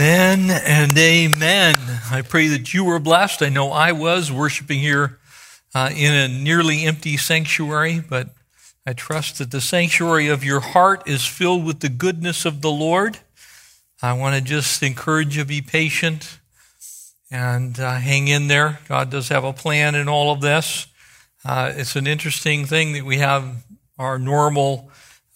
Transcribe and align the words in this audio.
Amen 0.00 0.48
and 0.64 0.96
amen. 0.96 1.76
I 2.10 2.22
pray 2.22 2.48
that 2.48 2.72
you 2.72 2.84
were 2.84 2.98
blessed. 2.98 3.42
I 3.42 3.50
know 3.50 3.70
I 3.70 3.92
was 3.92 4.32
worshiping 4.32 4.80
here 4.80 5.18
uh, 5.74 5.90
in 5.94 6.14
a 6.14 6.26
nearly 6.26 6.84
empty 6.84 7.18
sanctuary, 7.18 8.00
but 8.00 8.30
I 8.86 8.94
trust 8.94 9.36
that 9.36 9.50
the 9.50 9.60
sanctuary 9.60 10.28
of 10.28 10.42
your 10.42 10.60
heart 10.60 11.06
is 11.06 11.26
filled 11.26 11.66
with 11.66 11.80
the 11.80 11.90
goodness 11.90 12.46
of 12.46 12.62
the 12.62 12.70
Lord. 12.70 13.18
I 14.00 14.14
want 14.14 14.36
to 14.36 14.40
just 14.40 14.82
encourage 14.82 15.36
you 15.36 15.42
to 15.42 15.46
be 15.46 15.60
patient 15.60 16.38
and 17.30 17.78
uh, 17.78 17.96
hang 17.96 18.28
in 18.28 18.48
there. 18.48 18.78
God 18.88 19.10
does 19.10 19.28
have 19.28 19.44
a 19.44 19.52
plan 19.52 19.94
in 19.94 20.08
all 20.08 20.32
of 20.32 20.40
this. 20.40 20.86
Uh, 21.44 21.74
it's 21.76 21.94
an 21.94 22.06
interesting 22.06 22.64
thing 22.64 22.94
that 22.94 23.04
we 23.04 23.18
have 23.18 23.66
our 23.98 24.18
normal 24.18 24.89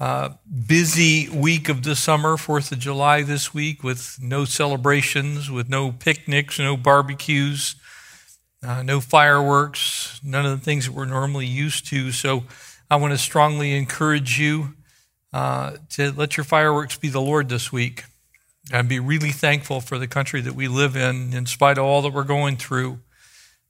uh, 0.04 0.34
busy 0.66 1.30
week 1.30 1.70
of 1.70 1.82
the 1.82 1.96
summer, 1.96 2.36
4th 2.36 2.70
of 2.72 2.78
July 2.78 3.22
this 3.22 3.54
week, 3.54 3.82
with 3.82 4.18
no 4.20 4.44
celebrations, 4.44 5.50
with 5.50 5.70
no 5.70 5.92
picnics, 5.92 6.58
no 6.58 6.76
barbecues, 6.76 7.74
uh, 8.62 8.82
no 8.82 9.00
fireworks, 9.00 10.20
none 10.22 10.44
of 10.44 10.50
the 10.50 10.62
things 10.62 10.84
that 10.84 10.92
we're 10.92 11.06
normally 11.06 11.46
used 11.46 11.86
to. 11.86 12.12
So 12.12 12.44
I 12.90 12.96
want 12.96 13.14
to 13.14 13.18
strongly 13.18 13.72
encourage 13.72 14.38
you 14.38 14.74
uh, 15.32 15.78
to 15.92 16.12
let 16.12 16.36
your 16.36 16.44
fireworks 16.44 16.98
be 16.98 17.08
the 17.08 17.22
Lord 17.22 17.48
this 17.48 17.72
week 17.72 18.04
and 18.70 18.86
be 18.90 19.00
really 19.00 19.32
thankful 19.32 19.80
for 19.80 19.98
the 19.98 20.06
country 20.06 20.42
that 20.42 20.54
we 20.54 20.68
live 20.68 20.96
in, 20.96 21.32
in 21.32 21.46
spite 21.46 21.78
of 21.78 21.84
all 21.84 22.02
that 22.02 22.12
we're 22.12 22.24
going 22.24 22.58
through. 22.58 22.98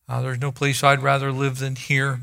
Uh, 0.09 0.21
there's 0.21 0.41
no 0.41 0.51
place 0.51 0.83
I'd 0.83 1.01
rather 1.01 1.31
live 1.31 1.61
than 1.61 1.77
here. 1.77 2.23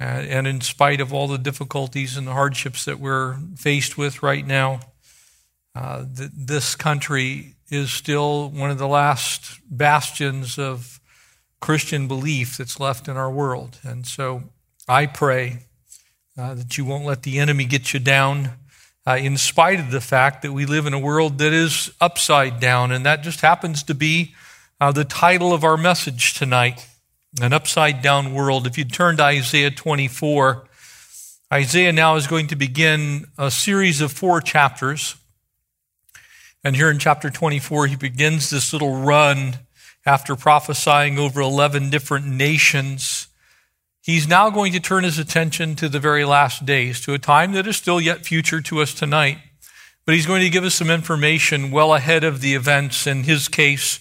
And 0.00 0.46
in 0.46 0.60
spite 0.60 1.00
of 1.00 1.12
all 1.12 1.28
the 1.28 1.38
difficulties 1.38 2.16
and 2.16 2.26
the 2.26 2.32
hardships 2.32 2.84
that 2.84 2.98
we're 2.98 3.36
faced 3.56 3.96
with 3.96 4.22
right 4.22 4.44
now, 4.44 4.80
uh, 5.74 6.04
th- 6.16 6.30
this 6.36 6.74
country 6.74 7.54
is 7.70 7.92
still 7.92 8.50
one 8.50 8.70
of 8.70 8.78
the 8.78 8.88
last 8.88 9.60
bastions 9.70 10.58
of 10.58 11.00
Christian 11.60 12.08
belief 12.08 12.56
that's 12.56 12.80
left 12.80 13.08
in 13.08 13.16
our 13.16 13.30
world. 13.30 13.78
And 13.84 14.06
so 14.06 14.42
I 14.88 15.06
pray 15.06 15.60
uh, 16.36 16.54
that 16.54 16.76
you 16.76 16.84
won't 16.84 17.04
let 17.04 17.22
the 17.22 17.38
enemy 17.38 17.64
get 17.64 17.94
you 17.94 18.00
down, 18.00 18.50
uh, 19.06 19.16
in 19.16 19.36
spite 19.36 19.78
of 19.78 19.90
the 19.90 20.00
fact 20.00 20.42
that 20.42 20.52
we 20.52 20.66
live 20.66 20.86
in 20.86 20.92
a 20.92 20.98
world 20.98 21.38
that 21.38 21.52
is 21.52 21.92
upside 22.00 22.58
down. 22.58 22.90
And 22.90 23.06
that 23.06 23.22
just 23.22 23.40
happens 23.40 23.82
to 23.84 23.94
be 23.94 24.34
uh, 24.80 24.90
the 24.92 25.04
title 25.04 25.52
of 25.52 25.62
our 25.62 25.76
message 25.76 26.34
tonight 26.34 26.86
an 27.40 27.52
upside 27.52 28.02
down 28.02 28.32
world. 28.34 28.66
If 28.66 28.78
you 28.78 28.84
turn 28.84 29.16
to 29.16 29.24
Isaiah 29.24 29.70
24, 29.70 30.68
Isaiah 31.52 31.92
now 31.92 32.16
is 32.16 32.26
going 32.26 32.46
to 32.48 32.56
begin 32.56 33.26
a 33.38 33.50
series 33.50 34.00
of 34.00 34.12
four 34.12 34.40
chapters. 34.40 35.16
And 36.62 36.76
here 36.76 36.90
in 36.90 36.98
chapter 36.98 37.30
24, 37.30 37.88
he 37.88 37.96
begins 37.96 38.50
this 38.50 38.72
little 38.72 38.96
run 38.96 39.58
after 40.06 40.36
prophesying 40.36 41.18
over 41.18 41.40
11 41.40 41.90
different 41.90 42.26
nations. 42.26 43.28
He's 44.00 44.28
now 44.28 44.50
going 44.50 44.72
to 44.72 44.80
turn 44.80 45.04
his 45.04 45.18
attention 45.18 45.76
to 45.76 45.88
the 45.88 46.00
very 46.00 46.24
last 46.24 46.66
days, 46.66 47.00
to 47.02 47.14
a 47.14 47.18
time 47.18 47.52
that 47.52 47.66
is 47.66 47.76
still 47.76 48.00
yet 48.00 48.24
future 48.24 48.60
to 48.60 48.80
us 48.80 48.94
tonight. 48.94 49.38
But 50.04 50.14
he's 50.14 50.26
going 50.26 50.42
to 50.42 50.50
give 50.50 50.64
us 50.64 50.74
some 50.74 50.90
information 50.90 51.70
well 51.70 51.94
ahead 51.94 52.24
of 52.24 52.40
the 52.40 52.54
events. 52.54 53.06
In 53.06 53.24
his 53.24 53.48
case, 53.48 54.00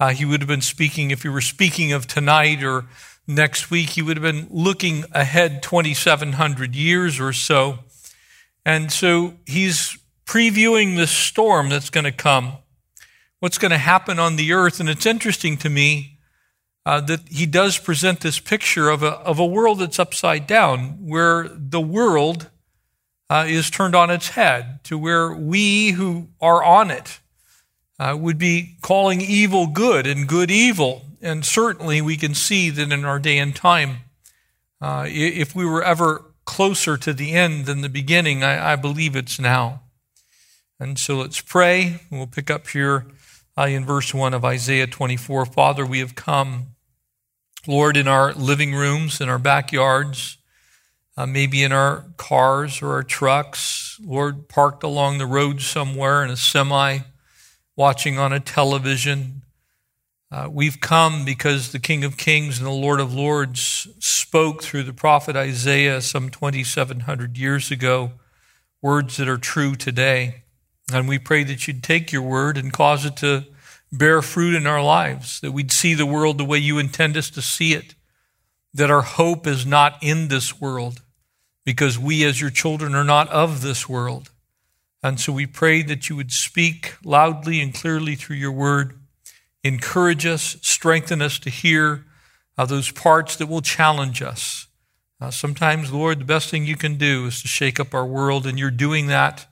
uh, 0.00 0.10
he 0.10 0.24
would 0.24 0.40
have 0.40 0.48
been 0.48 0.60
speaking, 0.60 1.10
if 1.10 1.22
he 1.22 1.28
were 1.28 1.40
speaking 1.40 1.92
of 1.92 2.06
tonight 2.06 2.62
or 2.62 2.86
next 3.26 3.70
week, 3.70 3.90
he 3.90 4.02
would 4.02 4.16
have 4.16 4.22
been 4.22 4.48
looking 4.50 5.04
ahead 5.12 5.62
2,700 5.62 6.74
years 6.74 7.20
or 7.20 7.32
so. 7.32 7.78
And 8.66 8.90
so 8.90 9.34
he's 9.46 9.98
previewing 10.26 10.96
the 10.96 11.06
storm 11.06 11.68
that's 11.68 11.90
going 11.90 12.04
to 12.04 12.12
come, 12.12 12.54
what's 13.40 13.58
going 13.58 13.70
to 13.70 13.78
happen 13.78 14.18
on 14.18 14.36
the 14.36 14.52
earth. 14.52 14.80
And 14.80 14.88
it's 14.88 15.06
interesting 15.06 15.56
to 15.58 15.70
me 15.70 16.18
uh, 16.86 17.00
that 17.02 17.20
he 17.28 17.46
does 17.46 17.78
present 17.78 18.20
this 18.20 18.38
picture 18.38 18.90
of 18.90 19.02
a, 19.02 19.12
of 19.20 19.38
a 19.38 19.46
world 19.46 19.78
that's 19.78 19.98
upside 19.98 20.46
down, 20.46 21.06
where 21.06 21.48
the 21.48 21.80
world 21.80 22.50
uh, 23.30 23.44
is 23.46 23.70
turned 23.70 23.94
on 23.94 24.10
its 24.10 24.30
head, 24.30 24.80
to 24.84 24.98
where 24.98 25.32
we 25.32 25.92
who 25.92 26.28
are 26.40 26.62
on 26.62 26.90
it 26.90 27.20
uh, 27.98 28.16
would 28.18 28.38
be 28.38 28.76
calling 28.82 29.20
evil 29.20 29.66
good 29.66 30.06
and 30.06 30.26
good 30.26 30.50
evil. 30.50 31.02
And 31.22 31.44
certainly 31.44 32.00
we 32.02 32.16
can 32.16 32.34
see 32.34 32.70
that 32.70 32.92
in 32.92 33.04
our 33.04 33.18
day 33.18 33.38
and 33.38 33.54
time, 33.54 33.98
uh, 34.80 35.06
if 35.08 35.54
we 35.54 35.64
were 35.64 35.82
ever 35.82 36.24
closer 36.44 36.96
to 36.98 37.12
the 37.12 37.32
end 37.32 37.66
than 37.66 37.80
the 37.80 37.88
beginning, 37.88 38.42
I, 38.42 38.72
I, 38.72 38.76
believe 38.76 39.16
it's 39.16 39.40
now. 39.40 39.80
And 40.78 40.98
so 40.98 41.16
let's 41.16 41.40
pray. 41.40 42.00
We'll 42.10 42.26
pick 42.26 42.50
up 42.50 42.68
here 42.68 43.06
uh, 43.56 43.62
in 43.62 43.86
verse 43.86 44.12
1 44.12 44.34
of 44.34 44.44
Isaiah 44.44 44.86
24. 44.86 45.46
Father, 45.46 45.86
we 45.86 46.00
have 46.00 46.14
come, 46.14 46.74
Lord, 47.66 47.96
in 47.96 48.06
our 48.06 48.34
living 48.34 48.74
rooms, 48.74 49.22
in 49.22 49.30
our 49.30 49.38
backyards, 49.38 50.36
uh, 51.16 51.24
maybe 51.24 51.62
in 51.62 51.72
our 51.72 52.04
cars 52.18 52.82
or 52.82 52.92
our 52.92 53.04
trucks, 53.04 53.98
Lord, 54.04 54.48
parked 54.48 54.82
along 54.82 55.18
the 55.18 55.26
road 55.26 55.62
somewhere 55.62 56.22
in 56.24 56.30
a 56.30 56.36
semi 56.36 56.98
watching 57.76 58.18
on 58.18 58.32
a 58.32 58.40
television. 58.40 59.42
Uh, 60.30 60.48
we've 60.50 60.80
come 60.80 61.24
because 61.24 61.72
the 61.72 61.78
King 61.78 62.04
of 62.04 62.16
Kings 62.16 62.58
and 62.58 62.66
the 62.66 62.72
Lord 62.72 63.00
of 63.00 63.14
Lords 63.14 63.88
spoke 63.98 64.62
through 64.62 64.84
the 64.84 64.92
prophet 64.92 65.36
Isaiah 65.36 66.00
some 66.00 66.30
2,700 66.30 67.38
years 67.38 67.70
ago, 67.70 68.12
words 68.82 69.16
that 69.16 69.28
are 69.28 69.38
true 69.38 69.74
today. 69.74 70.42
And 70.92 71.08
we 71.08 71.18
pray 71.18 71.44
that 71.44 71.66
you'd 71.66 71.82
take 71.82 72.12
your 72.12 72.22
word 72.22 72.58
and 72.58 72.72
cause 72.72 73.04
it 73.04 73.16
to 73.18 73.44
bear 73.92 74.22
fruit 74.22 74.54
in 74.54 74.66
our 74.66 74.82
lives, 74.82 75.40
that 75.40 75.52
we'd 75.52 75.72
see 75.72 75.94
the 75.94 76.06
world 76.06 76.38
the 76.38 76.44
way 76.44 76.58
you 76.58 76.78
intend 76.78 77.16
us 77.16 77.30
to 77.30 77.42
see 77.42 77.74
it, 77.74 77.94
that 78.72 78.90
our 78.90 79.02
hope 79.02 79.46
is 79.46 79.64
not 79.64 80.02
in 80.02 80.28
this 80.28 80.60
world, 80.60 81.00
because 81.64 81.98
we 81.98 82.24
as 82.24 82.40
your 82.40 82.50
children 82.50 82.94
are 82.94 83.04
not 83.04 83.28
of 83.28 83.62
this 83.62 83.88
world. 83.88 84.30
And 85.04 85.20
so 85.20 85.34
we 85.34 85.44
pray 85.44 85.82
that 85.82 86.08
you 86.08 86.16
would 86.16 86.32
speak 86.32 86.94
loudly 87.04 87.60
and 87.60 87.74
clearly 87.74 88.14
through 88.14 88.36
your 88.36 88.52
word, 88.52 88.98
encourage 89.62 90.24
us, 90.24 90.56
strengthen 90.62 91.20
us 91.20 91.38
to 91.40 91.50
hear 91.50 92.06
uh, 92.56 92.64
those 92.64 92.90
parts 92.90 93.36
that 93.36 93.46
will 93.46 93.60
challenge 93.60 94.22
us. 94.22 94.66
Uh, 95.20 95.30
sometimes, 95.30 95.92
Lord, 95.92 96.20
the 96.20 96.24
best 96.24 96.48
thing 96.48 96.64
you 96.64 96.76
can 96.76 96.96
do 96.96 97.26
is 97.26 97.42
to 97.42 97.48
shake 97.48 97.78
up 97.78 97.92
our 97.92 98.06
world, 98.06 98.46
and 98.46 98.58
you're 98.58 98.70
doing 98.70 99.08
that 99.08 99.46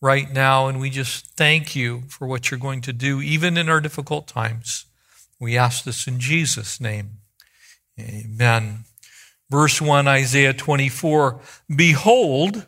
right 0.00 0.32
now. 0.32 0.68
And 0.68 0.80
we 0.80 0.88
just 0.88 1.26
thank 1.36 1.76
you 1.76 2.04
for 2.08 2.26
what 2.26 2.50
you're 2.50 2.58
going 2.58 2.80
to 2.80 2.92
do, 2.94 3.20
even 3.20 3.58
in 3.58 3.68
our 3.68 3.82
difficult 3.82 4.26
times. 4.26 4.86
We 5.38 5.58
ask 5.58 5.84
this 5.84 6.06
in 6.06 6.18
Jesus' 6.18 6.80
name. 6.80 7.18
Amen. 8.00 8.84
Verse 9.50 9.82
1, 9.82 10.08
Isaiah 10.08 10.54
24 10.54 11.40
Behold, 11.76 12.66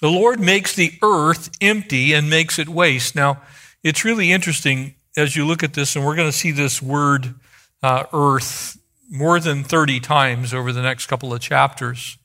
the 0.00 0.10
Lord 0.10 0.40
makes 0.40 0.74
the 0.74 0.92
earth 1.02 1.50
empty 1.60 2.14
and 2.14 2.30
makes 2.30 2.58
it 2.58 2.68
waste. 2.68 3.14
Now, 3.14 3.42
it's 3.82 4.04
really 4.04 4.32
interesting 4.32 4.94
as 5.16 5.36
you 5.36 5.46
look 5.46 5.62
at 5.62 5.74
this, 5.74 5.96
and 5.96 6.04
we're 6.04 6.16
going 6.16 6.30
to 6.30 6.36
see 6.36 6.50
this 6.50 6.80
word 6.80 7.34
uh, 7.82 8.04
earth 8.12 8.78
more 9.10 9.40
than 9.40 9.64
30 9.64 10.00
times 10.00 10.54
over 10.54 10.72
the 10.72 10.82
next 10.82 11.06
couple 11.06 11.34
of 11.34 11.40
chapters. 11.40 12.16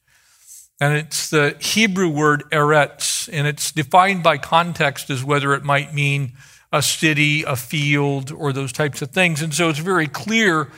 And 0.79 0.93
it's 0.93 1.29
the 1.29 1.55
Hebrew 1.59 2.09
word 2.09 2.43
eretz, 2.51 3.29
and 3.31 3.47
it's 3.47 3.71
defined 3.71 4.23
by 4.23 4.37
context 4.37 5.09
as 5.09 5.23
whether 5.23 5.53
it 5.53 5.63
might 5.63 5.93
mean 5.93 6.33
a 6.71 6.81
city, 6.81 7.43
a 7.43 7.55
field, 7.55 8.31
or 8.31 8.51
those 8.53 8.73
types 8.73 9.01
of 9.01 9.11
things. 9.11 9.41
And 9.41 9.53
so 9.53 9.69
it's 9.69 9.79
very 9.79 10.07
clear 10.07 10.69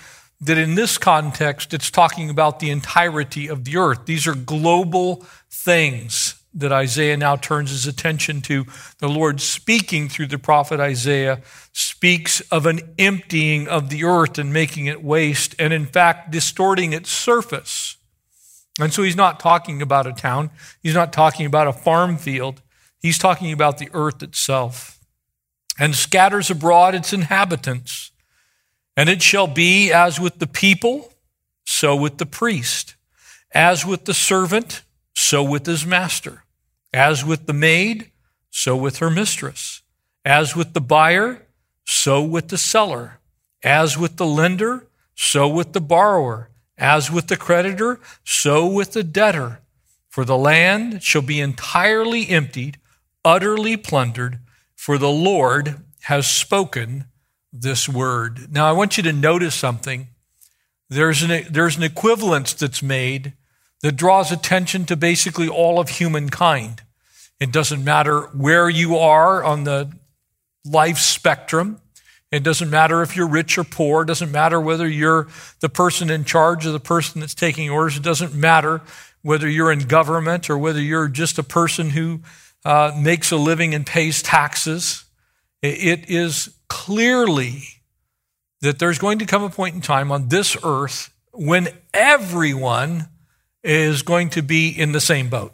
that 0.41 0.57
in 0.57 0.75
this 0.75 0.97
context, 0.99 1.73
it's 1.73 1.89
talking 1.89 2.29
about 2.29 2.59
the 2.59 2.69
entirety 2.69 3.47
of 3.47 3.65
the 3.65 3.77
earth. 3.77 4.05
These 4.05 4.27
are 4.27 4.35
global 4.35 5.25
things 5.49 6.36
that 6.57 6.71
Isaiah 6.71 7.17
now 7.17 7.35
turns 7.35 7.69
his 7.69 7.85
attention 7.87 8.41
to. 8.41 8.65
The 8.99 9.07
Lord 9.07 9.39
speaking 9.39 10.09
through 10.09 10.27
the 10.27 10.39
prophet 10.39 10.79
Isaiah 10.79 11.41
speaks 11.71 12.41
of 12.51 12.65
an 12.65 12.79
emptying 12.97 13.67
of 13.67 13.89
the 13.89 14.03
earth 14.03 14.37
and 14.37 14.51
making 14.51 14.87
it 14.87 15.03
waste, 15.03 15.55
and 15.59 15.71
in 15.71 15.85
fact, 15.85 16.31
distorting 16.31 16.93
its 16.93 17.11
surface. 17.11 17.97
And 18.79 18.91
so 18.93 19.03
he's 19.03 19.15
not 19.15 19.39
talking 19.39 19.81
about 19.81 20.05
a 20.07 20.13
town, 20.13 20.49
he's 20.83 20.93
not 20.93 21.13
talking 21.13 21.45
about 21.45 21.67
a 21.67 21.73
farm 21.73 22.17
field, 22.17 22.61
he's 22.99 23.17
talking 23.17 23.51
about 23.53 23.77
the 23.77 23.89
earth 23.93 24.21
itself. 24.21 24.99
and 25.79 25.95
scatters 25.95 26.49
abroad 26.49 26.95
its 26.95 27.13
inhabitants. 27.13 28.11
And 28.95 29.09
it 29.09 29.21
shall 29.21 29.47
be 29.47 29.91
as 29.91 30.19
with 30.19 30.39
the 30.39 30.47
people, 30.47 31.13
so 31.65 31.95
with 31.95 32.17
the 32.17 32.25
priest, 32.25 32.95
as 33.51 33.85
with 33.85 34.05
the 34.05 34.13
servant, 34.13 34.83
so 35.13 35.43
with 35.43 35.65
his 35.65 35.85
master, 35.85 36.43
as 36.93 37.25
with 37.25 37.45
the 37.45 37.53
maid, 37.53 38.11
so 38.49 38.75
with 38.75 38.97
her 38.97 39.09
mistress, 39.09 39.81
as 40.25 40.55
with 40.55 40.73
the 40.73 40.81
buyer, 40.81 41.45
so 41.85 42.21
with 42.21 42.49
the 42.49 42.57
seller, 42.57 43.19
as 43.63 43.97
with 43.97 44.17
the 44.17 44.25
lender, 44.25 44.87
so 45.15 45.47
with 45.47 45.73
the 45.73 45.81
borrower, 45.81 46.49
as 46.77 47.11
with 47.11 47.27
the 47.27 47.37
creditor, 47.37 47.99
so 48.23 48.67
with 48.67 48.93
the 48.93 49.03
debtor. 49.03 49.61
For 50.09 50.25
the 50.25 50.37
land 50.37 51.03
shall 51.03 51.21
be 51.21 51.39
entirely 51.39 52.29
emptied, 52.29 52.79
utterly 53.23 53.77
plundered, 53.77 54.39
for 54.75 54.97
the 54.97 55.09
Lord 55.09 55.81
has 56.03 56.25
spoken 56.25 57.05
this 57.51 57.87
word. 57.87 58.51
Now, 58.51 58.67
I 58.67 58.71
want 58.71 58.97
you 58.97 59.03
to 59.03 59.13
notice 59.13 59.55
something. 59.55 60.07
There's 60.89 61.23
an, 61.23 61.45
there's 61.49 61.77
an 61.77 61.83
equivalence 61.83 62.53
that's 62.53 62.81
made 62.81 63.33
that 63.87 63.95
draws 63.95 64.33
attention 64.33 64.83
to 64.83 64.97
basically 64.97 65.47
all 65.47 65.79
of 65.79 65.87
humankind. 65.87 66.81
It 67.39 67.53
doesn't 67.53 67.85
matter 67.85 68.23
where 68.33 68.69
you 68.69 68.97
are 68.97 69.41
on 69.41 69.63
the 69.63 69.89
life 70.65 70.97
spectrum. 70.97 71.79
It 72.29 72.43
doesn't 72.43 72.69
matter 72.69 73.01
if 73.01 73.15
you're 73.15 73.29
rich 73.29 73.57
or 73.57 73.63
poor. 73.63 74.01
It 74.01 74.07
doesn't 74.07 74.29
matter 74.29 74.59
whether 74.59 74.89
you're 74.89 75.29
the 75.61 75.69
person 75.69 76.09
in 76.09 76.25
charge 76.25 76.65
or 76.65 76.73
the 76.73 76.81
person 76.81 77.21
that's 77.21 77.33
taking 77.33 77.69
orders. 77.69 77.95
It 77.95 78.03
doesn't 78.03 78.33
matter 78.33 78.81
whether 79.21 79.47
you're 79.47 79.71
in 79.71 79.87
government 79.87 80.49
or 80.49 80.57
whether 80.57 80.81
you're 80.81 81.07
just 81.07 81.39
a 81.39 81.43
person 81.43 81.91
who 81.91 82.19
uh, 82.65 82.91
makes 82.99 83.31
a 83.31 83.37
living 83.37 83.73
and 83.73 83.85
pays 83.85 84.21
taxes. 84.21 85.05
It 85.61 86.09
is 86.09 86.53
clearly 86.67 87.63
that 88.59 88.79
there's 88.79 88.99
going 88.99 89.19
to 89.19 89.25
come 89.25 89.43
a 89.43 89.49
point 89.49 89.75
in 89.75 89.81
time 89.81 90.11
on 90.11 90.27
this 90.27 90.57
earth 90.61 91.09
when 91.31 91.69
everyone 91.93 93.07
is 93.63 94.01
going 94.01 94.29
to 94.31 94.41
be 94.41 94.69
in 94.69 94.91
the 94.91 95.01
same 95.01 95.29
boat. 95.29 95.53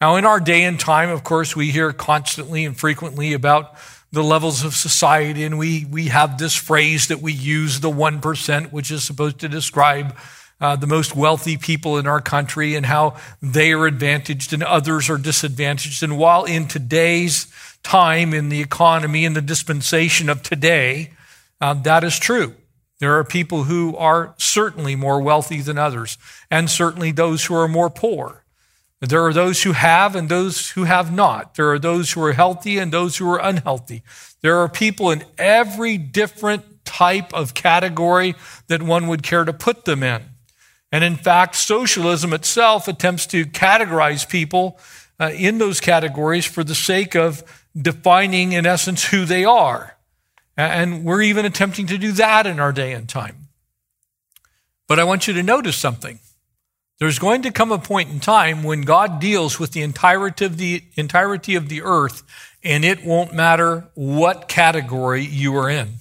Now, 0.00 0.16
in 0.16 0.24
our 0.24 0.38
day 0.38 0.64
and 0.64 0.78
time, 0.78 1.08
of 1.08 1.24
course, 1.24 1.56
we 1.56 1.70
hear 1.70 1.92
constantly 1.92 2.64
and 2.64 2.78
frequently 2.78 3.32
about 3.32 3.76
the 4.12 4.22
levels 4.22 4.64
of 4.64 4.74
society, 4.74 5.44
and 5.44 5.58
we, 5.58 5.84
we 5.84 6.06
have 6.06 6.38
this 6.38 6.54
phrase 6.54 7.08
that 7.08 7.20
we 7.20 7.32
use, 7.32 7.80
the 7.80 7.90
1%, 7.90 8.72
which 8.72 8.90
is 8.90 9.04
supposed 9.04 9.40
to 9.40 9.48
describe 9.48 10.16
uh, 10.60 10.76
the 10.76 10.86
most 10.86 11.14
wealthy 11.14 11.56
people 11.56 11.98
in 11.98 12.06
our 12.06 12.20
country 12.20 12.74
and 12.74 12.86
how 12.86 13.16
they 13.42 13.72
are 13.72 13.86
advantaged 13.86 14.52
and 14.52 14.62
others 14.62 15.08
are 15.08 15.18
disadvantaged. 15.18 16.02
And 16.02 16.18
while 16.18 16.44
in 16.44 16.66
today's 16.66 17.46
time 17.82 18.34
in 18.34 18.48
the 18.48 18.60
economy 18.60 19.24
in 19.24 19.34
the 19.34 19.42
dispensation 19.42 20.28
of 20.28 20.42
today, 20.42 21.12
uh, 21.60 21.74
that 21.74 22.02
is 22.02 22.18
true. 22.18 22.54
There 22.98 23.16
are 23.18 23.24
people 23.24 23.64
who 23.64 23.96
are 23.96 24.34
certainly 24.38 24.96
more 24.96 25.20
wealthy 25.20 25.60
than 25.60 25.78
others, 25.78 26.18
and 26.50 26.68
certainly 26.68 27.12
those 27.12 27.44
who 27.44 27.54
are 27.54 27.68
more 27.68 27.90
poor. 27.90 28.44
There 29.00 29.24
are 29.24 29.32
those 29.32 29.62
who 29.62 29.72
have 29.72 30.16
and 30.16 30.28
those 30.28 30.70
who 30.70 30.84
have 30.84 31.12
not. 31.12 31.54
There 31.54 31.70
are 31.70 31.78
those 31.78 32.12
who 32.12 32.22
are 32.24 32.32
healthy 32.32 32.78
and 32.78 32.92
those 32.92 33.16
who 33.16 33.30
are 33.30 33.40
unhealthy. 33.40 34.02
There 34.40 34.56
are 34.56 34.68
people 34.68 35.10
in 35.10 35.24
every 35.36 35.96
different 35.98 36.84
type 36.84 37.32
of 37.32 37.54
category 37.54 38.34
that 38.66 38.82
one 38.82 39.06
would 39.06 39.22
care 39.22 39.44
to 39.44 39.52
put 39.52 39.84
them 39.84 40.02
in. 40.02 40.22
And 40.90 41.04
in 41.04 41.16
fact, 41.16 41.54
socialism 41.54 42.32
itself 42.32 42.88
attempts 42.88 43.26
to 43.26 43.44
categorize 43.44 44.28
people 44.28 44.80
uh, 45.20 45.30
in 45.34 45.58
those 45.58 45.80
categories 45.80 46.46
for 46.46 46.64
the 46.64 46.74
sake 46.74 47.14
of 47.14 47.44
defining, 47.80 48.52
in 48.52 48.66
essence, 48.66 49.04
who 49.04 49.24
they 49.24 49.44
are. 49.44 49.97
And 50.58 51.04
we're 51.04 51.22
even 51.22 51.46
attempting 51.46 51.86
to 51.86 51.96
do 51.96 52.10
that 52.12 52.44
in 52.44 52.58
our 52.58 52.72
day 52.72 52.92
and 52.92 53.08
time. 53.08 53.48
But 54.88 54.98
I 54.98 55.04
want 55.04 55.28
you 55.28 55.34
to 55.34 55.42
notice 55.42 55.76
something. 55.76 56.18
There's 56.98 57.20
going 57.20 57.42
to 57.42 57.52
come 57.52 57.70
a 57.70 57.78
point 57.78 58.10
in 58.10 58.18
time 58.18 58.64
when 58.64 58.80
God 58.80 59.20
deals 59.20 59.60
with 59.60 59.70
the 59.70 59.82
entirety 59.82 60.44
of 60.44 60.56
the, 60.56 60.82
entirety 60.96 61.54
of 61.54 61.68
the 61.68 61.82
earth, 61.82 62.24
and 62.64 62.84
it 62.84 63.04
won't 63.04 63.32
matter 63.32 63.88
what 63.94 64.48
category 64.48 65.24
you 65.24 65.56
are 65.56 65.70
in. 65.70 65.94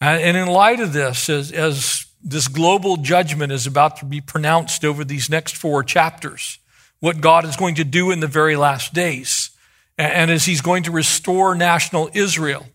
And 0.00 0.34
in 0.34 0.48
light 0.48 0.80
of 0.80 0.94
this, 0.94 1.28
as, 1.28 1.52
as 1.52 2.06
this 2.24 2.48
global 2.48 2.96
judgment 2.96 3.52
is 3.52 3.66
about 3.66 3.98
to 3.98 4.06
be 4.06 4.22
pronounced 4.22 4.82
over 4.82 5.04
these 5.04 5.28
next 5.28 5.56
four 5.56 5.82
chapters, 5.82 6.58
what 7.00 7.20
God 7.20 7.44
is 7.44 7.56
going 7.56 7.74
to 7.74 7.84
do 7.84 8.10
in 8.10 8.20
the 8.20 8.26
very 8.26 8.56
last 8.56 8.94
days, 8.94 9.50
and 9.98 10.30
as 10.30 10.46
He's 10.46 10.62
going 10.62 10.84
to 10.84 10.90
restore 10.90 11.54
national 11.54 12.08
Israel, 12.14 12.66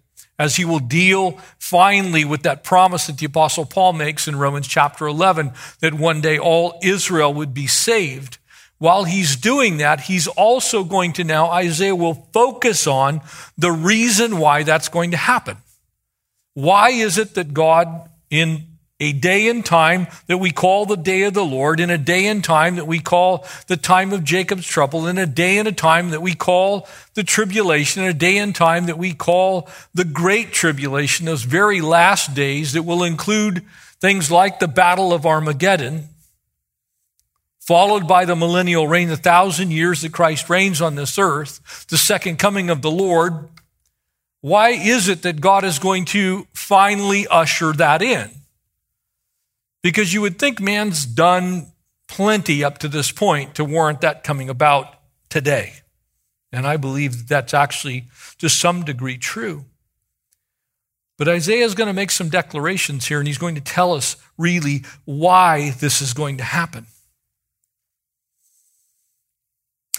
as 0.42 0.56
he 0.56 0.66
will 0.66 0.80
deal 0.80 1.38
finally 1.60 2.26
with 2.26 2.42
that 2.42 2.64
promise 2.64 3.06
that 3.06 3.20
the 3.20 3.28
apostle 3.28 3.64
Paul 3.64 3.94
makes 3.94 4.28
in 4.28 4.36
Romans 4.36 4.68
chapter 4.68 5.06
11 5.06 5.52
that 5.82 5.94
one 5.94 6.20
day 6.20 6.40
all 6.40 6.80
Israel 6.82 7.32
would 7.32 7.54
be 7.54 7.68
saved. 7.68 8.40
While 8.80 9.04
he's 9.04 9.36
doing 9.36 9.78
that, 9.78 10.02
he's 10.02 10.26
also 10.26 10.84
going 10.84 11.14
to 11.14 11.24
now, 11.24 11.52
Isaiah 11.52 11.96
will 11.96 12.28
focus 12.34 12.88
on 12.88 13.22
the 13.56 13.72
reason 13.72 14.40
why 14.40 14.64
that's 14.64 14.90
going 14.90 15.12
to 15.12 15.18
happen. 15.18 15.58
Why 16.56 16.90
is 16.90 17.20
it 17.20 17.36
that 17.36 17.54
God, 17.54 18.10
in 18.32 18.71
a 19.02 19.12
day 19.14 19.50
and 19.50 19.66
time 19.66 20.06
that 20.28 20.38
we 20.38 20.52
call 20.52 20.86
the 20.86 20.96
day 20.96 21.24
of 21.24 21.34
the 21.34 21.44
Lord, 21.44 21.80
in 21.80 21.90
a 21.90 21.98
day 21.98 22.28
and 22.28 22.44
time 22.44 22.76
that 22.76 22.86
we 22.86 23.00
call 23.00 23.48
the 23.66 23.76
time 23.76 24.14
of 24.14 24.24
Jacob's 24.24 24.68
trouble, 24.68 25.08
in 25.08 25.18
a 25.18 25.26
day 25.26 25.58
and 25.58 25.68
a 25.68 25.72
time 25.72 26.12
that 26.12 26.22
we 26.22 26.36
call 26.36 26.88
the 27.16 27.24
tribulation, 27.24 28.04
in 28.04 28.10
a 28.10 28.14
day 28.14 28.38
and 28.38 28.56
time 28.56 28.86
that 28.86 29.00
we 29.00 29.14
call 29.14 29.68
the 29.96 30.06
great 30.06 30.54
tribulation, 30.54 31.26
those 31.26 31.42
very 31.42 31.82
last 31.82 32.36
days 32.36 32.74
that 32.74 32.84
will 32.84 33.04
include 33.04 33.66
things 34.00 34.30
like 34.30 34.60
the 34.60 34.68
battle 34.68 35.14
of 35.14 35.26
Armageddon, 35.26 36.08
followed 37.60 38.08
by 38.08 38.26
the 38.26 38.36
millennial 38.36 38.88
reign, 38.88 39.08
the 39.08 39.18
thousand 39.18 39.72
years 39.72 40.02
that 40.02 40.14
Christ 40.14 40.48
reigns 40.48 40.80
on 40.80 40.94
this 40.94 41.18
earth, 41.18 41.88
the 41.88 41.98
second 41.98 42.38
coming 42.38 42.70
of 42.70 42.84
the 42.84 42.92
Lord. 42.92 43.50
Why 44.42 44.70
is 44.70 45.08
it 45.08 45.24
that 45.24 45.42
God 45.42 45.64
is 45.64 45.80
going 45.80 46.06
to 46.06 46.46
finally 46.54 47.26
usher 47.26 47.74
that 47.74 48.04
in? 48.04 48.41
Because 49.84 50.14
you 50.14 50.22
would 50.22 50.38
think 50.38 50.60
man's 50.60 51.06
done 51.06 51.72
plenty 52.08 52.64
up 52.64 52.78
to 52.80 52.88
this 52.88 53.12
point 53.12 53.56
to 53.56 53.66
warrant 53.66 54.02
that 54.02 54.24
coming 54.24 54.50
about 54.50 54.94
today. 55.30 55.74
And 56.52 56.68
I 56.68 56.78
believe 56.78 57.18
that 57.18 57.28
that's 57.28 57.54
actually 57.54 58.10
to 58.40 58.50
some 58.50 58.84
degree 58.84 59.18
true. 59.18 59.66
But 61.18 61.30
Isaiah 61.30 61.66
is 61.66 61.76
going 61.76 61.88
to 61.88 61.94
make 61.94 62.12
some 62.12 62.30
declarations 62.30 63.08
here, 63.08 63.20
and 63.20 63.28
he's 63.28 63.38
going 63.38 63.56
to 63.56 63.62
tell 63.62 63.94
us 63.94 64.18
really 64.38 64.84
why 65.06 65.72
this 65.80 66.02
is 66.02 66.14
going 66.14 66.38
to 66.38 66.44
happen. 66.44 66.88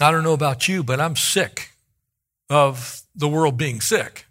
I 0.01 0.11
don't 0.11 0.23
know 0.23 0.33
about 0.33 0.67
you, 0.67 0.83
but 0.83 0.99
I'm 0.99 1.15
sick 1.15 1.71
of 2.49 3.01
the 3.15 3.27
world 3.27 3.57
being 3.57 3.79
sick. 3.79 4.25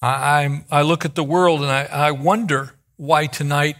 I, 0.00 0.64
I 0.70 0.82
look 0.82 1.04
at 1.04 1.14
the 1.14 1.22
world 1.22 1.60
and 1.60 1.70
I, 1.70 1.84
I 1.84 2.10
wonder 2.10 2.72
why 2.96 3.26
tonight 3.26 3.76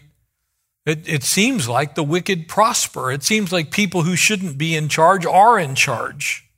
it, 0.85 1.09
it 1.09 1.23
seems 1.23 1.69
like 1.69 1.95
the 1.95 2.03
wicked 2.03 2.49
prosper. 2.49 3.13
It 3.13 3.23
seems 3.23 3.53
like 3.53 3.71
people 3.71 4.03
who 4.03 4.17
shouldn't 4.17 4.59
be 4.59 4.75
in 4.75 4.89
charge 4.89 5.25
are 5.25 5.59
in 5.59 5.75
charge. 5.75 6.49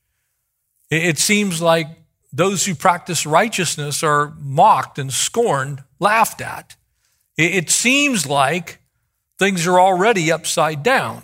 It, 0.90 1.04
it 1.04 1.18
seems 1.18 1.60
like 1.60 1.88
those 2.32 2.64
who 2.64 2.74
practice 2.74 3.26
righteousness 3.26 4.02
are 4.02 4.34
mocked 4.40 4.98
and 4.98 5.12
scorned, 5.12 5.84
laughed 6.00 6.40
at. 6.40 6.76
It, 7.36 7.54
it 7.54 7.70
seems 7.70 8.26
like 8.26 8.80
things 9.38 9.66
are 9.66 9.78
already 9.78 10.32
upside 10.32 10.82
down. 10.82 11.22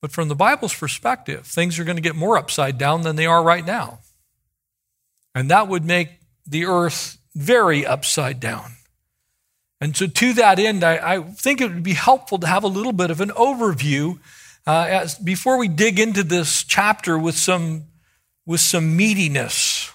But 0.00 0.12
from 0.12 0.28
the 0.28 0.36
Bible's 0.36 0.74
perspective, 0.74 1.46
things 1.46 1.78
are 1.78 1.84
going 1.84 1.96
to 1.96 2.02
get 2.02 2.14
more 2.14 2.36
upside 2.36 2.78
down 2.78 3.02
than 3.02 3.16
they 3.16 3.26
are 3.26 3.42
right 3.42 3.66
now. 3.66 4.00
And 5.34 5.50
that 5.50 5.68
would 5.68 5.84
make 5.84 6.20
the 6.46 6.66
earth 6.66 7.18
very 7.34 7.84
upside 7.84 8.40
down. 8.40 8.77
And 9.80 9.96
so, 9.96 10.06
to 10.06 10.32
that 10.34 10.58
end, 10.58 10.82
I, 10.82 11.14
I, 11.14 11.22
think 11.22 11.60
it 11.60 11.72
would 11.72 11.84
be 11.84 11.94
helpful 11.94 12.38
to 12.38 12.46
have 12.46 12.64
a 12.64 12.68
little 12.68 12.92
bit 12.92 13.10
of 13.10 13.20
an 13.20 13.30
overview 13.30 14.18
uh, 14.66 14.86
as, 14.88 15.14
before 15.14 15.56
we 15.56 15.68
dig 15.68 16.00
into 16.00 16.24
this 16.24 16.64
chapter 16.64 17.16
with 17.16 17.36
some, 17.36 17.84
with 18.44 18.60
some 18.60 18.98
meatiness. 18.98 19.92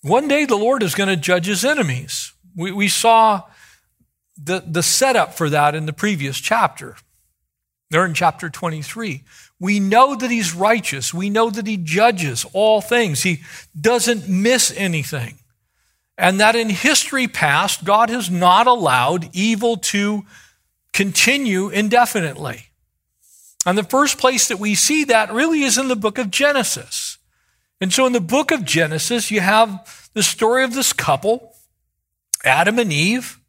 One 0.00 0.28
day, 0.28 0.46
the 0.46 0.56
Lord 0.56 0.82
is 0.82 0.94
going 0.94 1.10
to 1.10 1.16
judge 1.16 1.46
his 1.46 1.64
enemies. 1.64 2.32
We, 2.56 2.72
we 2.72 2.88
saw 2.88 3.42
the, 4.42 4.64
the 4.66 4.82
setup 4.82 5.34
for 5.34 5.50
that 5.50 5.74
in 5.74 5.84
the 5.84 5.92
previous 5.92 6.38
chapter. 6.38 6.96
There 7.90 8.04
in 8.06 8.14
chapter 8.14 8.48
23. 8.48 9.22
We 9.60 9.78
know 9.78 10.16
that 10.16 10.30
he's 10.30 10.54
righteous. 10.54 11.12
We 11.12 11.30
know 11.30 11.50
that 11.50 11.66
he 11.66 11.76
judges 11.76 12.46
all 12.54 12.80
things. 12.80 13.22
He 13.22 13.42
doesn't 13.78 14.28
miss 14.28 14.72
anything 14.74 15.38
and 16.16 16.40
that 16.40 16.56
in 16.56 16.68
history 16.68 17.26
past, 17.26 17.84
God 17.84 18.10
has 18.10 18.30
not 18.30 18.66
allowed 18.66 19.30
evil 19.32 19.76
to 19.78 20.24
continue 20.92 21.68
indefinitely. 21.68 22.66
And 23.66 23.76
the 23.76 23.82
first 23.82 24.18
place 24.18 24.48
that 24.48 24.58
we 24.58 24.74
see 24.74 25.04
that 25.04 25.32
really 25.32 25.62
is 25.62 25.78
in 25.78 25.88
the 25.88 25.96
book 25.96 26.18
of 26.18 26.30
Genesis. 26.30 27.18
And 27.80 27.92
so 27.92 28.06
in 28.06 28.12
the 28.12 28.20
book 28.20 28.50
of 28.50 28.64
Genesis, 28.64 29.30
you 29.30 29.40
have 29.40 30.08
the 30.14 30.22
story 30.22 30.64
of 30.64 30.74
this 30.74 30.92
couple, 30.92 31.54
Adam 32.44 32.78
and 32.78 32.92
Eve. 32.92 33.40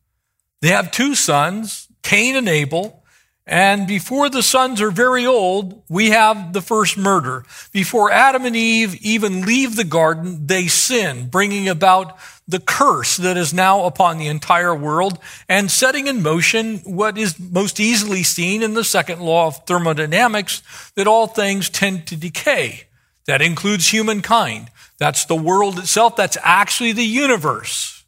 They 0.62 0.70
have 0.70 0.92
two 0.92 1.16
sons, 1.16 1.88
Cain 2.02 2.36
and 2.36 2.50
Abel. 2.50 3.04
And 3.46 3.88
before 3.88 4.30
the 4.30 4.42
sons 4.42 4.82
are 4.82 4.90
very 4.90 5.28
old, 5.28 5.84
we 5.88 6.10
have 6.10 6.54
the 6.54 6.62
first 6.62 6.98
murder. 6.98 7.46
Before 7.72 8.12
Adam 8.12 8.44
and 8.46 8.56
Eve 8.56 8.96
even 9.06 9.46
leave 9.46 9.76
the 9.76 9.84
garden, 9.84 10.48
they 10.48 10.66
sin, 10.68 11.28
bringing 11.30 11.70
about 11.70 12.18
the 12.48 12.60
curse 12.60 13.18
that 13.18 13.38
is 13.38 13.54
now 13.54 13.86
upon 13.86 14.18
the 14.18 14.28
entire 14.28 14.75
world 14.75 15.18
and 15.50 15.72
setting 15.72 16.08
in 16.08 16.22
motion 16.22 16.78
what 16.80 17.18
is 17.18 17.40
most 17.40 17.80
easily 17.80 18.22
seen 18.22 18.62
in 18.62 18.75
the 18.75 18.84
second 18.84 19.20
law 19.20 19.48
of 19.48 19.66
thermodynamics 19.66 20.62
that 20.96 21.08
all 21.08 21.28
things 21.28 21.70
tend 21.70 22.06
to 22.08 22.16
decay. 22.16 22.84
That 23.25 23.42
includes 23.42 23.90
humankind. 23.90 24.70
That's 25.00 25.25
the 25.25 25.36
world 25.36 25.80
itself. 25.80 26.16
That's 26.16 26.38
actually 26.44 26.92
the 26.92 27.06
universe. 27.06 28.04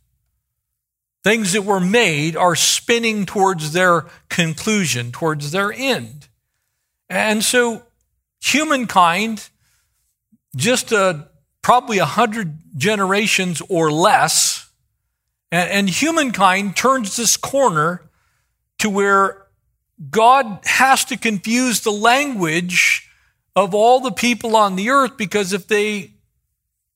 Things 1.23 1.53
that 1.53 1.63
were 1.63 1.79
made 1.79 2.37
are 2.37 2.55
spinning 2.55 3.25
towards 3.25 3.73
their 3.73 4.05
conclusion, 4.29 5.11
towards 5.11 5.51
their 5.51 5.73
end. 5.73 6.27
And 7.09 7.43
so 7.43 7.81
humankind, 8.39 9.49
just 10.55 10.91
a, 10.91 11.27
probably 11.67 11.97
a 11.97 12.05
hundred 12.05 12.57
generations 12.77 13.61
or 13.67 13.91
less, 13.91 14.71
and, 15.51 15.69
and 15.69 15.89
humankind 15.89 16.77
turns 16.77 17.17
this 17.17 17.35
corner 17.35 18.01
to 18.77 18.89
where 18.89 19.45
God 20.09 20.59
has 20.63 21.03
to 21.03 21.17
confuse 21.17 21.81
the 21.81 21.91
language 21.91 23.11
of 23.53 23.75
all 23.75 23.99
the 23.99 24.13
people 24.13 24.55
on 24.55 24.77
the 24.77 24.91
earth 24.91 25.17
because 25.17 25.51
if 25.51 25.67
they 25.67 26.11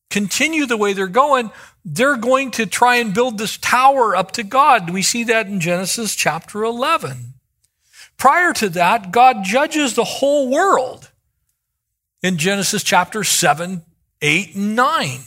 continue 0.10 0.66
the 0.66 0.78
way 0.78 0.94
they're 0.94 1.08
going, 1.08 1.52
they're 1.84 2.16
going 2.16 2.52
to 2.52 2.66
try 2.66 2.96
and 2.96 3.14
build 3.14 3.38
this 3.38 3.58
tower 3.58 4.16
up 4.16 4.32
to 4.32 4.42
God. 4.42 4.90
We 4.90 5.02
see 5.02 5.26
that 5.26 5.48
in 5.48 5.60
Genesis 5.60 6.16
chapter 6.16 6.64
11. 6.64 7.34
Prior 8.16 8.54
to 8.54 8.70
that, 8.70 9.12
God 9.12 9.44
judges 9.44 9.96
the 9.96 10.06
whole 10.06 10.50
world 10.50 11.12
in 12.24 12.38
Genesis 12.38 12.84
chapter 12.84 13.26
7, 13.26 13.84
8, 14.22 14.56
and 14.56 14.76
9. 14.76 15.20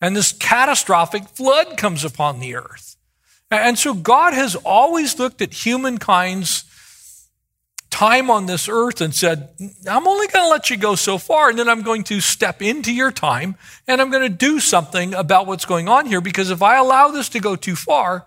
And 0.00 0.16
this 0.16 0.32
catastrophic 0.32 1.28
flood 1.28 1.76
comes 1.76 2.04
upon 2.04 2.40
the 2.40 2.56
earth. 2.56 2.96
And 3.50 3.78
so 3.78 3.94
God 3.94 4.32
has 4.32 4.56
always 4.56 5.18
looked 5.18 5.42
at 5.42 5.50
humankind's 5.52 6.64
time 7.92 8.30
on 8.30 8.46
this 8.46 8.68
earth 8.68 9.00
and 9.00 9.14
said, 9.14 9.50
I'm 9.88 10.08
only 10.08 10.26
going 10.26 10.46
to 10.46 10.50
let 10.50 10.70
you 10.70 10.78
go 10.78 10.94
so 10.96 11.18
far, 11.18 11.50
and 11.50 11.58
then 11.58 11.68
I'm 11.68 11.82
going 11.82 12.02
to 12.04 12.20
step 12.20 12.62
into 12.62 12.92
your 12.92 13.12
time 13.12 13.54
and 13.86 14.00
I'm 14.00 14.10
going 14.10 14.22
to 14.22 14.34
do 14.34 14.58
something 14.58 15.12
about 15.14 15.46
what's 15.46 15.66
going 15.66 15.88
on 15.88 16.06
here 16.06 16.22
because 16.22 16.50
if 16.50 16.62
I 16.62 16.78
allow 16.78 17.08
this 17.08 17.28
to 17.30 17.40
go 17.40 17.54
too 17.54 17.76
far, 17.76 18.26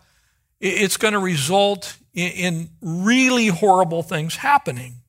it's 0.61 0.97
going 0.97 1.13
to 1.13 1.19
result 1.19 1.97
in 2.13 2.69
really 2.81 3.47
horrible 3.47 4.03
things 4.03 4.37
happening. 4.37 5.01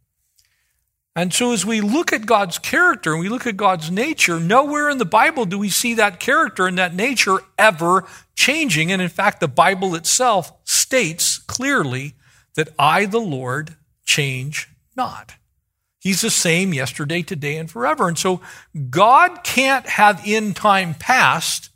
And 1.16 1.32
so, 1.32 1.52
as 1.52 1.64
we 1.64 1.80
look 1.80 2.12
at 2.12 2.26
God's 2.26 2.58
character 2.58 3.12
and 3.12 3.20
we 3.20 3.30
look 3.30 3.46
at 3.46 3.56
God's 3.56 3.90
nature, 3.90 4.38
nowhere 4.38 4.90
in 4.90 4.98
the 4.98 5.06
Bible 5.06 5.46
do 5.46 5.58
we 5.58 5.70
see 5.70 5.94
that 5.94 6.20
character 6.20 6.66
and 6.66 6.76
that 6.76 6.94
nature 6.94 7.38
ever 7.56 8.04
changing. 8.34 8.92
And 8.92 9.00
in 9.00 9.08
fact, 9.08 9.40
the 9.40 9.48
Bible 9.48 9.94
itself 9.94 10.52
states 10.64 11.38
clearly 11.38 12.12
that 12.54 12.68
I, 12.78 13.06
the 13.06 13.18
Lord, 13.18 13.76
change 14.04 14.68
not. 14.94 15.36
He's 16.00 16.20
the 16.20 16.30
same 16.30 16.74
yesterday, 16.74 17.22
today, 17.22 17.56
and 17.56 17.70
forever. 17.70 18.08
And 18.08 18.18
so 18.18 18.42
God 18.90 19.42
can't 19.42 19.86
have 19.86 20.20
in 20.26 20.52
time 20.52 20.92
past 20.94 21.70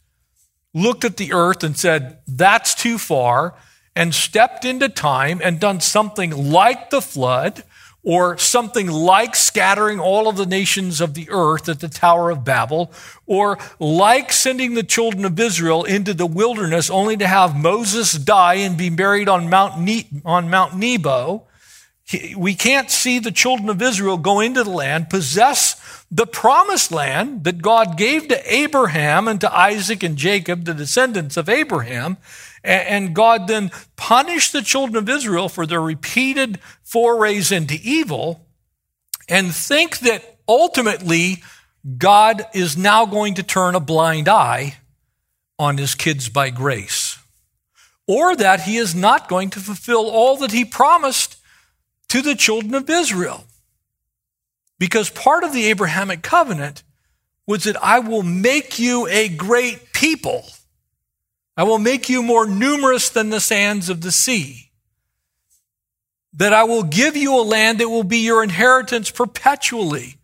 looked 0.74 1.04
at 1.04 1.16
the 1.16 1.32
earth 1.32 1.64
and 1.64 1.76
said, 1.78 2.18
that's 2.28 2.74
too 2.74 2.98
far, 2.98 3.54
and 3.96 4.14
stepped 4.14 4.64
into 4.64 4.88
time 4.88 5.40
and 5.42 5.58
done 5.58 5.80
something 5.80 6.52
like 6.52 6.90
the 6.90 7.02
flood 7.02 7.64
or 8.02 8.38
something 8.38 8.86
like 8.86 9.36
scattering 9.36 10.00
all 10.00 10.28
of 10.28 10.36
the 10.36 10.46
nations 10.46 11.00
of 11.00 11.14
the 11.14 11.28
earth 11.30 11.68
at 11.68 11.80
the 11.80 11.88
Tower 11.88 12.30
of 12.30 12.44
Babel, 12.44 12.92
or 13.26 13.58
like 13.78 14.32
sending 14.32 14.74
the 14.74 14.82
children 14.82 15.24
of 15.24 15.38
Israel 15.38 15.84
into 15.84 16.14
the 16.14 16.26
wilderness 16.26 16.88
only 16.88 17.16
to 17.16 17.26
have 17.26 17.56
Moses 17.56 18.12
die 18.12 18.54
and 18.54 18.78
be 18.78 18.88
buried 18.88 19.28
on 19.28 19.50
Mount, 19.50 19.80
ne- 19.80 20.08
on 20.24 20.48
Mount 20.48 20.76
Nebo, 20.76 21.46
we 22.36 22.54
can't 22.54 22.90
see 22.90 23.18
the 23.18 23.30
children 23.30 23.68
of 23.68 23.80
Israel 23.80 24.16
go 24.16 24.40
into 24.40 24.64
the 24.64 24.70
land, 24.70 25.10
possess 25.10 26.04
the 26.10 26.26
promised 26.26 26.90
land 26.90 27.44
that 27.44 27.62
God 27.62 27.96
gave 27.96 28.28
to 28.28 28.52
Abraham 28.52 29.28
and 29.28 29.40
to 29.40 29.54
Isaac 29.56 30.02
and 30.02 30.16
Jacob, 30.16 30.64
the 30.64 30.74
descendants 30.74 31.36
of 31.36 31.48
Abraham. 31.48 32.16
And 32.62 33.14
God 33.14 33.46
then 33.46 33.70
punished 33.96 34.52
the 34.52 34.60
children 34.60 34.96
of 34.96 35.08
Israel 35.08 35.48
for 35.48 35.66
their 35.66 35.80
repeated 35.80 36.58
forays 36.90 37.52
into 37.52 37.78
evil 37.84 38.44
and 39.28 39.54
think 39.54 40.00
that 40.00 40.38
ultimately 40.48 41.40
God 41.98 42.44
is 42.52 42.76
now 42.76 43.06
going 43.06 43.34
to 43.34 43.44
turn 43.44 43.76
a 43.76 43.80
blind 43.80 44.28
eye 44.28 44.78
on 45.56 45.78
his 45.78 45.94
kids 45.94 46.28
by 46.28 46.50
grace. 46.50 47.16
Or 48.08 48.34
that 48.34 48.62
he 48.62 48.76
is 48.76 48.92
not 48.92 49.28
going 49.28 49.50
to 49.50 49.60
fulfill 49.60 50.10
all 50.10 50.38
that 50.38 50.50
he 50.50 50.64
promised 50.64 51.36
to 52.08 52.22
the 52.22 52.34
children 52.34 52.74
of 52.74 52.90
Israel. 52.90 53.44
Because 54.80 55.10
part 55.10 55.44
of 55.44 55.52
the 55.52 55.66
Abrahamic 55.66 56.22
covenant 56.22 56.82
was 57.46 57.64
that 57.64 57.80
I 57.80 58.00
will 58.00 58.24
make 58.24 58.80
you 58.80 59.06
a 59.06 59.28
great 59.28 59.92
people. 59.92 60.44
I 61.56 61.62
will 61.62 61.78
make 61.78 62.08
you 62.08 62.20
more 62.20 62.46
numerous 62.46 63.10
than 63.10 63.30
the 63.30 63.38
sands 63.38 63.88
of 63.88 64.00
the 64.00 64.10
sea. 64.10 64.69
That 66.34 66.52
I 66.52 66.64
will 66.64 66.84
give 66.84 67.16
you 67.16 67.38
a 67.38 67.42
land 67.42 67.78
that 67.78 67.88
will 67.88 68.04
be 68.04 68.18
your 68.18 68.42
inheritance 68.42 69.10
perpetually, 69.10 70.16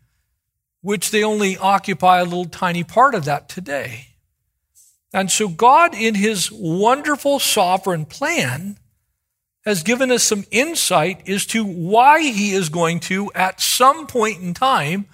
which 0.81 1.11
they 1.11 1.25
only 1.25 1.57
occupy 1.57 2.19
a 2.19 2.25
little 2.25 2.45
tiny 2.45 2.85
part 2.85 3.15
of 3.15 3.25
that 3.25 3.49
today. 3.49 4.09
And 5.13 5.31
so 5.31 5.49
God, 5.49 5.95
in 5.95 6.15
his 6.15 6.51
wonderful 6.53 7.39
sovereign 7.39 8.05
plan, 8.05 8.79
has 9.65 9.83
given 9.83 10.13
us 10.13 10.23
some 10.23 10.45
insight 10.53 11.29
as 11.29 11.45
to 11.47 11.65
why 11.65 12.21
he 12.21 12.53
is 12.53 12.69
going 12.69 13.01
to, 13.01 13.33
at 13.35 13.61
some 13.61 14.07
point 14.07 14.41
in 14.41 14.55
time, 14.55 15.07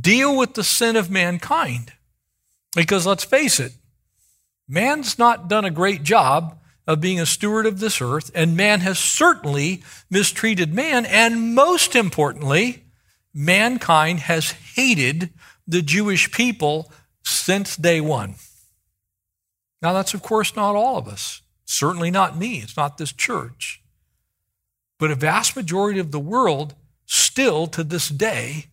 deal 0.00 0.36
with 0.36 0.54
the 0.54 0.62
sin 0.62 0.94
of 0.94 1.10
mankind. 1.10 1.92
Because 2.76 3.04
let's 3.06 3.24
face 3.24 3.58
it, 3.58 3.72
man's 4.68 5.18
not 5.18 5.48
done 5.48 5.64
a 5.64 5.70
great 5.70 6.04
job 6.04 6.55
of 6.86 7.00
being 7.00 7.20
a 7.20 7.26
steward 7.26 7.66
of 7.66 7.80
this 7.80 8.00
earth, 8.00 8.30
and 8.34 8.56
man 8.56 8.80
has 8.80 8.98
certainly 8.98 9.82
mistreated 10.10 10.72
man, 10.72 11.04
and 11.06 11.54
most 11.54 11.96
importantly, 11.96 12.84
mankind 13.34 14.20
has 14.20 14.52
hated 14.52 15.30
the 15.66 15.82
Jewish 15.82 16.30
people 16.30 16.92
since 17.24 17.76
day 17.76 18.00
one. 18.00 18.36
Now, 19.82 19.92
that's 19.92 20.14
of 20.14 20.22
course 20.22 20.54
not 20.54 20.76
all 20.76 20.96
of 20.96 21.08
us. 21.08 21.42
Certainly 21.64 22.12
not 22.12 22.38
me. 22.38 22.58
It's 22.58 22.76
not 22.76 22.96
this 22.96 23.12
church. 23.12 23.82
But 24.98 25.10
a 25.10 25.16
vast 25.16 25.56
majority 25.56 25.98
of 25.98 26.12
the 26.12 26.20
world 26.20 26.74
still 27.04 27.66
to 27.68 27.84
this 27.84 28.08
day 28.08 28.66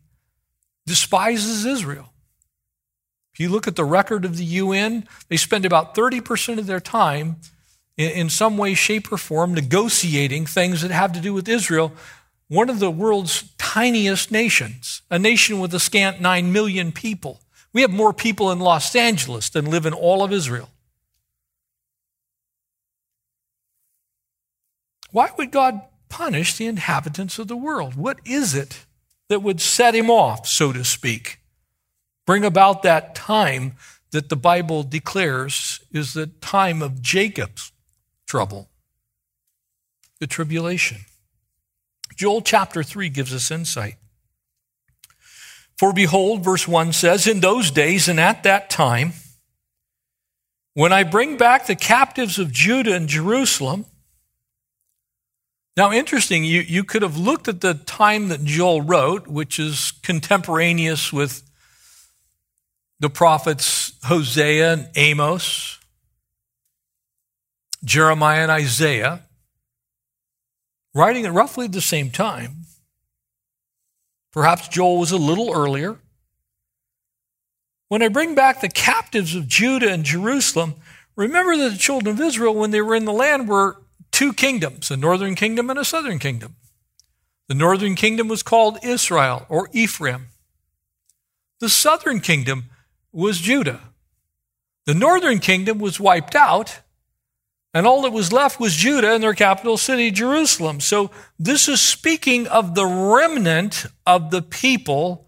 despises 0.86 1.66
Israel. 1.66 2.14
If 3.34 3.40
you 3.40 3.50
look 3.50 3.68
at 3.68 3.76
the 3.76 3.84
record 3.84 4.26
of 4.26 4.38
the 4.38 4.46
UN, 4.46 5.08
they 5.28 5.38
spend 5.38 5.66
about 5.66 5.96
30% 5.96 6.60
of 6.60 6.68
their 6.68 6.80
time 6.80 7.38
in, 7.98 8.30
some 8.30 8.58
way, 8.58 8.74
shape, 8.74 9.12
or 9.12 9.18
form 9.18 9.54
negotiating 9.54 10.46
things 10.46 10.82
that 10.82 10.92
have 10.92 11.14
to 11.14 11.20
do 11.20 11.34
with 11.34 11.48
Israel, 11.48 11.94
one 12.48 12.70
of 12.70 12.80
the 12.80 12.92
world's 12.92 13.52
tiniest 13.58 14.32
nations, 14.32 15.02
a 15.10 15.20
nation 15.20 15.60
with 15.60 15.74
a 15.74 15.80
scant 15.80 16.20
9 16.20 16.52
million 16.52 16.92
people. 16.92 17.42
We 17.72 17.82
have 17.82 17.92
more 17.92 18.14
people 18.14 18.52
in 18.52 18.60
Los 18.60 18.96
Angeles 18.96 19.50
than 19.50 19.70
live 19.70 19.86
in 19.86 19.94
all 19.94 20.24
of 20.24 20.32
Israel. 20.32 20.70
Why 25.12 25.30
would 25.38 25.52
God 25.52 25.82
punish 26.14 26.54
the 26.54 26.68
inhabitants 26.68 27.40
of 27.40 27.48
the 27.48 27.58
world. 27.58 27.96
What 27.96 28.20
is 28.24 28.54
it 28.54 28.86
that 29.30 29.42
would 29.42 29.60
set 29.60 29.96
him 29.96 30.12
off, 30.12 30.48
so 30.48 30.72
to 30.72 30.86
speak? 30.86 31.40
Bring 32.28 32.46
about 32.46 32.84
that 32.84 33.16
time 33.16 33.74
that 34.12 34.30
the 34.30 34.36
Bible 34.36 34.84
declares 34.84 35.80
is 35.92 36.14
the 36.14 36.28
time 36.28 36.84
of 36.84 37.02
Jacob's 37.02 37.72
trouble, 38.34 38.68
the 40.20 40.26
tribulation. 40.26 40.98
Joel 42.16 42.42
chapter 42.42 42.82
3 42.82 43.10
gives 43.10 43.32
us 43.32 43.52
insight. 43.52 43.98
For 45.78 45.94
behold, 45.94 46.44
verse 46.44 46.68
1 46.68 46.94
says, 46.94 47.28
In 47.28 47.42
those 47.42 47.70
days 47.70 48.08
and 48.08 48.20
at 48.20 48.42
that 48.42 48.72
time, 48.72 49.14
when 50.74 50.92
I 50.92 51.04
bring 51.04 51.38
back 51.38 51.68
the 51.68 51.76
captives 51.76 52.40
of 52.40 52.52
Judah 52.52 52.96
and 52.96 53.08
Jerusalem, 53.08 53.86
now, 55.78 55.92
interesting, 55.92 56.44
you, 56.44 56.62
you 56.62 56.84
could 56.84 57.04
have 57.04 57.18
looked 57.18 57.48
at 57.48 57.62
the 57.62 57.76
time 57.76 58.30
that 58.30 58.44
Joel 58.44 58.82
wrote, 58.82 59.28
which 59.28 59.60
is 59.60 59.92
contemporaneous 60.02 61.14
with 61.14 61.44
the 63.00 63.12
prophets 63.12 63.94
Hosea 64.06 64.74
and 64.74 64.90
Amos, 64.96 65.78
Jeremiah 67.84 68.42
and 68.42 68.52
Isaiah, 68.52 69.24
writing 70.94 71.26
at 71.26 71.34
roughly 71.34 71.68
the 71.68 71.82
same 71.82 72.12
time. 72.12 72.66
Perhaps 74.32 74.70
Joel 74.70 74.98
was 74.98 75.12
a 75.12 75.18
little 75.18 75.54
earlier. 75.54 75.98
When 77.90 78.02
I 78.02 78.08
bring 78.08 78.34
back 78.34 78.62
the 78.62 78.70
captives 78.70 79.36
of 79.36 79.48
Judah 79.48 79.92
and 79.92 80.04
Jerusalem, 80.04 80.76
remember 81.16 81.56
that 81.58 81.70
the 81.70 81.78
children 81.78 82.16
of 82.16 82.22
Israel, 82.22 82.56
when 82.56 82.72
they 82.72 82.82
were 82.82 82.96
in 82.96 83.06
the 83.06 83.14
land, 83.14 83.48
were 83.48 83.78
two 84.12 84.34
kingdoms 84.34 84.90
a 84.90 84.98
northern 84.98 85.36
kingdom 85.36 85.70
and 85.70 85.78
a 85.78 85.86
southern 85.86 86.20
kingdom. 86.20 86.56
The 87.48 87.56
northern 87.56 87.96
kingdom 87.96 88.28
was 88.28 88.42
called 88.42 88.80
Israel 88.84 89.46
or 89.50 89.70
Ephraim. 89.74 90.28
The 91.60 91.70
southern 91.70 92.20
kingdom 92.20 92.66
was 93.12 93.40
Judah. 93.40 93.82
The 94.86 94.94
northern 94.94 95.40
kingdom 95.40 95.78
was 95.78 96.00
wiped 96.00 96.36
out, 96.36 96.80
and 97.74 97.88
all 97.88 98.04
that 98.04 98.12
was 98.12 98.32
left 98.32 98.60
was 98.60 98.76
Judah 98.76 99.14
and 99.14 99.24
their 99.24 99.34
capital 99.34 99.78
city, 99.78 100.12
Jerusalem. 100.12 100.80
So 100.80 101.10
this 101.40 101.68
is 101.68 101.82
speaking 101.82 102.48
of 102.48 102.76
the 102.76 102.86
remnant 102.86 103.88
of 104.06 104.30
the 104.30 104.42
people 104.42 105.28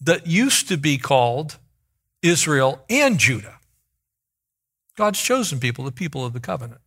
that 0.00 0.26
used 0.26 0.68
to 0.68 0.76
be 0.76 0.98
called 0.98 1.58
Israel 2.22 2.84
and 2.90 3.18
Judah. 3.18 3.58
God's 4.96 5.22
chosen 5.22 5.60
people, 5.60 5.84
the 5.84 5.92
people 5.92 6.24
of 6.26 6.32
the 6.32 6.40
covenant. 6.40 6.80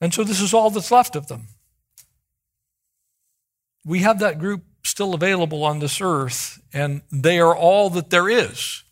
And 0.00 0.12
so 0.12 0.24
this 0.24 0.40
is 0.40 0.52
all 0.52 0.70
that's 0.70 0.90
left 0.90 1.14
of 1.14 1.28
them. 1.28 1.48
We 3.84 4.00
have 4.00 4.18
that 4.18 4.38
group 4.38 4.64
still 4.82 5.14
available 5.14 5.64
on 5.64 5.78
this 5.78 6.00
earth, 6.00 6.60
and 6.72 7.02
they 7.12 7.38
are 7.38 7.56
all 7.56 7.90
that 7.90 8.10
there 8.10 8.28
is. 8.28 8.82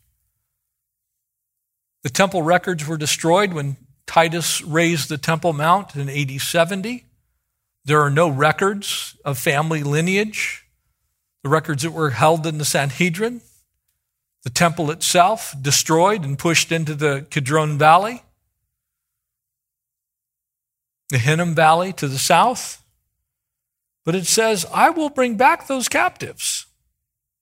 The 2.02 2.10
temple 2.10 2.42
records 2.42 2.86
were 2.86 2.96
destroyed 2.96 3.52
when 3.52 3.76
Titus 4.08 4.62
razed 4.62 5.10
the 5.10 5.18
Temple 5.18 5.52
Mount 5.52 5.94
in 5.94 6.08
AD 6.08 6.40
70. 6.40 7.04
There 7.84 8.00
are 8.00 8.10
no 8.10 8.28
records 8.28 9.16
of 9.24 9.38
family 9.38 9.82
lineage. 9.84 10.64
The 11.44 11.50
records 11.50 11.84
that 11.84 11.92
were 11.92 12.10
held 12.10 12.46
in 12.46 12.58
the 12.58 12.64
Sanhedrin, 12.64 13.42
the 14.42 14.50
temple 14.50 14.90
itself 14.90 15.54
destroyed 15.60 16.24
and 16.24 16.38
pushed 16.38 16.72
into 16.72 16.94
the 16.94 17.26
Kidron 17.30 17.78
Valley, 17.78 18.22
the 21.10 21.18
Hinnom 21.18 21.54
Valley 21.54 21.92
to 21.92 22.08
the 22.08 22.18
south. 22.18 22.82
But 24.04 24.14
it 24.14 24.26
says, 24.26 24.66
I 24.74 24.90
will 24.90 25.10
bring 25.10 25.36
back 25.36 25.66
those 25.68 25.88
captives. 25.88 26.66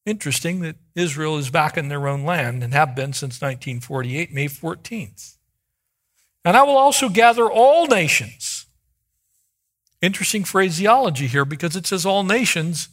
Interesting 0.04 0.60
that 0.60 0.76
Israel 0.94 1.38
is 1.38 1.48
back 1.48 1.78
in 1.78 1.88
their 1.88 2.06
own 2.06 2.24
land 2.24 2.62
and 2.62 2.74
have 2.74 2.94
been 2.94 3.12
since 3.12 3.40
1948, 3.40 4.32
May 4.32 4.46
14th. 4.46 5.35
And 6.46 6.56
I 6.56 6.62
will 6.62 6.76
also 6.76 7.08
gather 7.08 7.50
all 7.50 7.88
nations. 7.88 8.66
Interesting 10.00 10.44
phraseology 10.44 11.26
here 11.26 11.44
because 11.44 11.74
it 11.74 11.88
says 11.88 12.06
all 12.06 12.22
nations, 12.22 12.88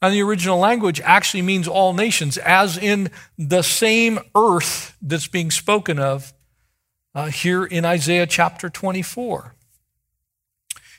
and 0.00 0.14
the 0.14 0.22
original 0.22 0.58
language 0.58 1.02
actually 1.02 1.42
means 1.42 1.68
all 1.68 1.92
nations, 1.92 2.38
as 2.38 2.78
in 2.78 3.10
the 3.36 3.60
same 3.60 4.18
earth 4.34 4.96
that's 5.02 5.26
being 5.28 5.50
spoken 5.50 5.98
of 5.98 6.32
uh, 7.14 7.26
here 7.26 7.66
in 7.66 7.84
Isaiah 7.84 8.26
chapter 8.26 8.70
24. 8.70 9.54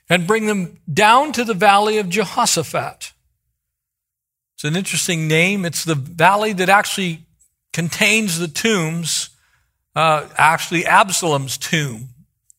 And 0.08 0.28
bring 0.28 0.46
them 0.46 0.80
down 0.92 1.32
to 1.32 1.44
the 1.44 1.56
valley 1.56 1.98
of 1.98 2.10
Jehoshaphat. 2.10 3.12
It's 4.54 4.64
an 4.64 4.76
interesting 4.76 5.28
name. 5.28 5.66
It's 5.66 5.84
the 5.84 5.96
valley 5.96 6.54
that 6.54 6.70
actually 6.70 7.26
contains 7.74 8.38
the 8.38 8.48
tombs 8.48 9.32
uh, 9.98 10.30
actually, 10.38 10.86
Absalom's 10.86 11.58
tomb 11.58 12.10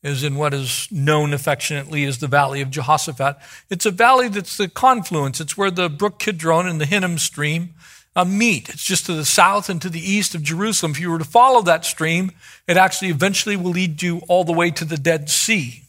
is 0.03 0.25
in 0.25 0.35
what 0.35 0.53
is 0.53 0.89
known 0.91 1.33
affectionately 1.33 2.05
as 2.05 2.19
the 2.19 2.27
Valley 2.27 2.61
of 2.61 2.69
Jehoshaphat. 2.69 3.37
It's 3.71 3.87
a 3.87 3.93
valley 3.93 4.27
that's 4.27 4.57
the 4.57 4.67
confluence. 4.67 5.41
It's 5.41 5.57
where 5.57 5.71
the 5.71 5.89
brook 5.89 6.19
Kidron 6.19 6.67
and 6.67 6.81
the 6.81 6.85
Hinnom 6.85 7.17
stream 7.17 7.75
uh, 8.17 8.25
meet. 8.25 8.69
It's 8.69 8.83
just 8.83 9.07
to 9.07 9.15
the 9.15 9.25
south 9.25 9.71
and 9.71 9.81
to 9.83 9.89
the 9.89 10.01
east 10.01 10.35
of 10.35 10.43
Jerusalem. 10.43 10.91
If 10.91 10.99
you 10.99 11.13
were 11.13 11.21
to 11.21 11.25
follow 11.25 11.63
that 11.63 11.85
stream, 11.85 12.33
it 12.67 12.77
actually 12.77 13.11
eventually 13.11 13.55
will 13.55 13.71
lead 13.71 14.03
you 14.03 14.21
all 14.27 14.43
the 14.43 14.53
way 14.53 14.73
to 14.73 14.85
the 14.85 14.99
Dead 14.99 15.31
Sea. 15.31 15.85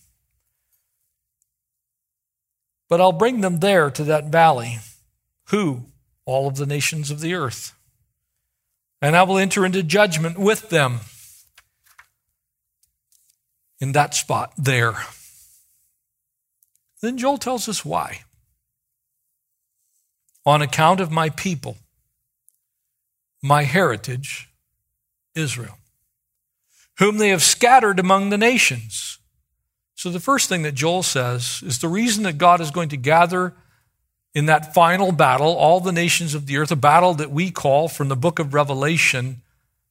But 2.90 3.02
I'll 3.02 3.12
bring 3.12 3.42
them 3.42 3.58
there 3.58 3.90
to 3.90 4.04
that 4.04 4.26
valley. 4.26 4.78
Who? 5.46 5.86
All 6.26 6.48
of 6.48 6.58
the 6.58 6.68
nations 6.68 7.10
of 7.10 7.22
the 7.22 7.34
earth. 7.34 7.74
And 9.02 9.16
I 9.16 9.24
will 9.24 9.40
enter 9.40 9.66
into 9.66 9.82
judgment 9.82 10.38
with 10.38 10.70
them 10.70 11.00
in 13.80 13.94
that 13.94 14.14
spot 14.14 14.54
there. 14.58 14.96
Then 17.02 17.18
Joel 17.18 17.38
tells 17.38 17.70
us 17.70 17.86
why. 17.86 18.22
On 20.46 20.62
account 20.62 21.00
of 21.00 21.12
my 21.12 21.30
people, 21.30 21.78
my 23.42 23.64
heritage, 23.64 24.50
Israel, 25.36 25.78
whom 26.98 27.18
they 27.18 27.30
have 27.30 27.44
scattered 27.44 28.00
among 28.00 28.30
the 28.30 28.38
nations. 28.38 29.20
So, 29.96 30.10
the 30.10 30.20
first 30.20 30.50
thing 30.50 30.64
that 30.64 30.76
Joel 30.76 31.04
says 31.04 31.62
is 31.66 31.80
the 31.80 31.88
reason 31.88 32.24
that 32.24 32.38
God 32.38 32.62
is 32.62 32.72
going 32.72 32.90
to 32.90 32.98
gather 32.98 33.54
in 34.34 34.46
that 34.46 34.74
final 34.74 35.12
battle 35.12 35.54
all 35.56 35.80
the 35.80 35.92
nations 35.92 36.34
of 36.34 36.46
the 36.46 36.58
earth, 36.58 36.72
a 36.72 36.78
battle 36.78 37.14
that 37.16 37.32
we 37.32 37.52
call 37.52 37.88
from 37.88 38.08
the 38.08 38.16
book 38.16 38.40
of 38.40 38.54
Revelation 38.54 39.42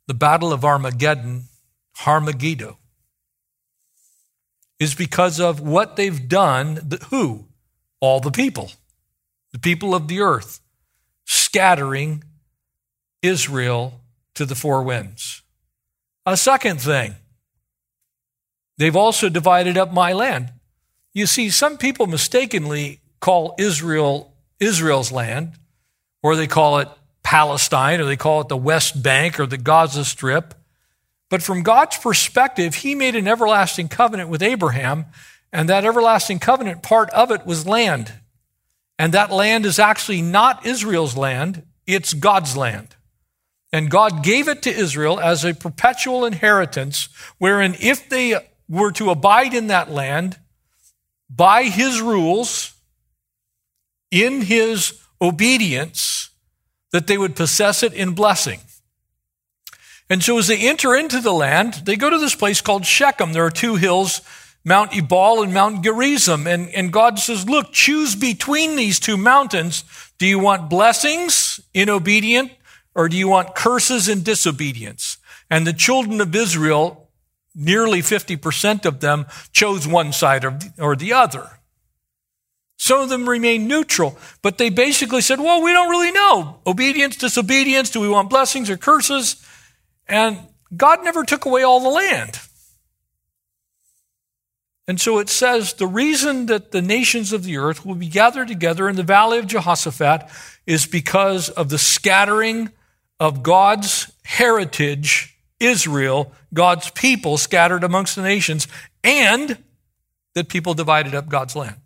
the 0.06 0.14
Battle 0.14 0.54
of 0.54 0.64
Armageddon, 0.64 1.44
Harmageddo 1.98 2.76
is 4.78 4.94
because 4.94 5.40
of 5.40 5.60
what 5.60 5.96
they've 5.96 6.28
done. 6.28 6.88
Who? 7.10 7.46
All 8.00 8.20
the 8.20 8.30
people, 8.30 8.70
the 9.52 9.58
people 9.58 9.94
of 9.94 10.08
the 10.08 10.20
earth, 10.20 10.60
scattering 11.24 12.22
Israel 13.22 14.00
to 14.34 14.44
the 14.46 14.54
four 14.54 14.82
winds. 14.82 15.42
A 16.24 16.36
second 16.36 16.80
thing, 16.80 17.16
they've 18.76 18.94
also 18.94 19.28
divided 19.28 19.76
up 19.76 19.92
my 19.92 20.12
land. 20.12 20.52
You 21.12 21.26
see, 21.26 21.50
some 21.50 21.76
people 21.76 22.06
mistakenly 22.06 23.00
call 23.20 23.54
Israel 23.58 24.34
Israel's 24.60 25.12
land, 25.12 25.52
or 26.22 26.36
they 26.36 26.46
call 26.46 26.78
it 26.78 26.88
Palestine, 27.22 28.00
or 28.00 28.04
they 28.04 28.16
call 28.16 28.40
it 28.40 28.48
the 28.48 28.56
West 28.56 29.02
Bank 29.02 29.38
or 29.38 29.46
the 29.46 29.58
Gaza 29.58 30.04
Strip. 30.04 30.54
But 31.30 31.42
from 31.42 31.62
God's 31.62 31.98
perspective, 31.98 32.76
he 32.76 32.94
made 32.94 33.14
an 33.14 33.28
everlasting 33.28 33.88
covenant 33.88 34.30
with 34.30 34.42
Abraham, 34.42 35.06
and 35.52 35.68
that 35.68 35.84
everlasting 35.84 36.38
covenant, 36.38 36.82
part 36.82 37.10
of 37.10 37.30
it 37.30 37.46
was 37.46 37.66
land. 37.66 38.12
And 38.98 39.14
that 39.14 39.30
land 39.30 39.66
is 39.66 39.78
actually 39.78 40.22
not 40.22 40.66
Israel's 40.66 41.16
land, 41.16 41.64
it's 41.86 42.14
God's 42.14 42.56
land. 42.56 42.96
And 43.72 43.90
God 43.90 44.22
gave 44.22 44.48
it 44.48 44.62
to 44.62 44.70
Israel 44.70 45.20
as 45.20 45.44
a 45.44 45.54
perpetual 45.54 46.24
inheritance, 46.24 47.08
wherein 47.36 47.76
if 47.80 48.08
they 48.08 48.34
were 48.68 48.92
to 48.92 49.10
abide 49.10 49.54
in 49.54 49.66
that 49.66 49.90
land 49.90 50.38
by 51.28 51.64
his 51.64 52.00
rules, 52.00 52.74
in 54.10 54.40
his 54.42 54.98
obedience, 55.20 56.30
that 56.92 57.06
they 57.06 57.18
would 57.18 57.36
possess 57.36 57.82
it 57.82 57.92
in 57.92 58.12
blessing. 58.12 58.60
And 60.10 60.22
so 60.22 60.38
as 60.38 60.46
they 60.46 60.68
enter 60.68 60.94
into 60.94 61.20
the 61.20 61.32
land, 61.32 61.82
they 61.84 61.96
go 61.96 62.08
to 62.08 62.18
this 62.18 62.34
place 62.34 62.60
called 62.60 62.86
Shechem. 62.86 63.32
There 63.32 63.44
are 63.44 63.50
two 63.50 63.76
hills, 63.76 64.22
Mount 64.64 64.96
Ebal 64.96 65.42
and 65.42 65.52
Mount 65.52 65.84
Gerizim. 65.84 66.46
And, 66.46 66.68
and 66.70 66.92
God 66.92 67.18
says, 67.18 67.48
look, 67.48 67.72
choose 67.72 68.14
between 68.14 68.76
these 68.76 68.98
two 68.98 69.16
mountains. 69.16 69.84
Do 70.18 70.26
you 70.26 70.38
want 70.38 70.70
blessings 70.70 71.60
in 71.74 71.90
obedience 71.90 72.52
or 72.94 73.08
do 73.08 73.16
you 73.16 73.28
want 73.28 73.54
curses 73.54 74.08
in 74.08 74.22
disobedience? 74.22 75.18
And 75.50 75.66
the 75.66 75.72
children 75.72 76.20
of 76.20 76.34
Israel, 76.34 77.10
nearly 77.54 78.00
50% 78.00 78.84
of 78.84 79.00
them 79.00 79.26
chose 79.52 79.86
one 79.86 80.12
side 80.12 80.44
or, 80.44 80.58
or 80.78 80.96
the 80.96 81.12
other. 81.12 81.50
Some 82.78 83.00
of 83.00 83.08
them 83.08 83.28
remained 83.28 83.66
neutral, 83.66 84.16
but 84.40 84.56
they 84.56 84.70
basically 84.70 85.20
said, 85.20 85.40
well, 85.40 85.62
we 85.62 85.72
don't 85.72 85.90
really 85.90 86.12
know. 86.12 86.60
Obedience, 86.66 87.16
disobedience, 87.16 87.90
do 87.90 88.00
we 88.00 88.08
want 88.08 88.30
blessings 88.30 88.70
or 88.70 88.76
curses? 88.76 89.44
And 90.08 90.38
God 90.76 91.04
never 91.04 91.24
took 91.24 91.44
away 91.44 91.62
all 91.62 91.80
the 91.80 91.88
land. 91.88 92.40
And 94.86 94.98
so 94.98 95.18
it 95.18 95.28
says 95.28 95.74
the 95.74 95.86
reason 95.86 96.46
that 96.46 96.72
the 96.72 96.80
nations 96.80 97.34
of 97.34 97.44
the 97.44 97.58
earth 97.58 97.84
will 97.84 97.94
be 97.94 98.08
gathered 98.08 98.48
together 98.48 98.88
in 98.88 98.96
the 98.96 99.02
valley 99.02 99.38
of 99.38 99.46
Jehoshaphat 99.46 100.28
is 100.66 100.86
because 100.86 101.50
of 101.50 101.68
the 101.68 101.78
scattering 101.78 102.70
of 103.20 103.42
God's 103.42 104.10
heritage, 104.24 105.36
Israel, 105.60 106.32
God's 106.54 106.90
people 106.90 107.36
scattered 107.36 107.84
amongst 107.84 108.16
the 108.16 108.22
nations, 108.22 108.66
and 109.04 109.58
that 110.34 110.48
people 110.48 110.72
divided 110.72 111.14
up 111.14 111.28
God's 111.28 111.54
land. 111.54 111.76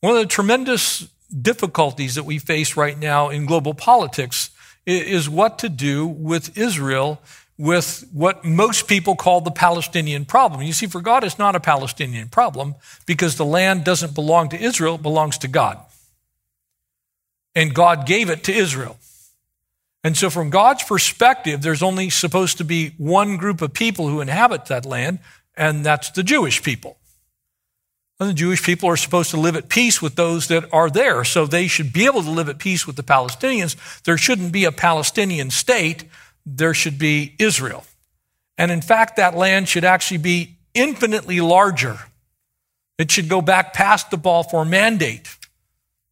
One 0.00 0.16
of 0.16 0.20
the 0.20 0.26
tremendous 0.26 1.08
difficulties 1.30 2.16
that 2.16 2.24
we 2.24 2.38
face 2.38 2.76
right 2.76 2.98
now 2.98 3.28
in 3.30 3.46
global 3.46 3.72
politics 3.72 4.50
is 4.98 5.28
what 5.28 5.58
to 5.60 5.68
do 5.68 6.06
with 6.06 6.56
Israel 6.56 7.20
with 7.60 8.08
what 8.14 8.42
most 8.42 8.88
people 8.88 9.14
call 9.14 9.42
the 9.42 9.50
Palestinian 9.50 10.24
problem. 10.24 10.62
You 10.62 10.72
see, 10.72 10.86
for 10.86 11.02
God, 11.02 11.24
it's 11.24 11.38
not 11.38 11.54
a 11.54 11.60
Palestinian 11.60 12.30
problem 12.30 12.74
because 13.04 13.36
the 13.36 13.44
land 13.44 13.84
doesn't 13.84 14.14
belong 14.14 14.48
to 14.48 14.58
Israel, 14.58 14.94
it 14.94 15.02
belongs 15.02 15.36
to 15.38 15.48
God. 15.48 15.78
And 17.54 17.74
God 17.74 18.06
gave 18.06 18.30
it 18.30 18.44
to 18.44 18.52
Israel. 18.52 18.96
And 20.02 20.16
so, 20.16 20.30
from 20.30 20.48
God's 20.48 20.84
perspective, 20.84 21.60
there's 21.60 21.82
only 21.82 22.08
supposed 22.08 22.56
to 22.58 22.64
be 22.64 22.94
one 22.96 23.36
group 23.36 23.60
of 23.60 23.74
people 23.74 24.08
who 24.08 24.22
inhabit 24.22 24.64
that 24.66 24.86
land, 24.86 25.18
and 25.54 25.84
that's 25.84 26.10
the 26.10 26.22
Jewish 26.22 26.62
people. 26.62 26.96
The 28.20 28.34
Jewish 28.34 28.62
people 28.62 28.88
are 28.90 28.98
supposed 28.98 29.30
to 29.30 29.40
live 29.40 29.56
at 29.56 29.70
peace 29.70 30.02
with 30.02 30.14
those 30.14 30.48
that 30.48 30.68
are 30.74 30.90
there, 30.90 31.24
so 31.24 31.46
they 31.46 31.66
should 31.66 31.90
be 31.90 32.04
able 32.04 32.22
to 32.22 32.30
live 32.30 32.50
at 32.50 32.58
peace 32.58 32.86
with 32.86 32.96
the 32.96 33.02
Palestinians. 33.02 33.76
There 34.02 34.18
shouldn't 34.18 34.52
be 34.52 34.66
a 34.66 34.72
Palestinian 34.72 35.50
state 35.50 36.04
there 36.44 36.74
should 36.74 36.98
be 36.98 37.34
Israel. 37.38 37.84
And 38.58 38.70
in 38.70 38.82
fact, 38.82 39.16
that 39.16 39.36
land 39.36 39.68
should 39.68 39.84
actually 39.84 40.18
be 40.18 40.56
infinitely 40.74 41.40
larger. 41.40 41.98
It 42.98 43.10
should 43.10 43.28
go 43.28 43.40
back 43.40 43.72
past 43.72 44.10
the 44.10 44.18
Balfour 44.18 44.64
Mandate. 44.64 45.34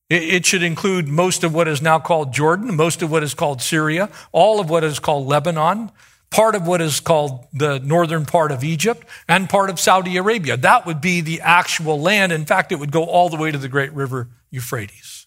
It 0.08 0.46
should 0.46 0.62
include 0.62 1.06
most 1.06 1.44
of 1.44 1.52
what 1.52 1.68
is 1.68 1.82
now 1.82 1.98
called 1.98 2.32
Jordan, 2.32 2.74
most 2.74 3.02
of 3.02 3.10
what 3.10 3.22
is 3.22 3.34
called 3.34 3.60
Syria, 3.60 4.08
all 4.32 4.58
of 4.58 4.70
what 4.70 4.82
is 4.82 4.98
called 4.98 5.26
Lebanon, 5.26 5.90
part 6.30 6.54
of 6.54 6.66
what 6.66 6.80
is 6.80 7.00
called 7.00 7.46
the 7.52 7.78
northern 7.80 8.26
part 8.26 8.52
of 8.52 8.62
Egypt, 8.62 9.06
and 9.28 9.48
part 9.48 9.70
of 9.70 9.80
Saudi 9.80 10.16
Arabia. 10.16 10.56
That 10.56 10.86
would 10.86 11.00
be 11.00 11.20
the 11.20 11.40
actual 11.40 12.00
land. 12.00 12.32
In 12.32 12.44
fact, 12.44 12.72
it 12.72 12.76
would 12.76 12.92
go 12.92 13.04
all 13.04 13.28
the 13.28 13.36
way 13.36 13.50
to 13.50 13.58
the 13.58 13.68
great 13.68 13.92
river 13.92 14.28
Euphrates. 14.50 15.26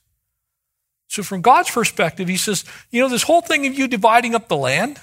So, 1.08 1.24
from 1.24 1.42
God's 1.42 1.70
perspective, 1.70 2.28
He 2.28 2.38
says, 2.38 2.64
you 2.90 3.02
know, 3.02 3.10
this 3.10 3.24
whole 3.24 3.42
thing 3.42 3.66
of 3.68 3.74
you 3.78 3.88
dividing 3.88 4.36
up 4.36 4.48
the 4.48 4.58
land 4.58 5.00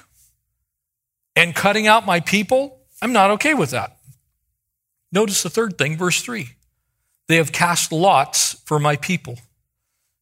and 1.37 1.54
cutting 1.54 1.87
out 1.87 2.06
my 2.06 2.20
people, 2.20 2.80
I'm 3.02 3.12
not 3.12 3.30
okay 3.32 3.54
with 3.54 3.70
that. 3.70 3.98
Notice 5.12 5.42
the 5.42 5.50
third 5.50 5.78
thing, 5.78 5.96
verse 5.96 6.22
3. 6.22 6.48
They 7.28 7.37
have 7.37 7.52
cast 7.52 7.92
lots 7.92 8.54
for 8.64 8.78
my 8.78 8.96
people, 8.96 9.38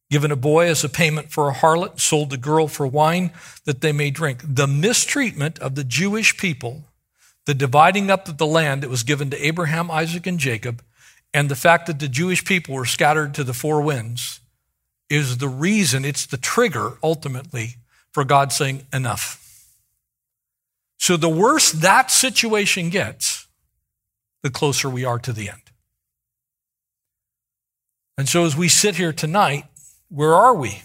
given 0.09 0.31
a 0.31 0.37
boy 0.37 0.67
as 0.67 0.83
a 0.83 0.89
payment 0.89 1.31
for 1.31 1.49
a 1.49 1.53
harlot, 1.53 1.99
sold 1.99 2.31
a 2.33 2.37
girl 2.37 2.67
for 2.67 2.87
wine 2.87 3.31
that 3.65 3.81
they 3.81 3.91
may 3.91 4.09
drink. 4.09 4.41
The 4.43 4.67
mistreatment 4.67 5.59
of 5.59 5.75
the 5.75 5.83
Jewish 5.83 6.37
people, 6.37 6.85
the 7.45 7.53
dividing 7.53 8.09
up 8.09 8.27
of 8.27 8.37
the 8.37 8.45
land 8.45 8.83
that 8.83 8.89
was 8.89 9.03
given 9.03 9.29
to 9.31 9.45
Abraham, 9.45 9.91
Isaac, 9.91 10.25
and 10.25 10.39
Jacob, 10.39 10.81
and 11.33 11.49
the 11.49 11.55
fact 11.55 11.87
that 11.87 11.99
the 11.99 12.07
Jewish 12.07 12.45
people 12.45 12.75
were 12.75 12.85
scattered 12.85 13.33
to 13.35 13.43
the 13.43 13.53
four 13.53 13.81
winds 13.81 14.39
is 15.09 15.37
the 15.37 15.49
reason, 15.49 16.05
it's 16.05 16.25
the 16.25 16.37
trigger 16.37 16.97
ultimately 17.03 17.75
for 18.11 18.23
God 18.23 18.51
saying, 18.51 18.85
enough. 18.93 19.43
So 20.97 21.17
the 21.17 21.29
worse 21.29 21.71
that 21.71 22.11
situation 22.11 22.89
gets, 22.89 23.47
the 24.41 24.49
closer 24.49 24.89
we 24.89 25.05
are 25.05 25.19
to 25.19 25.31
the 25.31 25.49
end. 25.49 25.61
And 28.17 28.27
so 28.27 28.45
as 28.45 28.57
we 28.57 28.67
sit 28.67 28.95
here 28.95 29.13
tonight, 29.13 29.65
where 30.09 30.33
are 30.33 30.55
we? 30.55 30.81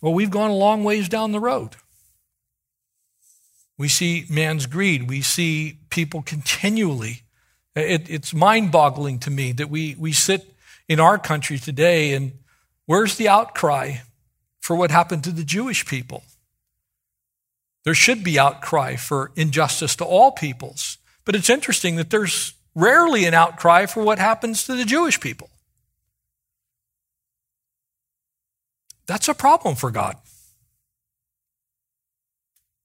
Well, 0.00 0.14
we've 0.14 0.30
gone 0.30 0.50
a 0.50 0.56
long 0.56 0.84
ways 0.84 1.08
down 1.08 1.32
the 1.32 1.40
road. 1.40 1.76
We 3.78 3.88
see 3.88 4.26
man's 4.28 4.66
greed. 4.66 5.08
We 5.08 5.22
see 5.22 5.78
people 5.90 6.22
continually. 6.22 7.22
It, 7.74 8.10
it's 8.10 8.34
mind 8.34 8.70
boggling 8.72 9.18
to 9.20 9.30
me 9.30 9.52
that 9.52 9.70
we, 9.70 9.96
we 9.98 10.12
sit 10.12 10.54
in 10.88 11.00
our 11.00 11.18
country 11.18 11.58
today. 11.58 12.14
And 12.14 12.32
where's 12.86 13.16
the 13.16 13.28
outcry 13.28 13.96
for 14.60 14.76
what 14.76 14.90
happened 14.90 15.24
to 15.24 15.30
the 15.30 15.44
Jewish 15.44 15.86
people? 15.86 16.24
There 17.84 17.94
should 17.94 18.22
be 18.22 18.38
outcry 18.38 18.96
for 18.96 19.32
injustice 19.36 19.96
to 19.96 20.04
all 20.04 20.32
peoples. 20.32 20.98
But 21.24 21.34
it's 21.34 21.50
interesting 21.50 21.96
that 21.96 22.10
there's 22.10 22.54
rarely 22.74 23.24
an 23.24 23.34
outcry 23.34 23.86
for 23.86 24.02
what 24.02 24.18
happens 24.18 24.64
to 24.66 24.74
the 24.74 24.84
Jewish 24.84 25.20
people. 25.20 25.50
That's 29.06 29.28
a 29.28 29.34
problem 29.34 29.74
for 29.74 29.90
God. 29.90 30.16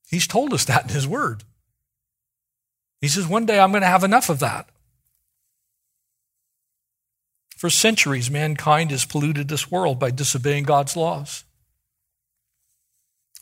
He's 0.09 0.27
told 0.27 0.53
us 0.53 0.65
that 0.65 0.83
in 0.83 0.89
His 0.89 1.07
Word. 1.07 1.43
He 3.01 3.07
says, 3.07 3.27
One 3.27 3.45
day 3.45 3.59
I'm 3.59 3.71
going 3.71 3.81
to 3.81 3.87
have 3.87 4.03
enough 4.03 4.29
of 4.29 4.39
that. 4.39 4.69
For 7.57 7.69
centuries, 7.69 8.29
mankind 8.29 8.91
has 8.91 9.03
polluted 9.03 9.47
this 9.47 9.71
world 9.71 9.99
by 9.99 10.11
disobeying 10.11 10.63
God's 10.63 10.95
laws, 10.95 11.43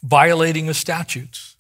violating 0.02 0.68
the 0.68 0.74
statutes. 0.74 1.58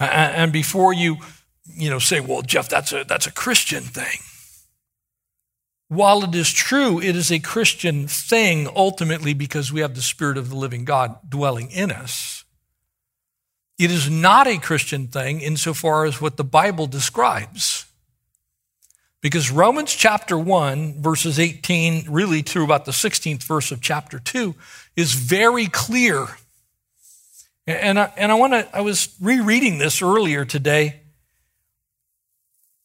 And 0.00 0.52
before 0.52 0.92
you, 0.92 1.18
you 1.66 1.90
know, 1.90 1.98
say, 1.98 2.20
well, 2.20 2.42
Jeff, 2.42 2.68
that's 2.68 2.92
a, 2.92 3.04
that's 3.04 3.26
a 3.26 3.32
Christian 3.32 3.82
thing. 3.82 4.18
While 5.92 6.24
it 6.24 6.34
is 6.34 6.50
true, 6.50 7.02
it 7.02 7.16
is 7.16 7.30
a 7.30 7.38
Christian 7.38 8.08
thing 8.08 8.66
ultimately 8.74 9.34
because 9.34 9.70
we 9.70 9.82
have 9.82 9.94
the 9.94 10.00
Spirit 10.00 10.38
of 10.38 10.48
the 10.48 10.56
living 10.56 10.86
God 10.86 11.18
dwelling 11.28 11.70
in 11.70 11.90
us. 11.90 12.44
It 13.78 13.90
is 13.90 14.08
not 14.08 14.46
a 14.46 14.56
Christian 14.56 15.08
thing 15.08 15.42
insofar 15.42 16.06
as 16.06 16.18
what 16.18 16.38
the 16.38 16.44
Bible 16.44 16.86
describes. 16.86 17.84
Because 19.20 19.50
Romans 19.50 19.92
chapter 19.92 20.38
1, 20.38 21.02
verses 21.02 21.38
18, 21.38 22.06
really 22.08 22.40
through 22.40 22.64
about 22.64 22.86
the 22.86 22.92
16th 22.92 23.42
verse 23.42 23.70
of 23.70 23.82
chapter 23.82 24.18
2, 24.18 24.54
is 24.96 25.12
very 25.12 25.66
clear. 25.66 26.26
And 27.66 27.98
I, 27.98 28.10
and 28.16 28.32
I 28.32 28.36
want 28.36 28.54
to, 28.54 28.66
I 28.74 28.80
was 28.80 29.14
rereading 29.20 29.76
this 29.76 30.00
earlier 30.00 30.46
today, 30.46 31.01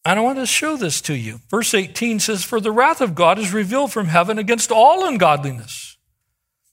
and 0.08 0.18
I 0.18 0.24
want 0.24 0.40
to 0.40 0.46
show 0.46 0.78
this 0.78 1.02
to 1.02 1.14
you. 1.14 1.42
Verse 1.50 1.74
18 1.74 2.22
says, 2.22 2.46
For 2.46 2.62
the 2.62 2.72
wrath 2.72 3.02
of 3.02 3.14
God 3.14 3.38
is 3.38 3.54
revealed 3.54 3.92
from 3.92 4.08
heaven 4.08 4.40
against 4.40 4.72
all 4.72 5.06
ungodliness 5.06 5.98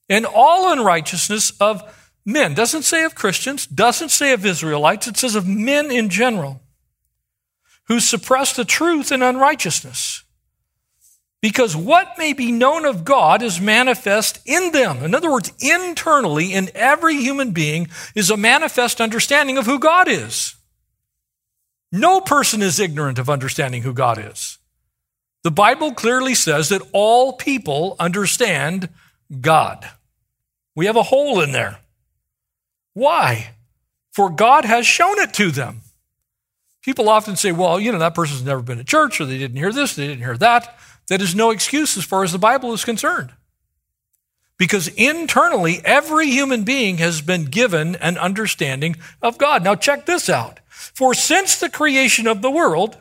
and 0.09 0.25
all 0.25 0.71
unrighteousness 0.73 1.53
of 1.59 1.83
men. 2.25 2.55
Doesn't 2.55 2.83
say 2.83 3.03
of 3.03 3.17
Christians, 3.17 3.67
doesn't 3.67 4.11
say 4.11 4.33
of 4.33 4.47
Israelites, 4.47 5.09
it 5.09 5.17
says 5.17 5.35
of 5.35 5.49
men 5.49 5.91
in 5.91 6.11
general 6.11 6.63
who 7.89 7.99
suppress 7.99 8.55
the 8.55 8.65
truth 8.65 9.11
in 9.11 9.21
unrighteousness. 9.21 10.23
Because 11.43 11.75
what 11.75 12.17
may 12.17 12.35
be 12.35 12.53
known 12.53 12.85
of 12.85 13.05
God 13.05 13.43
is 13.43 13.61
manifest 13.61 14.39
in 14.47 14.71
them. 14.71 15.03
In 15.03 15.13
other 15.13 15.33
words, 15.33 15.53
internally 15.59 16.53
in 16.53 16.71
every 16.73 17.17
human 17.17 17.51
being 17.51 17.89
is 18.15 18.31
a 18.31 18.37
manifest 18.37 19.01
understanding 19.01 19.59
of 19.59 19.67
who 19.67 19.81
God 19.81 20.07
is. 20.07 20.55
No 21.97 22.21
person 22.21 22.61
is 22.61 22.81
ignorant 22.81 23.21
of 23.21 23.31
understanding 23.31 23.83
who 23.83 23.93
God 23.93 24.19
is. 24.19 24.59
The 25.45 25.53
Bible 25.53 25.95
clearly 25.95 26.35
says 26.35 26.69
that 26.71 26.83
all 26.93 27.35
people 27.35 27.95
understand 28.01 28.89
God. 29.41 29.89
We 30.75 30.87
have 30.87 30.97
a 30.97 31.05
hole 31.05 31.41
in 31.41 31.53
there. 31.53 31.79
Why? 32.95 33.51
For 34.13 34.29
God 34.29 34.65
has 34.65 34.89
shown 34.89 35.21
it 35.21 35.35
to 35.35 35.53
them. 35.53 35.83
People 36.83 37.09
often 37.09 37.37
say, 37.37 37.53
well, 37.53 37.79
you 37.79 37.93
know, 37.93 38.01
that 38.01 38.17
person's 38.17 38.45
never 38.45 38.61
been 38.61 38.79
to 38.79 38.85
church, 38.85 39.21
or 39.21 39.25
they 39.25 39.39
didn't 39.39 39.57
hear 39.57 39.73
this, 39.73 39.95
they 39.95 40.09
didn't 40.09 40.25
hear 40.25 40.37
that. 40.39 40.77
That 41.09 41.23
is 41.23 41.33
no 41.33 41.51
excuse 41.53 41.97
as 41.97 42.05
far 42.05 42.25
as 42.25 42.33
the 42.33 42.39
Bible 42.39 42.73
is 42.73 42.85
concerned. 42.85 43.31
Because 44.59 44.89
internally, 44.89 45.81
every 45.85 46.27
human 46.27 46.65
being 46.65 46.99
has 46.99 47.21
been 47.21 47.45
given 47.45 47.95
an 47.97 48.19
understanding 48.19 48.97
of 49.23 49.39
God. 49.39 49.63
Now, 49.63 49.77
check 49.77 50.07
this 50.07 50.29
out. 50.29 50.59
For 50.93 51.15
since 51.15 51.59
the 51.59 51.71
creation 51.71 52.27
of 52.27 52.43
the 52.43 52.51
world, 52.51 53.01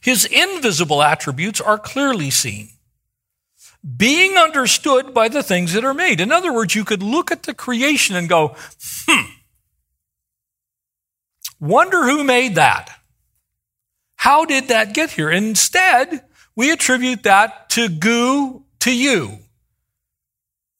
his 0.00 0.24
invisible 0.24 1.02
attributes 1.02 1.60
are 1.60 1.78
clearly 1.78 2.30
seen, 2.30 2.70
being 3.96 4.36
understood 4.36 5.12
by 5.12 5.28
the 5.28 5.42
things 5.42 5.72
that 5.72 5.84
are 5.84 5.94
made. 5.94 6.20
In 6.20 6.32
other 6.32 6.52
words, 6.52 6.74
you 6.74 6.84
could 6.84 7.02
look 7.02 7.30
at 7.30 7.42
the 7.42 7.54
creation 7.54 8.16
and 8.16 8.28
go, 8.28 8.56
hmm, 9.06 9.30
Wonder 11.60 12.04
who 12.04 12.24
made 12.24 12.56
that? 12.56 12.90
How 14.16 14.44
did 14.44 14.68
that 14.68 14.92
get 14.92 15.12
here? 15.12 15.30
Instead, 15.30 16.24
we 16.54 16.70
attribute 16.70 17.22
that 17.22 17.70
to 17.70 17.88
goo 17.88 18.64
to 18.80 18.94
you, 18.94 19.38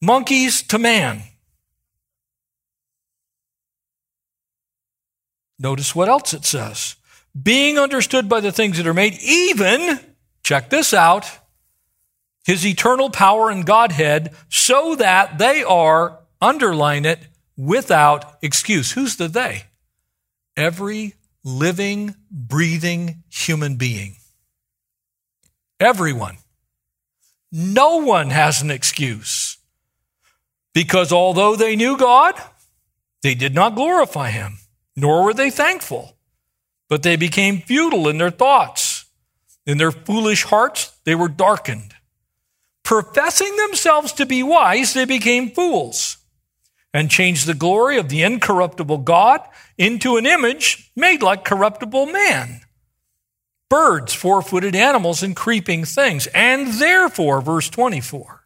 monkeys 0.02 0.62
to 0.64 0.78
man. 0.78 1.22
Notice 5.64 5.94
what 5.94 6.08
else 6.08 6.32
it 6.32 6.44
says. 6.44 6.94
Being 7.40 7.78
understood 7.78 8.28
by 8.28 8.40
the 8.40 8.52
things 8.52 8.76
that 8.76 8.86
are 8.86 8.94
made, 8.94 9.18
even, 9.20 9.98
check 10.44 10.70
this 10.70 10.94
out, 10.94 11.26
his 12.44 12.64
eternal 12.64 13.10
power 13.10 13.50
and 13.50 13.66
Godhead, 13.66 14.34
so 14.48 14.94
that 14.94 15.38
they 15.38 15.64
are, 15.64 16.20
underline 16.40 17.04
it, 17.04 17.18
without 17.56 18.36
excuse. 18.42 18.92
Who's 18.92 19.16
the 19.16 19.26
they? 19.26 19.64
every 20.56 21.14
living, 21.42 22.14
breathing 22.30 23.22
human 23.28 23.76
being. 23.76 24.16
Everyone. 25.80 26.38
No 27.50 27.98
one 27.98 28.30
has 28.30 28.62
an 28.62 28.70
excuse. 28.70 29.58
Because 30.72 31.12
although 31.12 31.56
they 31.56 31.76
knew 31.76 31.96
God, 31.96 32.34
they 33.22 33.34
did 33.34 33.54
not 33.54 33.74
glorify 33.74 34.30
him, 34.30 34.58
nor 34.96 35.24
were 35.24 35.34
they 35.34 35.50
thankful, 35.50 36.16
but 36.88 37.02
they 37.02 37.16
became 37.16 37.60
futile 37.60 38.08
in 38.08 38.18
their 38.18 38.30
thoughts. 38.30 39.06
In 39.66 39.78
their 39.78 39.92
foolish 39.92 40.44
hearts, 40.44 40.92
they 41.04 41.14
were 41.14 41.28
darkened. 41.28 41.94
Professing 42.82 43.56
themselves 43.56 44.12
to 44.12 44.26
be 44.26 44.42
wise, 44.42 44.92
they 44.92 45.06
became 45.06 45.50
fools 45.50 46.18
and 46.92 47.10
changed 47.10 47.46
the 47.46 47.54
glory 47.54 47.98
of 47.98 48.08
the 48.08 48.22
incorruptible 48.22 48.98
God 48.98 49.40
into 49.76 50.16
an 50.16 50.26
image 50.26 50.92
made 50.94 51.22
like 51.22 51.44
corruptible 51.44 52.06
man. 52.06 52.60
Birds, 53.68 54.14
four 54.14 54.42
footed 54.42 54.76
animals, 54.76 55.22
and 55.22 55.34
creeping 55.34 55.84
things. 55.84 56.28
And 56.28 56.74
therefore, 56.74 57.40
verse 57.40 57.68
24, 57.68 58.44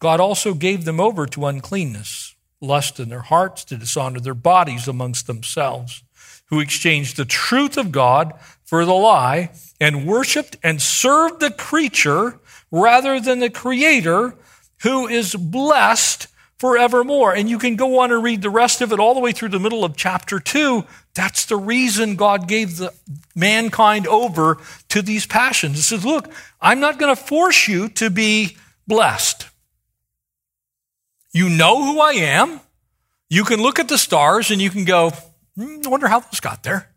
God 0.00 0.18
also 0.18 0.54
gave 0.54 0.84
them 0.84 0.98
over 0.98 1.26
to 1.26 1.46
uncleanness, 1.46 2.29
lust 2.60 3.00
in 3.00 3.08
their 3.08 3.22
hearts, 3.22 3.64
to 3.64 3.76
dishonor 3.76 4.20
their 4.20 4.34
bodies 4.34 4.86
amongst 4.86 5.26
themselves, 5.26 6.02
who 6.46 6.60
exchanged 6.60 7.16
the 7.16 7.24
truth 7.24 7.76
of 7.76 7.92
God 7.92 8.34
for 8.64 8.84
the 8.84 8.94
lie, 8.94 9.50
and 9.80 10.06
worshiped 10.06 10.56
and 10.62 10.80
served 10.80 11.40
the 11.40 11.50
creature 11.50 12.38
rather 12.70 13.20
than 13.20 13.40
the 13.40 13.50
Creator, 13.50 14.34
who 14.82 15.08
is 15.08 15.34
blessed 15.34 16.28
forevermore. 16.58 17.34
And 17.34 17.48
you 17.48 17.58
can 17.58 17.76
go 17.76 18.00
on 18.00 18.12
and 18.12 18.22
read 18.22 18.42
the 18.42 18.50
rest 18.50 18.82
of 18.82 18.92
it 18.92 19.00
all 19.00 19.14
the 19.14 19.20
way 19.20 19.32
through 19.32 19.48
the 19.48 19.58
middle 19.58 19.84
of 19.84 19.96
chapter 19.96 20.38
2. 20.38 20.84
That's 21.14 21.46
the 21.46 21.56
reason 21.56 22.16
God 22.16 22.46
gave 22.46 22.76
the 22.76 22.92
mankind 23.34 24.06
over 24.06 24.58
to 24.90 25.02
these 25.02 25.26
passions. 25.26 25.76
He 25.76 25.82
says, 25.82 26.04
Look, 26.04 26.30
I'm 26.60 26.78
not 26.78 26.98
going 26.98 27.14
to 27.14 27.20
force 27.20 27.66
you 27.66 27.88
to 27.90 28.10
be 28.10 28.56
blessed. 28.86 29.49
You 31.32 31.48
know 31.48 31.84
who 31.84 32.00
I 32.00 32.12
am. 32.12 32.60
You 33.28 33.44
can 33.44 33.62
look 33.62 33.78
at 33.78 33.88
the 33.88 33.98
stars 33.98 34.50
and 34.50 34.60
you 34.60 34.70
can 34.70 34.84
go, 34.84 35.10
hmm, 35.56 35.80
I 35.84 35.88
wonder 35.88 36.08
how 36.08 36.20
those 36.20 36.40
got 36.40 36.62
there. 36.62 36.88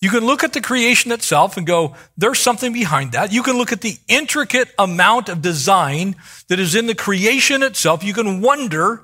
You 0.00 0.10
can 0.10 0.24
look 0.24 0.44
at 0.44 0.52
the 0.52 0.60
creation 0.60 1.10
itself 1.10 1.56
and 1.56 1.66
go, 1.66 1.96
there's 2.16 2.38
something 2.38 2.72
behind 2.72 3.12
that. 3.12 3.32
You 3.32 3.42
can 3.42 3.56
look 3.56 3.72
at 3.72 3.80
the 3.80 3.96
intricate 4.06 4.68
amount 4.78 5.28
of 5.28 5.42
design 5.42 6.14
that 6.48 6.60
is 6.60 6.74
in 6.76 6.86
the 6.86 6.94
creation 6.94 7.62
itself. 7.64 8.04
You 8.04 8.14
can 8.14 8.40
wonder 8.40 9.02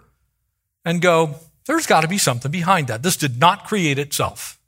and 0.84 1.02
go, 1.02 1.34
there's 1.66 1.86
got 1.86 2.02
to 2.02 2.08
be 2.08 2.18
something 2.18 2.50
behind 2.50 2.88
that. 2.88 3.02
This 3.02 3.16
did 3.16 3.40
not 3.40 3.64
create 3.64 3.98
itself. 3.98 4.60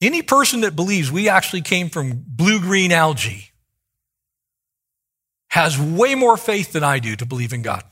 Any 0.00 0.22
person 0.22 0.62
that 0.62 0.76
believes 0.76 1.10
we 1.10 1.28
actually 1.28 1.62
came 1.62 1.90
from 1.90 2.24
blue 2.26 2.60
green 2.60 2.92
algae 2.92 3.50
has 5.54 5.80
way 5.80 6.16
more 6.16 6.36
faith 6.36 6.72
than 6.72 6.82
I 6.82 6.98
do 6.98 7.14
to 7.14 7.24
believe 7.24 7.52
in 7.52 7.62
God. 7.62 7.84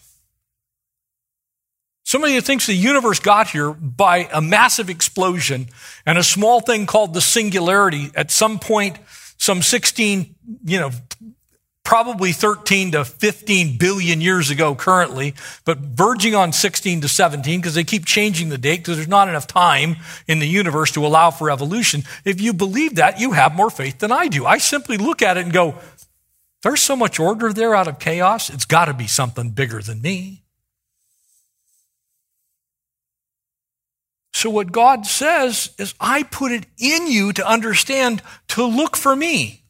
Somebody 2.02 2.34
who 2.34 2.40
thinks 2.40 2.66
the 2.66 2.74
universe 2.74 3.20
got 3.20 3.50
here 3.50 3.72
by 3.72 4.28
a 4.32 4.40
massive 4.40 4.90
explosion 4.90 5.68
and 6.04 6.18
a 6.18 6.24
small 6.24 6.60
thing 6.60 6.86
called 6.86 7.14
the 7.14 7.20
singularity 7.20 8.10
at 8.16 8.32
some 8.32 8.58
point, 8.58 8.98
some 9.38 9.62
16, 9.62 10.34
you 10.64 10.80
know, 10.80 10.90
probably 11.84 12.32
13 12.32 12.92
to 12.92 13.04
15 13.04 13.76
billion 13.76 14.20
years 14.20 14.50
ago 14.50 14.74
currently, 14.74 15.34
but 15.64 15.78
verging 15.78 16.34
on 16.34 16.52
16 16.52 17.00
to 17.02 17.08
17 17.08 17.60
because 17.60 17.74
they 17.74 17.84
keep 17.84 18.04
changing 18.04 18.48
the 18.48 18.58
date 18.58 18.78
because 18.78 18.96
there's 18.96 19.08
not 19.08 19.28
enough 19.28 19.46
time 19.46 19.96
in 20.26 20.38
the 20.38 20.46
universe 20.46 20.92
to 20.92 21.04
allow 21.04 21.30
for 21.30 21.50
evolution. 21.50 22.02
If 22.24 22.40
you 22.40 22.52
believe 22.52 22.96
that, 22.96 23.20
you 23.20 23.32
have 23.32 23.54
more 23.54 23.70
faith 23.70 23.98
than 23.98 24.12
I 24.12 24.28
do. 24.28 24.46
I 24.46 24.58
simply 24.58 24.96
look 24.96 25.22
at 25.22 25.36
it 25.36 25.44
and 25.44 25.52
go, 25.52 25.74
there's 26.62 26.80
so 26.80 26.96
much 26.96 27.18
order 27.18 27.52
there 27.52 27.74
out 27.74 27.88
of 27.88 27.98
chaos, 27.98 28.48
it's 28.48 28.64
got 28.64 28.86
to 28.86 28.94
be 28.94 29.06
something 29.06 29.50
bigger 29.50 29.80
than 29.80 30.00
me. 30.00 30.42
So, 34.34 34.50
what 34.50 34.72
God 34.72 35.06
says 35.06 35.70
is, 35.78 35.94
I 36.00 36.22
put 36.24 36.52
it 36.52 36.66
in 36.78 37.06
you 37.06 37.32
to 37.34 37.46
understand 37.46 38.22
to 38.48 38.64
look 38.64 38.96
for 38.96 39.14
me. 39.14 39.62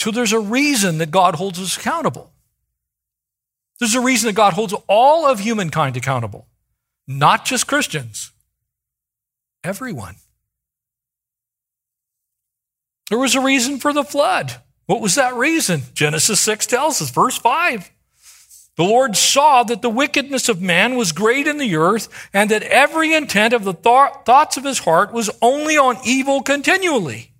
So, 0.00 0.10
there's 0.10 0.32
a 0.32 0.40
reason 0.40 0.98
that 0.98 1.10
God 1.10 1.36
holds 1.36 1.60
us 1.60 1.76
accountable. 1.76 2.32
There's 3.78 3.94
a 3.94 4.00
reason 4.00 4.28
that 4.28 4.34
God 4.34 4.52
holds 4.52 4.74
all 4.88 5.26
of 5.26 5.40
humankind 5.40 5.96
accountable, 5.96 6.46
not 7.06 7.44
just 7.44 7.66
Christians, 7.66 8.32
everyone. 9.62 10.16
There 13.08 13.18
was 13.18 13.34
a 13.34 13.40
reason 13.40 13.78
for 13.78 13.92
the 13.92 14.04
flood. 14.04 14.52
What 14.86 15.00
was 15.00 15.14
that 15.14 15.34
reason? 15.34 15.82
Genesis 15.94 16.40
6 16.40 16.66
tells 16.66 17.00
us, 17.00 17.10
verse 17.10 17.38
5. 17.38 17.90
The 18.76 18.84
Lord 18.84 19.16
saw 19.16 19.62
that 19.64 19.82
the 19.82 19.90
wickedness 19.90 20.48
of 20.48 20.62
man 20.62 20.96
was 20.96 21.12
great 21.12 21.46
in 21.46 21.58
the 21.58 21.76
earth, 21.76 22.08
and 22.32 22.50
that 22.50 22.62
every 22.62 23.12
intent 23.12 23.52
of 23.52 23.64
the 23.64 23.74
th- 23.74 24.24
thoughts 24.24 24.56
of 24.56 24.64
his 24.64 24.80
heart 24.80 25.12
was 25.12 25.30
only 25.42 25.76
on 25.76 25.98
evil 26.04 26.40
continually. 26.40 27.32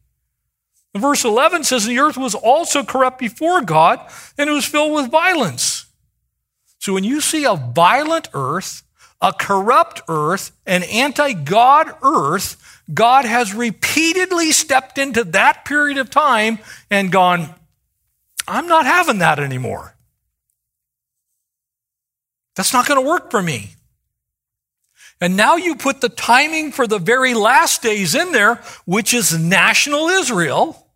Verse 0.95 1.25
11 1.25 1.65
says 1.65 1.87
the 1.87 1.99
earth 1.99 2.19
was 2.19 2.35
also 2.35 2.85
corrupt 2.85 3.19
before 3.19 3.63
God, 3.63 3.99
and 4.37 4.51
it 4.51 4.53
was 4.53 4.67
filled 4.67 4.93
with 4.93 5.11
violence. 5.11 5.87
So 6.79 6.93
when 6.93 7.05
you 7.05 7.21
see 7.23 7.45
a 7.45 7.55
violent 7.55 8.29
earth, 8.35 8.83
a 9.23 9.33
corrupt 9.33 10.03
earth, 10.09 10.53
an 10.67 10.83
anti 10.83 11.33
God 11.33 11.95
earth, 12.03 12.72
God 12.93 13.25
has 13.25 13.55
repeatedly 13.55 14.53
stepped 14.53 14.99
into 14.99 15.25
that 15.25 15.65
period 15.65 15.99
of 15.99 16.11
time 16.11 16.59
and 16.91 17.13
gone, 17.13 17.55
I'm 18.47 18.67
not 18.67 18.87
having 18.87 19.19
that 19.19 19.39
anymore. 19.39 19.95
That's 22.55 22.73
not 22.73 22.87
going 22.87 23.03
to 23.03 23.09
work 23.09 23.31
for 23.31 23.43
me. 23.43 23.75
And 25.21 25.37
now 25.37 25.57
you 25.57 25.77
put 25.77 26.01
the 26.01 26.09
timing 26.09 26.73
for 26.73 26.87
the 26.87 26.99
very 26.99 27.33
last 27.33 27.83
days 27.83 28.15
in 28.15 28.33
there, 28.33 28.57
which 28.85 29.15
is 29.15 29.39
national 29.39 30.09
Israel, 30.09 30.89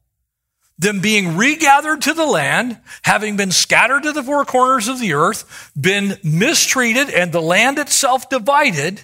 them 0.78 1.00
being 1.00 1.36
regathered 1.36 2.02
to 2.02 2.12
the 2.12 2.26
land, 2.26 2.78
having 3.02 3.36
been 3.36 3.52
scattered 3.52 4.02
to 4.02 4.12
the 4.12 4.24
four 4.24 4.44
corners 4.44 4.88
of 4.88 4.98
the 4.98 5.14
earth, 5.14 5.70
been 5.80 6.18
mistreated, 6.24 7.08
and 7.08 7.30
the 7.30 7.40
land 7.40 7.78
itself 7.78 8.28
divided. 8.28 9.00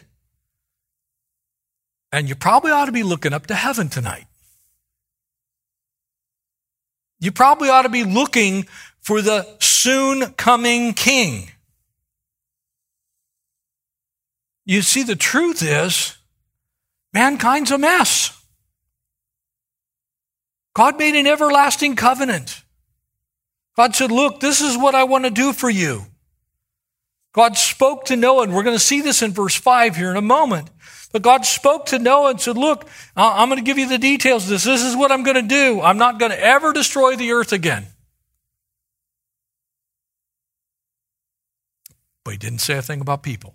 And 2.13 2.29
you 2.29 2.35
probably 2.35 2.71
ought 2.71 2.85
to 2.85 2.93
be 2.93 3.03
looking 3.03 3.33
up 3.33 3.47
to 3.47 3.55
heaven 3.55 3.89
tonight. 3.89 4.27
You 7.19 7.33
probably 7.33 7.71
ought 7.71 7.83
to 7.83 7.89
be 7.89 8.05
looking 8.05 8.67
for 9.01 9.23
the 9.23 9.47
soon 9.61 10.33
coming 10.35 10.93
king. 10.93 11.51
You 14.65 14.83
see, 14.83 15.03
the 15.03 15.17
truth 15.17 15.63
is, 15.63 16.17
mankind's 17.13 17.71
a 17.71 17.79
mess. 17.79 18.39
God 20.75 20.99
made 20.99 21.15
an 21.15 21.27
everlasting 21.27 21.97
covenant. 21.97 22.63
God 23.77 23.95
said, 23.95 24.11
Look, 24.11 24.41
this 24.41 24.61
is 24.61 24.77
what 24.77 24.95
I 24.95 25.05
want 25.05 25.25
to 25.25 25.31
do 25.31 25.53
for 25.53 25.71
you. 25.71 26.07
God 27.33 27.57
spoke 27.57 28.05
to 28.07 28.17
Noah, 28.17 28.45
and 28.45 28.55
we're 28.55 28.63
going 28.63 28.77
to 28.77 28.85
see 28.85 29.01
this 29.01 29.23
in 29.23 29.33
verse 29.33 29.55
5 29.55 29.97
here 29.97 30.11
in 30.11 30.17
a 30.17 30.23
moment. 30.23 30.69
But 31.13 31.23
God 31.23 31.45
spoke 31.45 31.87
to 31.87 31.99
Noah 31.99 32.31
and 32.31 32.41
said, 32.41 32.57
Look, 32.57 32.89
I'm 33.15 33.49
going 33.49 33.61
to 33.61 33.65
give 33.65 33.79
you 33.79 33.87
the 33.87 33.99
details 33.99 34.45
of 34.45 34.51
this. 34.51 34.65
This 34.65 34.83
is 34.83 34.97
what 34.97 35.13
I'm 35.13 35.23
going 35.23 35.37
to 35.37 35.43
do. 35.43 35.81
I'm 35.83 35.99
not 35.99 36.19
going 36.19 36.33
to 36.33 36.41
ever 36.41 36.73
destroy 36.73 37.17
the 37.17 37.33
earth 37.33 37.53
again. 37.53 37.87
But 42.25 42.33
he 42.33 42.39
didn't 42.39 42.61
say 42.61 42.79
a 42.79 42.83
thing 42.83 43.01
about 43.01 43.23
people. 43.23 43.55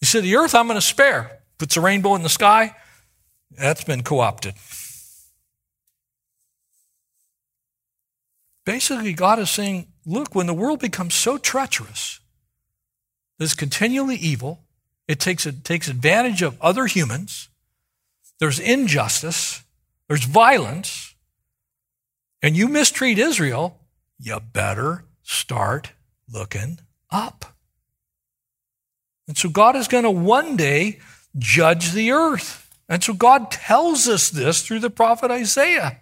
He 0.00 0.06
said, 0.06 0.24
The 0.24 0.36
earth 0.36 0.54
I'm 0.54 0.66
going 0.66 0.76
to 0.76 0.82
spare. 0.82 1.40
Puts 1.58 1.76
a 1.76 1.80
rainbow 1.80 2.14
in 2.14 2.22
the 2.22 2.28
sky. 2.28 2.74
That's 3.50 3.84
been 3.84 4.02
co 4.02 4.20
opted. 4.20 4.54
Basically, 8.64 9.12
God 9.12 9.38
is 9.38 9.50
saying, 9.50 9.86
Look, 10.04 10.34
when 10.34 10.46
the 10.46 10.54
world 10.54 10.80
becomes 10.80 11.14
so 11.14 11.38
treacherous, 11.38 12.20
is 13.38 13.54
continually 13.54 14.16
evil. 14.16 14.64
It 15.06 15.20
takes, 15.20 15.46
it 15.46 15.64
takes 15.64 15.88
advantage 15.88 16.42
of 16.42 16.60
other 16.60 16.86
humans. 16.86 17.48
There's 18.38 18.58
injustice. 18.58 19.62
There's 20.08 20.24
violence. 20.24 21.14
And 22.42 22.56
you 22.56 22.68
mistreat 22.68 23.18
Israel, 23.18 23.80
you 24.18 24.38
better 24.40 25.04
start 25.22 25.92
looking 26.32 26.78
up. 27.10 27.56
And 29.26 29.36
so 29.36 29.48
God 29.48 29.76
is 29.76 29.88
going 29.88 30.04
to 30.04 30.10
one 30.10 30.56
day 30.56 31.00
judge 31.36 31.92
the 31.92 32.12
earth. 32.12 32.64
And 32.88 33.02
so 33.04 33.12
God 33.12 33.50
tells 33.50 34.08
us 34.08 34.30
this 34.30 34.62
through 34.62 34.80
the 34.80 34.90
prophet 34.90 35.30
Isaiah. 35.30 36.00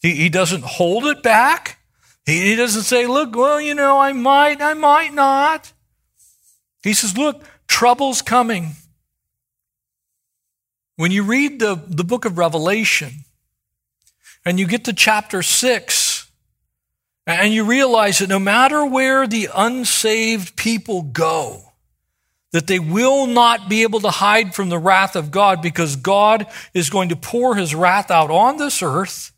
He, 0.00 0.14
he 0.14 0.28
doesn't 0.28 0.64
hold 0.64 1.06
it 1.06 1.22
back. 1.22 1.78
He, 2.26 2.42
he 2.42 2.56
doesn't 2.56 2.82
say, 2.82 3.06
look, 3.06 3.34
well, 3.34 3.60
you 3.60 3.74
know, 3.74 3.98
I 3.98 4.12
might, 4.12 4.60
I 4.60 4.74
might 4.74 5.14
not. 5.14 5.72
He 6.82 6.94
says, 6.94 7.16
Look, 7.16 7.44
trouble's 7.66 8.22
coming. 8.22 8.76
When 10.96 11.12
you 11.12 11.22
read 11.22 11.60
the, 11.60 11.80
the 11.86 12.04
book 12.04 12.24
of 12.24 12.38
Revelation, 12.38 13.24
and 14.44 14.58
you 14.58 14.66
get 14.66 14.84
to 14.84 14.92
chapter 14.92 15.42
6, 15.42 16.30
and 17.26 17.52
you 17.52 17.64
realize 17.64 18.18
that 18.18 18.28
no 18.28 18.38
matter 18.38 18.84
where 18.84 19.26
the 19.26 19.48
unsaved 19.54 20.56
people 20.56 21.02
go, 21.02 21.72
that 22.52 22.66
they 22.66 22.78
will 22.78 23.26
not 23.26 23.68
be 23.68 23.82
able 23.82 24.00
to 24.00 24.10
hide 24.10 24.54
from 24.54 24.70
the 24.70 24.78
wrath 24.78 25.14
of 25.14 25.30
God 25.30 25.60
because 25.60 25.96
God 25.96 26.46
is 26.72 26.88
going 26.88 27.10
to 27.10 27.16
pour 27.16 27.54
his 27.54 27.74
wrath 27.74 28.10
out 28.10 28.30
on 28.30 28.56
this 28.56 28.82
earth. 28.82 29.32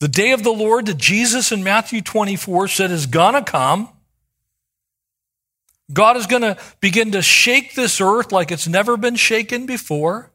The 0.00 0.08
day 0.08 0.32
of 0.32 0.42
the 0.42 0.50
Lord 0.50 0.86
that 0.86 0.96
Jesus 0.96 1.52
in 1.52 1.62
Matthew 1.62 2.00
24 2.00 2.68
said 2.68 2.90
is 2.90 3.06
going 3.06 3.34
to 3.34 3.42
come. 3.42 3.88
God 5.92 6.16
is 6.16 6.26
going 6.26 6.42
to 6.42 6.56
begin 6.80 7.12
to 7.12 7.22
shake 7.22 7.74
this 7.74 8.00
earth 8.00 8.32
like 8.32 8.50
it's 8.50 8.66
never 8.66 8.96
been 8.96 9.16
shaken 9.16 9.66
before. 9.66 10.30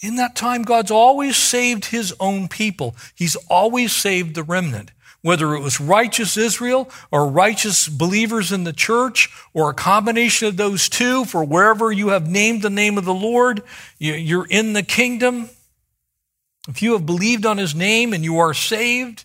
In 0.00 0.16
that 0.16 0.36
time, 0.36 0.62
God's 0.62 0.90
always 0.90 1.36
saved 1.36 1.86
his 1.86 2.14
own 2.20 2.48
people. 2.48 2.96
He's 3.14 3.36
always 3.50 3.92
saved 3.92 4.34
the 4.34 4.42
remnant. 4.42 4.92
Whether 5.20 5.54
it 5.54 5.60
was 5.60 5.80
righteous 5.80 6.36
Israel 6.36 6.88
or 7.10 7.28
righteous 7.28 7.88
believers 7.88 8.52
in 8.52 8.62
the 8.62 8.72
church 8.72 9.28
or 9.52 9.68
a 9.68 9.74
combination 9.74 10.46
of 10.46 10.56
those 10.56 10.88
two, 10.88 11.24
for 11.24 11.42
wherever 11.42 11.90
you 11.90 12.10
have 12.10 12.28
named 12.28 12.62
the 12.62 12.70
name 12.70 12.96
of 12.96 13.04
the 13.04 13.12
Lord, 13.12 13.62
you're 13.98 14.46
in 14.46 14.74
the 14.74 14.84
kingdom. 14.84 15.50
If 16.68 16.82
you 16.82 16.92
have 16.92 17.04
believed 17.04 17.44
on 17.46 17.58
his 17.58 17.74
name 17.74 18.12
and 18.12 18.22
you 18.22 18.38
are 18.38 18.54
saved, 18.54 19.24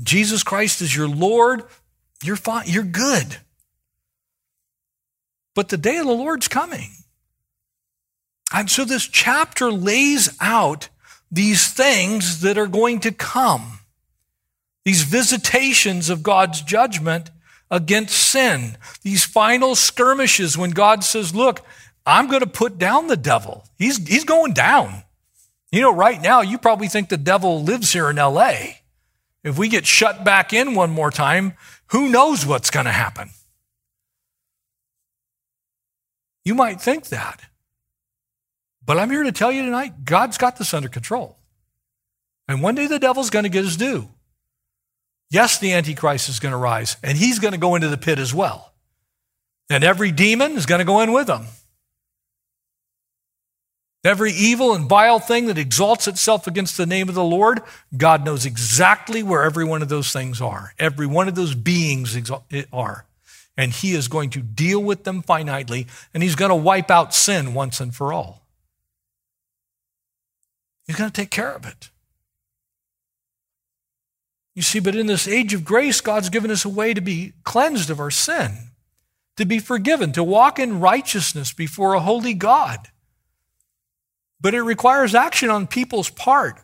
Jesus 0.00 0.44
Christ 0.44 0.80
is 0.80 0.94
your 0.94 1.08
Lord, 1.08 1.64
you're 2.22 2.36
fine, 2.36 2.64
you're 2.66 2.82
good. 2.82 3.38
But 5.54 5.68
the 5.68 5.76
day 5.76 5.98
of 5.98 6.06
the 6.06 6.12
Lord's 6.12 6.48
coming. 6.48 6.90
And 8.54 8.70
so 8.70 8.84
this 8.84 9.06
chapter 9.06 9.70
lays 9.70 10.36
out 10.40 10.88
these 11.30 11.72
things 11.72 12.42
that 12.42 12.58
are 12.58 12.66
going 12.66 13.00
to 13.00 13.12
come, 13.12 13.80
these 14.84 15.02
visitations 15.02 16.10
of 16.10 16.22
God's 16.22 16.60
judgment 16.60 17.30
against 17.70 18.14
sin, 18.14 18.76
these 19.02 19.24
final 19.24 19.74
skirmishes 19.74 20.58
when 20.58 20.70
God 20.70 21.02
says, 21.02 21.34
Look, 21.34 21.64
I'm 22.04 22.28
going 22.28 22.40
to 22.40 22.46
put 22.46 22.78
down 22.78 23.06
the 23.06 23.16
devil. 23.16 23.64
He's, 23.78 23.96
he's 24.06 24.24
going 24.24 24.52
down. 24.52 25.04
You 25.70 25.80
know, 25.80 25.94
right 25.94 26.20
now, 26.20 26.42
you 26.42 26.58
probably 26.58 26.88
think 26.88 27.08
the 27.08 27.16
devil 27.16 27.62
lives 27.62 27.92
here 27.92 28.10
in 28.10 28.16
LA. 28.16 28.54
If 29.42 29.58
we 29.58 29.68
get 29.68 29.86
shut 29.86 30.22
back 30.22 30.52
in 30.52 30.74
one 30.74 30.90
more 30.90 31.10
time, 31.10 31.54
who 31.92 32.08
knows 32.08 32.44
what's 32.44 32.70
going 32.70 32.86
to 32.86 32.92
happen? 32.92 33.30
You 36.44 36.54
might 36.54 36.80
think 36.80 37.08
that. 37.08 37.40
But 38.84 38.98
I'm 38.98 39.10
here 39.10 39.22
to 39.22 39.32
tell 39.32 39.52
you 39.52 39.62
tonight 39.62 40.04
God's 40.04 40.38
got 40.38 40.56
this 40.56 40.74
under 40.74 40.88
control. 40.88 41.38
And 42.48 42.62
one 42.62 42.74
day 42.74 42.86
the 42.86 42.98
devil's 42.98 43.30
going 43.30 43.44
to 43.44 43.48
get 43.48 43.64
his 43.64 43.76
due. 43.76 44.08
Yes, 45.30 45.58
the 45.58 45.72
Antichrist 45.72 46.28
is 46.28 46.40
going 46.40 46.52
to 46.52 46.58
rise, 46.58 46.96
and 47.02 47.16
he's 47.16 47.38
going 47.38 47.52
to 47.52 47.58
go 47.58 47.74
into 47.74 47.88
the 47.88 47.96
pit 47.96 48.18
as 48.18 48.34
well. 48.34 48.72
And 49.70 49.84
every 49.84 50.12
demon 50.12 50.52
is 50.52 50.66
going 50.66 50.80
to 50.80 50.84
go 50.84 51.00
in 51.00 51.12
with 51.12 51.28
him. 51.28 51.46
Every 54.04 54.32
evil 54.32 54.74
and 54.74 54.88
vile 54.88 55.20
thing 55.20 55.46
that 55.46 55.58
exalts 55.58 56.08
itself 56.08 56.48
against 56.48 56.76
the 56.76 56.86
name 56.86 57.08
of 57.08 57.14
the 57.14 57.22
Lord, 57.22 57.60
God 57.96 58.24
knows 58.24 58.44
exactly 58.44 59.22
where 59.22 59.44
every 59.44 59.64
one 59.64 59.80
of 59.80 59.88
those 59.88 60.12
things 60.12 60.40
are. 60.40 60.74
Every 60.78 61.06
one 61.06 61.28
of 61.28 61.36
those 61.36 61.54
beings 61.54 62.18
are. 62.72 63.06
And 63.56 63.72
He 63.72 63.92
is 63.92 64.08
going 64.08 64.30
to 64.30 64.40
deal 64.40 64.82
with 64.82 65.04
them 65.04 65.22
finitely, 65.22 65.86
and 66.12 66.22
He's 66.22 66.34
going 66.34 66.48
to 66.48 66.56
wipe 66.56 66.90
out 66.90 67.14
sin 67.14 67.54
once 67.54 67.80
and 67.80 67.94
for 67.94 68.12
all. 68.12 68.42
He's 70.86 70.96
going 70.96 71.10
to 71.10 71.20
take 71.20 71.30
care 71.30 71.52
of 71.52 71.64
it. 71.64 71.90
You 74.54 74.62
see, 74.62 74.80
but 74.80 74.96
in 74.96 75.06
this 75.06 75.28
age 75.28 75.54
of 75.54 75.64
grace, 75.64 76.00
God's 76.00 76.28
given 76.28 76.50
us 76.50 76.64
a 76.64 76.68
way 76.68 76.92
to 76.92 77.00
be 77.00 77.34
cleansed 77.44 77.88
of 77.88 78.00
our 78.00 78.10
sin, 78.10 78.70
to 79.36 79.44
be 79.44 79.60
forgiven, 79.60 80.12
to 80.12 80.24
walk 80.24 80.58
in 80.58 80.80
righteousness 80.80 81.52
before 81.52 81.94
a 81.94 82.00
holy 82.00 82.34
God. 82.34 82.88
But 84.42 84.54
it 84.54 84.62
requires 84.62 85.14
action 85.14 85.48
on 85.48 85.66
people's 85.66 86.10
part. 86.10 86.58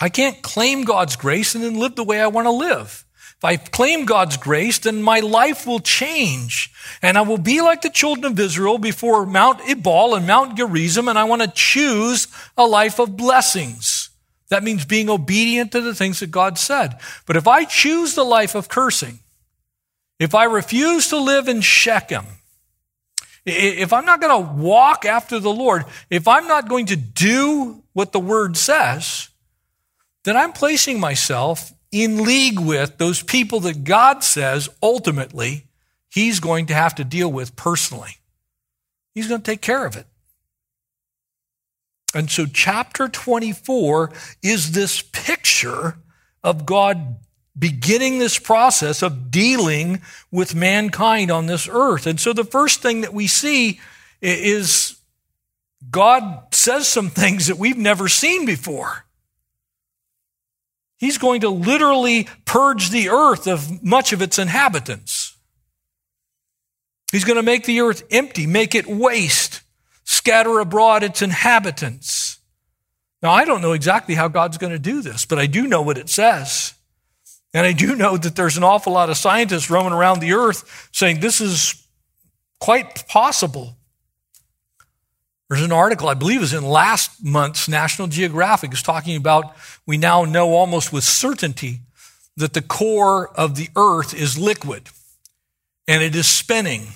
I 0.00 0.08
can't 0.08 0.42
claim 0.42 0.84
God's 0.84 1.16
grace 1.16 1.54
and 1.54 1.62
then 1.62 1.78
live 1.78 1.94
the 1.94 2.04
way 2.04 2.20
I 2.20 2.26
want 2.26 2.46
to 2.46 2.50
live. 2.50 3.04
If 3.38 3.44
I 3.44 3.56
claim 3.56 4.06
God's 4.06 4.38
grace, 4.38 4.78
then 4.78 5.02
my 5.02 5.20
life 5.20 5.66
will 5.66 5.80
change. 5.80 6.72
And 7.02 7.18
I 7.18 7.20
will 7.20 7.38
be 7.38 7.60
like 7.60 7.82
the 7.82 7.90
children 7.90 8.32
of 8.32 8.40
Israel 8.40 8.78
before 8.78 9.26
Mount 9.26 9.60
Ebal 9.68 10.14
and 10.14 10.26
Mount 10.26 10.56
Gerizim, 10.56 11.06
and 11.06 11.18
I 11.18 11.24
want 11.24 11.42
to 11.42 11.48
choose 11.48 12.28
a 12.56 12.64
life 12.66 12.98
of 12.98 13.16
blessings. 13.16 14.08
That 14.48 14.62
means 14.62 14.86
being 14.86 15.10
obedient 15.10 15.72
to 15.72 15.82
the 15.82 15.94
things 15.94 16.20
that 16.20 16.30
God 16.30 16.56
said. 16.56 16.98
But 17.26 17.36
if 17.36 17.46
I 17.46 17.64
choose 17.64 18.14
the 18.14 18.24
life 18.24 18.54
of 18.54 18.70
cursing, 18.70 19.18
if 20.18 20.34
I 20.34 20.44
refuse 20.44 21.08
to 21.08 21.18
live 21.18 21.46
in 21.46 21.60
Shechem, 21.60 22.24
if 23.46 23.92
I'm 23.92 24.04
not 24.04 24.20
going 24.20 24.44
to 24.44 24.52
walk 24.52 25.04
after 25.04 25.38
the 25.38 25.52
Lord, 25.52 25.84
if 26.10 26.26
I'm 26.26 26.48
not 26.48 26.68
going 26.68 26.86
to 26.86 26.96
do 26.96 27.82
what 27.92 28.12
the 28.12 28.20
word 28.20 28.56
says, 28.56 29.28
then 30.24 30.36
I'm 30.36 30.52
placing 30.52 30.98
myself 30.98 31.72
in 31.92 32.24
league 32.24 32.58
with 32.58 32.98
those 32.98 33.22
people 33.22 33.60
that 33.60 33.84
God 33.84 34.24
says 34.24 34.68
ultimately 34.82 35.68
he's 36.10 36.40
going 36.40 36.66
to 36.66 36.74
have 36.74 36.96
to 36.96 37.04
deal 37.04 37.30
with 37.30 37.54
personally. 37.54 38.18
He's 39.14 39.28
going 39.28 39.40
to 39.40 39.50
take 39.50 39.62
care 39.62 39.86
of 39.86 39.96
it. 39.96 40.06
And 42.14 42.30
so, 42.30 42.46
chapter 42.46 43.08
24 43.08 44.12
is 44.42 44.72
this 44.72 45.02
picture 45.02 45.98
of 46.42 46.64
God 46.64 47.16
beginning 47.58 48.18
this 48.18 48.38
process 48.38 49.02
of 49.02 49.30
dealing 49.30 50.02
with 50.30 50.54
mankind 50.54 51.30
on 51.30 51.46
this 51.46 51.68
earth. 51.68 52.06
And 52.06 52.20
so, 52.20 52.32
the 52.32 52.44
first 52.44 52.82
thing 52.82 53.00
that 53.00 53.14
we 53.14 53.26
see 53.26 53.80
is 54.20 54.96
God 55.90 56.54
says 56.54 56.88
some 56.88 57.10
things 57.10 57.46
that 57.46 57.58
we've 57.58 57.78
never 57.78 58.08
seen 58.08 58.46
before. 58.46 59.04
He's 60.98 61.18
going 61.18 61.42
to 61.42 61.50
literally 61.50 62.26
purge 62.44 62.90
the 62.90 63.10
earth 63.10 63.46
of 63.46 63.82
much 63.82 64.12
of 64.12 64.22
its 64.22 64.38
inhabitants. 64.38 65.36
He's 67.12 67.24
going 67.24 67.36
to 67.36 67.42
make 67.42 67.64
the 67.64 67.80
earth 67.80 68.02
empty, 68.10 68.46
make 68.46 68.74
it 68.74 68.86
waste, 68.86 69.62
scatter 70.04 70.58
abroad 70.58 71.02
its 71.02 71.22
inhabitants. 71.22 72.38
Now, 73.22 73.32
I 73.32 73.44
don't 73.44 73.62
know 73.62 73.72
exactly 73.72 74.14
how 74.14 74.28
God's 74.28 74.58
going 74.58 74.72
to 74.72 74.78
do 74.78 75.02
this, 75.02 75.24
but 75.24 75.38
I 75.38 75.46
do 75.46 75.66
know 75.66 75.82
what 75.82 75.98
it 75.98 76.08
says. 76.08 76.74
And 77.56 77.66
I 77.66 77.72
do 77.72 77.96
know 77.96 78.18
that 78.18 78.36
there's 78.36 78.58
an 78.58 78.64
awful 78.64 78.92
lot 78.92 79.08
of 79.08 79.16
scientists 79.16 79.70
roaming 79.70 79.94
around 79.94 80.20
the 80.20 80.34
earth 80.34 80.90
saying 80.92 81.20
this 81.20 81.40
is 81.40 81.82
quite 82.60 83.08
possible. 83.08 83.78
There's 85.48 85.62
an 85.62 85.72
article, 85.72 86.06
I 86.10 86.12
believe, 86.12 86.42
is 86.42 86.52
in 86.52 86.62
last 86.62 87.24
month's 87.24 87.66
National 87.66 88.08
Geographic, 88.08 88.74
is 88.74 88.82
talking 88.82 89.16
about 89.16 89.56
we 89.86 89.96
now 89.96 90.26
know 90.26 90.50
almost 90.50 90.92
with 90.92 91.02
certainty 91.02 91.80
that 92.36 92.52
the 92.52 92.60
core 92.60 93.30
of 93.30 93.56
the 93.56 93.70
earth 93.74 94.12
is 94.12 94.36
liquid 94.36 94.90
and 95.88 96.02
it 96.02 96.14
is 96.14 96.26
spinning. 96.26 96.88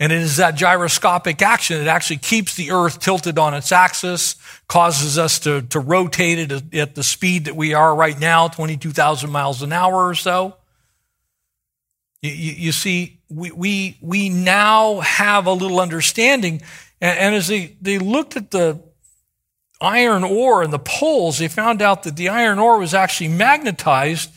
And 0.00 0.12
it 0.12 0.20
is 0.20 0.36
that 0.36 0.54
gyroscopic 0.54 1.42
action 1.42 1.78
that 1.78 1.88
actually 1.88 2.18
keeps 2.18 2.54
the 2.54 2.70
earth 2.70 3.00
tilted 3.00 3.36
on 3.36 3.52
its 3.54 3.72
axis, 3.72 4.36
causes 4.68 5.18
us 5.18 5.40
to, 5.40 5.62
to 5.62 5.80
rotate 5.80 6.38
it 6.38 6.74
at 6.74 6.94
the 6.94 7.02
speed 7.02 7.46
that 7.46 7.56
we 7.56 7.74
are 7.74 7.94
right 7.94 8.18
now, 8.18 8.46
22,000 8.46 9.28
miles 9.30 9.62
an 9.62 9.72
hour 9.72 10.06
or 10.06 10.14
so. 10.14 10.56
You, 12.22 12.30
you, 12.30 12.52
you 12.52 12.72
see, 12.72 13.20
we, 13.28 13.50
we, 13.50 13.98
we 14.00 14.28
now 14.28 15.00
have 15.00 15.46
a 15.46 15.52
little 15.52 15.80
understanding 15.80 16.62
and, 17.00 17.18
and 17.18 17.34
as 17.34 17.48
they, 17.48 17.76
they 17.80 17.98
looked 17.98 18.36
at 18.36 18.50
the 18.50 18.82
iron 19.80 20.24
ore 20.24 20.62
and 20.62 20.72
the 20.72 20.78
poles, 20.78 21.38
they 21.38 21.48
found 21.48 21.82
out 21.82 22.02
that 22.02 22.16
the 22.16 22.28
iron 22.28 22.58
ore 22.58 22.78
was 22.78 22.94
actually 22.94 23.28
magnetized 23.28 24.30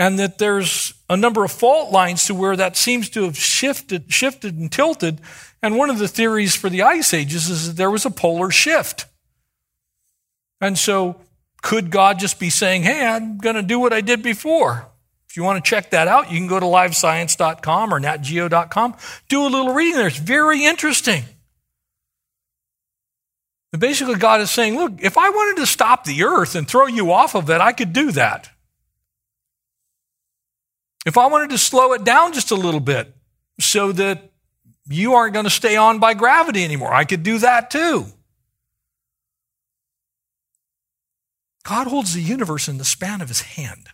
and 0.00 0.18
that 0.18 0.38
there's 0.38 0.94
a 1.10 1.16
number 1.16 1.44
of 1.44 1.52
fault 1.52 1.92
lines 1.92 2.24
to 2.24 2.34
where 2.34 2.56
that 2.56 2.74
seems 2.74 3.10
to 3.10 3.24
have 3.24 3.36
shifted, 3.36 4.10
shifted 4.10 4.56
and 4.56 4.72
tilted. 4.72 5.20
And 5.60 5.76
one 5.76 5.90
of 5.90 5.98
the 5.98 6.08
theories 6.08 6.56
for 6.56 6.70
the 6.70 6.80
ice 6.80 7.12
ages 7.12 7.50
is 7.50 7.66
that 7.66 7.76
there 7.76 7.90
was 7.90 8.06
a 8.06 8.10
polar 8.10 8.50
shift. 8.50 9.04
And 10.58 10.78
so 10.78 11.20
could 11.60 11.90
God 11.90 12.18
just 12.18 12.40
be 12.40 12.48
saying, 12.48 12.84
Hey, 12.84 13.06
I'm 13.06 13.36
going 13.36 13.56
to 13.56 13.62
do 13.62 13.78
what 13.78 13.92
I 13.92 14.00
did 14.00 14.22
before? 14.22 14.86
If 15.28 15.36
you 15.36 15.42
want 15.42 15.62
to 15.62 15.68
check 15.68 15.90
that 15.90 16.08
out, 16.08 16.32
you 16.32 16.38
can 16.38 16.48
go 16.48 16.58
to 16.58 16.64
livescience.com 16.64 17.92
or 17.92 18.00
natgeo.com. 18.00 18.96
Do 19.28 19.42
a 19.42 19.48
little 19.48 19.74
reading 19.74 19.96
there. 19.96 20.06
It's 20.06 20.16
very 20.16 20.64
interesting. 20.64 21.24
And 23.74 23.80
basically, 23.80 24.14
God 24.14 24.40
is 24.40 24.50
saying, 24.50 24.76
look, 24.76 24.94
if 25.02 25.18
I 25.18 25.28
wanted 25.28 25.60
to 25.60 25.66
stop 25.66 26.04
the 26.04 26.24
earth 26.24 26.54
and 26.54 26.66
throw 26.66 26.86
you 26.86 27.12
off 27.12 27.36
of 27.36 27.50
it, 27.50 27.60
I 27.60 27.72
could 27.72 27.92
do 27.92 28.12
that. 28.12 28.48
If 31.06 31.16
I 31.16 31.26
wanted 31.26 31.50
to 31.50 31.58
slow 31.58 31.92
it 31.92 32.04
down 32.04 32.32
just 32.32 32.50
a 32.50 32.56
little 32.56 32.80
bit 32.80 33.14
so 33.58 33.92
that 33.92 34.30
you 34.88 35.14
aren't 35.14 35.34
going 35.34 35.44
to 35.44 35.50
stay 35.50 35.76
on 35.76 35.98
by 35.98 36.14
gravity 36.14 36.64
anymore, 36.64 36.92
I 36.92 37.04
could 37.04 37.22
do 37.22 37.38
that 37.38 37.70
too. 37.70 38.06
God 41.64 41.86
holds 41.86 42.14
the 42.14 42.20
universe 42.20 42.68
in 42.68 42.78
the 42.78 42.84
span 42.84 43.20
of 43.20 43.28
his 43.28 43.42
hand. 43.42 43.88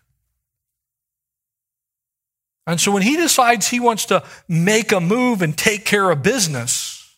And 2.67 2.81
so 2.81 2.91
when 2.91 3.03
he 3.03 3.17
decides 3.17 3.69
he 3.69 3.79
wants 3.79 4.07
to 4.07 4.25
make 4.49 4.91
a 4.91 5.01
move 5.01 5.43
and 5.43 5.57
take 5.57 5.85
care 5.85 6.11
of 6.11 6.23
business, 6.23 7.15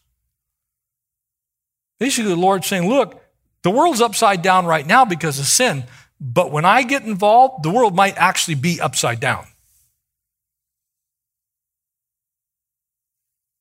basically 1.99 2.30
the 2.30 2.36
Lord's 2.36 2.66
saying, 2.66 2.89
look, 2.89 3.22
the 3.62 3.70
world's 3.70 4.01
upside 4.01 4.43
down 4.43 4.66
right 4.66 4.86
now 4.86 5.05
because 5.05 5.39
of 5.39 5.47
sin, 5.47 5.84
but 6.20 6.51
when 6.51 6.64
I 6.64 6.82
get 6.82 7.05
involved, 7.05 7.62
the 7.62 7.70
world 7.70 7.95
might 7.95 8.16
actually 8.16 8.57
be 8.57 8.80
upside 8.80 9.20
down. 9.20 9.47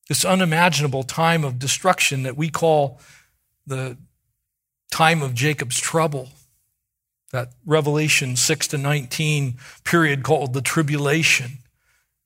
This 0.08 0.24
unimaginable 0.24 1.02
time 1.02 1.44
of 1.44 1.58
destruction 1.58 2.22
that 2.22 2.36
we 2.36 2.48
call 2.48 3.00
the 3.66 3.96
time 4.90 5.22
of 5.22 5.34
Jacob's 5.34 5.78
trouble, 5.78 6.30
that 7.30 7.50
Revelation 7.66 8.36
6 8.36 8.68
to 8.68 8.78
19 8.78 9.58
period 9.84 10.22
called 10.22 10.54
the 10.54 10.62
tribulation 10.62 11.58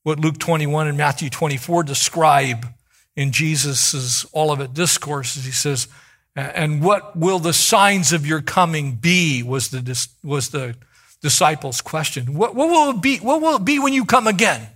what 0.02 0.18
Luke 0.18 0.38
21 0.38 0.88
and 0.88 0.98
Matthew 0.98 1.30
24 1.30 1.84
describe 1.84 2.66
in 3.14 3.30
Jesus' 3.32 4.26
Olivet 4.34 4.74
discourses. 4.74 5.44
He 5.44 5.52
says, 5.52 5.88
and 6.34 6.82
what 6.82 7.16
will 7.16 7.38
the 7.38 7.52
signs 7.52 8.12
of 8.12 8.26
your 8.26 8.40
coming 8.40 8.96
be 8.96 9.42
was 9.42 9.68
the, 9.68 10.08
was 10.24 10.48
the 10.48 10.74
disciples' 11.20 11.80
question. 11.80 12.34
What, 12.34 12.54
what, 12.54 12.68
will 12.68 12.96
it 12.96 13.02
be? 13.02 13.18
What 13.18 13.40
will 13.40 13.56
it 13.56 13.64
be 13.64 13.78
when 13.78 13.92
you 13.92 14.04
come 14.04 14.26
again? 14.26 14.66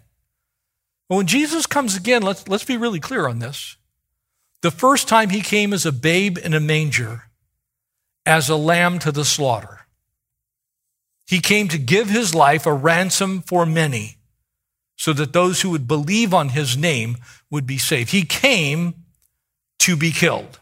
When 1.09 1.27
Jesus 1.27 1.67
comes 1.67 1.97
again, 1.97 2.23
let's, 2.23 2.49
let's 2.49 2.65
be 2.65 2.77
really 2.77 3.01
clear 3.01 3.29
on 3.29 3.39
this. 3.39 3.77
The 4.63 4.71
first 4.71 5.07
time 5.07 5.31
he 5.31 5.41
came 5.41 5.73
as 5.73 5.87
a 5.87 5.93
babe 5.93 6.39
in 6.39 6.55
a 6.55 6.61
manger, 6.61 7.25
as 8.25 8.49
a 8.49 8.57
lamb 8.57 8.99
to 9.01 9.13
the 9.13 9.25
slaughter. 9.25 9.87
He 11.27 11.41
came 11.41 11.69
to 11.69 11.79
give 11.79 12.09
his 12.09 12.35
life 12.35 12.67
a 12.67 12.73
ransom 12.73 13.43
for 13.43 13.67
many 13.67 14.17
so 14.97 15.13
that 15.13 15.33
those 15.33 15.61
who 15.61 15.71
would 15.71 15.87
believe 15.87 16.33
on 16.33 16.51
his 16.51 16.77
name 16.77 17.19
would 17.51 17.67
be 17.67 17.79
saved. 17.79 18.11
He 18.11 18.23
came 18.23 18.95
to 19.81 19.97
be 19.97 20.11
killed. 20.11 20.59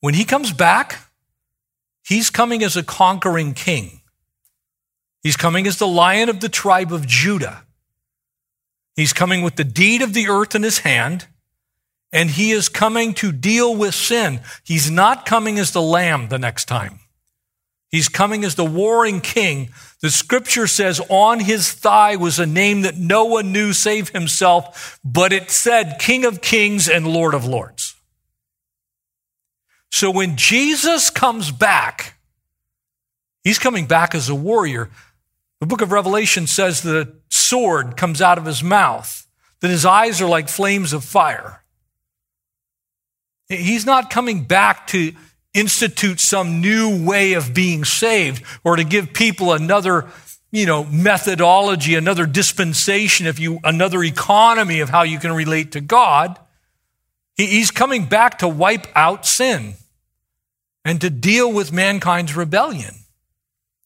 When 0.00 0.14
he 0.14 0.24
comes 0.24 0.52
back, 0.52 1.10
he's 2.06 2.30
coming 2.30 2.62
as 2.62 2.76
a 2.76 2.82
conquering 2.82 3.54
king. 3.54 4.00
He's 5.22 5.36
coming 5.36 5.66
as 5.66 5.78
the 5.78 5.86
lion 5.86 6.28
of 6.28 6.40
the 6.40 6.48
tribe 6.48 6.92
of 6.92 7.06
Judah. 7.06 7.63
He's 8.94 9.12
coming 9.12 9.42
with 9.42 9.56
the 9.56 9.64
deed 9.64 10.02
of 10.02 10.14
the 10.14 10.28
earth 10.28 10.54
in 10.54 10.62
his 10.62 10.78
hand, 10.78 11.26
and 12.12 12.30
he 12.30 12.52
is 12.52 12.68
coming 12.68 13.14
to 13.14 13.32
deal 13.32 13.74
with 13.74 13.94
sin. 13.94 14.40
He's 14.62 14.90
not 14.90 15.26
coming 15.26 15.58
as 15.58 15.72
the 15.72 15.82
lamb 15.82 16.28
the 16.28 16.38
next 16.38 16.66
time. 16.66 17.00
He's 17.90 18.08
coming 18.08 18.44
as 18.44 18.56
the 18.56 18.64
warring 18.64 19.20
king. 19.20 19.70
The 20.00 20.10
scripture 20.10 20.66
says 20.66 21.00
on 21.08 21.38
his 21.38 21.72
thigh 21.72 22.16
was 22.16 22.38
a 22.38 22.46
name 22.46 22.82
that 22.82 22.96
no 22.96 23.24
one 23.24 23.52
knew 23.52 23.72
save 23.72 24.08
himself, 24.08 24.98
but 25.04 25.32
it 25.32 25.50
said 25.50 25.98
King 26.00 26.24
of 26.24 26.40
Kings 26.40 26.88
and 26.88 27.06
Lord 27.06 27.34
of 27.34 27.46
Lords. 27.46 27.94
So 29.92 30.10
when 30.10 30.36
Jesus 30.36 31.08
comes 31.08 31.52
back, 31.52 32.18
he's 33.44 33.60
coming 33.60 33.86
back 33.86 34.12
as 34.12 34.28
a 34.28 34.34
warrior. 34.34 34.90
The 35.60 35.66
book 35.66 35.80
of 35.80 35.92
Revelation 35.92 36.48
says 36.48 36.82
the 36.82 37.14
sword 37.48 37.96
comes 37.96 38.20
out 38.20 38.38
of 38.38 38.44
his 38.44 38.62
mouth, 38.62 39.26
that 39.60 39.70
his 39.70 39.84
eyes 39.84 40.20
are 40.20 40.28
like 40.28 40.48
flames 40.48 40.92
of 40.92 41.04
fire. 41.04 41.62
He's 43.48 43.86
not 43.86 44.10
coming 44.10 44.44
back 44.44 44.86
to 44.88 45.12
institute 45.54 46.20
some 46.20 46.60
new 46.60 47.04
way 47.04 47.34
of 47.34 47.54
being 47.54 47.84
saved 47.84 48.42
or 48.64 48.76
to 48.76 48.84
give 48.84 49.12
people 49.12 49.52
another 49.52 50.06
you 50.50 50.66
know 50.66 50.84
methodology 50.84 51.94
another 51.94 52.26
dispensation 52.26 53.26
if 53.26 53.38
you 53.38 53.60
another 53.62 54.02
economy 54.02 54.80
of 54.80 54.88
how 54.88 55.02
you 55.02 55.18
can 55.18 55.32
relate 55.32 55.70
to 55.72 55.80
god 55.80 56.38
he's 57.36 57.70
coming 57.70 58.06
back 58.06 58.38
to 58.38 58.48
wipe 58.48 58.86
out 58.96 59.24
sin 59.24 59.74
and 60.84 61.00
to 61.00 61.08
deal 61.08 61.52
with 61.52 61.72
mankind's 61.72 62.34
rebellion 62.34 62.94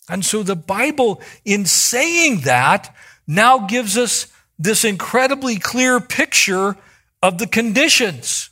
and 0.08 0.24
so 0.24 0.42
the 0.42 0.56
bible 0.56 1.20
in 1.44 1.66
saying 1.66 2.40
that 2.40 2.94
now 3.28 3.58
gives 3.58 3.96
us 3.96 4.26
this 4.58 4.84
incredibly 4.84 5.56
clear 5.56 6.00
picture 6.00 6.76
of 7.22 7.38
the 7.38 7.46
conditions 7.46 8.50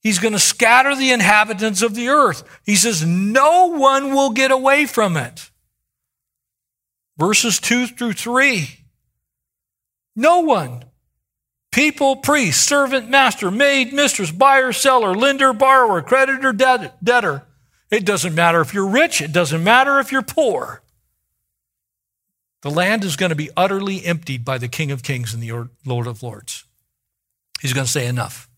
He's 0.00 0.18
going 0.18 0.32
to 0.32 0.38
scatter 0.38 0.96
the 0.96 1.12
inhabitants 1.12 1.82
of 1.82 1.94
the 1.94 2.08
earth. 2.08 2.42
He 2.64 2.74
says, 2.74 3.04
no 3.04 3.66
one 3.66 4.14
will 4.14 4.30
get 4.30 4.50
away 4.50 4.86
from 4.86 5.16
it. 5.16 5.50
Verses 7.18 7.60
2 7.60 7.86
through 7.86 8.14
3. 8.14 8.68
No 10.16 10.40
one. 10.40 10.84
People, 11.70 12.16
priest, 12.16 12.66
servant, 12.66 13.10
master, 13.10 13.50
maid, 13.50 13.92
mistress, 13.92 14.30
buyer, 14.30 14.72
seller, 14.72 15.14
lender, 15.14 15.52
borrower, 15.52 16.02
creditor, 16.02 16.52
debtor. 16.52 17.42
It 17.90 18.06
doesn't 18.06 18.34
matter 18.34 18.60
if 18.60 18.72
you're 18.72 18.88
rich. 18.88 19.20
It 19.20 19.32
doesn't 19.32 19.62
matter 19.62 20.00
if 20.00 20.10
you're 20.10 20.22
poor. 20.22 20.82
The 22.62 22.70
land 22.70 23.04
is 23.04 23.16
going 23.16 23.30
to 23.30 23.36
be 23.36 23.50
utterly 23.56 24.04
emptied 24.04 24.44
by 24.44 24.58
the 24.58 24.68
King 24.68 24.90
of 24.90 25.02
Kings 25.02 25.32
and 25.32 25.42
the 25.42 25.68
Lord 25.86 26.06
of 26.06 26.22
Lords. 26.22 26.64
He's 27.60 27.72
going 27.72 27.86
to 27.86 27.90
say, 27.92 28.06
enough. 28.06 28.48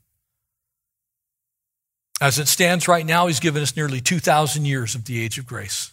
As 2.20 2.38
it 2.38 2.48
stands 2.48 2.86
right 2.86 3.04
now, 3.04 3.26
he's 3.26 3.40
given 3.40 3.62
us 3.62 3.76
nearly 3.76 4.00
2,000 4.00 4.64
years 4.64 4.94
of 4.94 5.04
the 5.04 5.20
age 5.20 5.38
of 5.38 5.46
grace. 5.46 5.92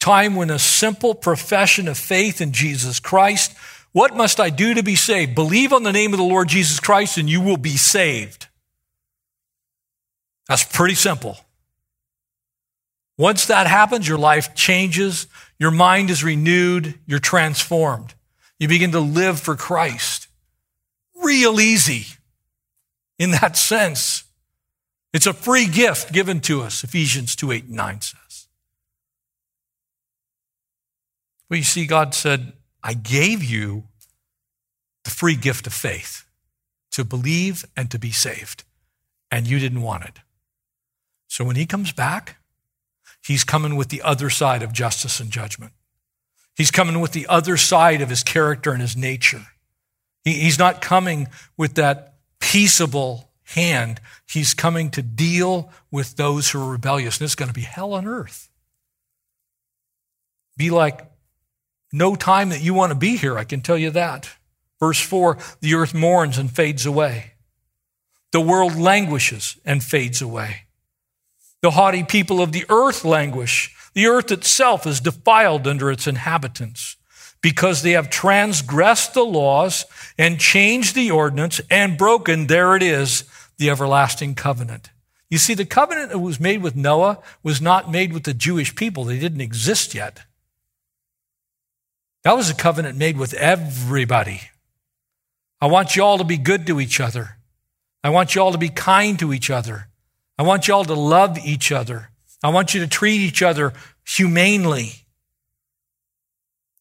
Time 0.00 0.36
when 0.36 0.50
a 0.50 0.58
simple 0.58 1.14
profession 1.14 1.88
of 1.88 1.98
faith 1.98 2.40
in 2.40 2.52
Jesus 2.52 3.00
Christ, 3.00 3.56
what 3.92 4.16
must 4.16 4.38
I 4.38 4.50
do 4.50 4.74
to 4.74 4.82
be 4.82 4.96
saved? 4.96 5.34
Believe 5.34 5.72
on 5.72 5.82
the 5.82 5.92
name 5.92 6.12
of 6.12 6.18
the 6.18 6.24
Lord 6.24 6.48
Jesus 6.48 6.78
Christ 6.80 7.18
and 7.18 7.28
you 7.28 7.40
will 7.40 7.56
be 7.56 7.76
saved. 7.76 8.46
That's 10.48 10.64
pretty 10.64 10.94
simple. 10.94 11.36
Once 13.16 13.46
that 13.46 13.66
happens, 13.66 14.08
your 14.08 14.18
life 14.18 14.54
changes, 14.54 15.26
your 15.58 15.70
mind 15.70 16.10
is 16.10 16.22
renewed, 16.22 16.94
you're 17.06 17.18
transformed. 17.18 18.14
You 18.58 18.68
begin 18.68 18.92
to 18.92 19.00
live 19.00 19.40
for 19.40 19.56
Christ. 19.56 20.28
Real 21.22 21.60
easy 21.60 22.06
in 23.18 23.32
that 23.32 23.56
sense. 23.56 24.24
It's 25.12 25.26
a 25.26 25.32
free 25.32 25.66
gift 25.66 26.12
given 26.12 26.40
to 26.42 26.62
us, 26.62 26.84
Ephesians 26.84 27.34
2 27.34 27.52
8 27.52 27.64
and 27.64 27.76
9 27.76 28.00
says. 28.00 28.46
Well, 31.48 31.58
you 31.58 31.64
see, 31.64 31.86
God 31.86 32.14
said, 32.14 32.52
I 32.82 32.94
gave 32.94 33.42
you 33.42 33.84
the 35.04 35.10
free 35.10 35.36
gift 35.36 35.66
of 35.66 35.72
faith 35.72 36.26
to 36.90 37.04
believe 37.04 37.64
and 37.76 37.90
to 37.90 37.98
be 37.98 38.12
saved, 38.12 38.64
and 39.30 39.46
you 39.46 39.58
didn't 39.58 39.82
want 39.82 40.04
it. 40.04 40.18
So 41.26 41.44
when 41.44 41.56
He 41.56 41.66
comes 41.66 41.92
back, 41.92 42.37
He's 43.28 43.44
coming 43.44 43.76
with 43.76 43.88
the 43.88 44.00
other 44.00 44.30
side 44.30 44.62
of 44.62 44.72
justice 44.72 45.20
and 45.20 45.30
judgment. 45.30 45.74
He's 46.56 46.70
coming 46.70 46.98
with 46.98 47.12
the 47.12 47.26
other 47.26 47.58
side 47.58 48.00
of 48.00 48.08
His 48.08 48.22
character 48.22 48.72
and 48.72 48.80
His 48.80 48.96
nature. 48.96 49.42
He's 50.24 50.58
not 50.58 50.80
coming 50.80 51.28
with 51.54 51.74
that 51.74 52.14
peaceable 52.40 53.30
hand, 53.44 54.00
he's 54.26 54.54
coming 54.54 54.90
to 54.92 55.02
deal 55.02 55.70
with 55.90 56.16
those 56.16 56.50
who 56.50 56.62
are 56.62 56.72
rebellious. 56.72 57.18
And 57.18 57.26
it's 57.26 57.34
going 57.34 57.48
to 57.50 57.54
be 57.54 57.60
hell 57.60 57.92
on 57.92 58.06
earth. 58.06 58.48
Be 60.56 60.70
like 60.70 61.02
no 61.92 62.16
time 62.16 62.48
that 62.48 62.62
you 62.62 62.72
want 62.72 62.92
to 62.92 62.98
be 62.98 63.18
here, 63.18 63.36
I 63.36 63.44
can 63.44 63.60
tell 63.60 63.76
you 63.76 63.90
that. 63.90 64.30
Verse 64.80 65.00
4 65.00 65.36
the 65.60 65.74
earth 65.74 65.92
mourns 65.92 66.38
and 66.38 66.50
fades 66.50 66.86
away, 66.86 67.32
the 68.32 68.40
world 68.40 68.74
languishes 68.74 69.58
and 69.66 69.84
fades 69.84 70.22
away. 70.22 70.67
The 71.62 71.72
haughty 71.72 72.04
people 72.04 72.40
of 72.40 72.52
the 72.52 72.64
earth 72.68 73.04
languish. 73.04 73.74
The 73.94 74.06
earth 74.06 74.30
itself 74.30 74.86
is 74.86 75.00
defiled 75.00 75.66
under 75.66 75.90
its 75.90 76.06
inhabitants 76.06 76.96
because 77.40 77.82
they 77.82 77.92
have 77.92 78.10
transgressed 78.10 79.14
the 79.14 79.24
laws 79.24 79.84
and 80.16 80.38
changed 80.38 80.94
the 80.94 81.10
ordinance 81.10 81.60
and 81.70 81.98
broken, 81.98 82.46
there 82.46 82.76
it 82.76 82.82
is, 82.82 83.24
the 83.58 83.70
everlasting 83.70 84.34
covenant. 84.34 84.90
You 85.30 85.38
see, 85.38 85.54
the 85.54 85.64
covenant 85.64 86.10
that 86.10 86.18
was 86.18 86.40
made 86.40 86.62
with 86.62 86.76
Noah 86.76 87.18
was 87.42 87.60
not 87.60 87.90
made 87.90 88.12
with 88.12 88.24
the 88.24 88.34
Jewish 88.34 88.74
people. 88.74 89.04
They 89.04 89.18
didn't 89.18 89.40
exist 89.40 89.94
yet. 89.94 90.20
That 92.24 92.36
was 92.36 92.50
a 92.50 92.54
covenant 92.54 92.96
made 92.98 93.18
with 93.18 93.34
everybody. 93.34 94.42
I 95.60 95.66
want 95.66 95.96
you 95.96 96.02
all 96.02 96.18
to 96.18 96.24
be 96.24 96.38
good 96.38 96.66
to 96.66 96.80
each 96.80 97.00
other. 97.00 97.36
I 98.02 98.10
want 98.10 98.34
you 98.34 98.42
all 98.42 98.52
to 98.52 98.58
be 98.58 98.68
kind 98.68 99.18
to 99.18 99.32
each 99.32 99.50
other. 99.50 99.88
I 100.38 100.42
want 100.42 100.68
you 100.68 100.74
all 100.74 100.84
to 100.84 100.94
love 100.94 101.38
each 101.38 101.72
other. 101.72 102.10
I 102.42 102.50
want 102.50 102.72
you 102.72 102.80
to 102.80 102.86
treat 102.86 103.20
each 103.20 103.42
other 103.42 103.72
humanely. 104.06 104.92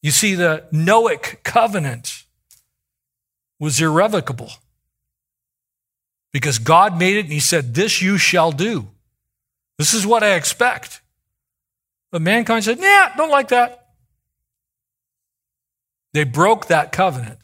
You 0.01 0.11
see, 0.11 0.35
the 0.35 0.65
Noahic 0.71 1.43
covenant 1.43 2.23
was 3.59 3.81
irrevocable 3.81 4.51
because 6.31 6.59
God 6.59 6.99
made 6.99 7.17
it 7.17 7.25
and 7.25 7.33
He 7.33 7.39
said, 7.39 7.73
This 7.73 8.01
you 8.01 8.17
shall 8.17 8.51
do. 8.51 8.87
This 9.79 9.93
is 9.93 10.05
what 10.05 10.23
I 10.23 10.35
expect. 10.35 11.01
But 12.11 12.21
mankind 12.21 12.63
said, 12.63 12.79
Nah, 12.79 13.09
don't 13.17 13.31
like 13.31 13.49
that. 13.49 13.87
They 16.13 16.23
broke 16.23 16.67
that 16.67 16.91
covenant. 16.91 17.39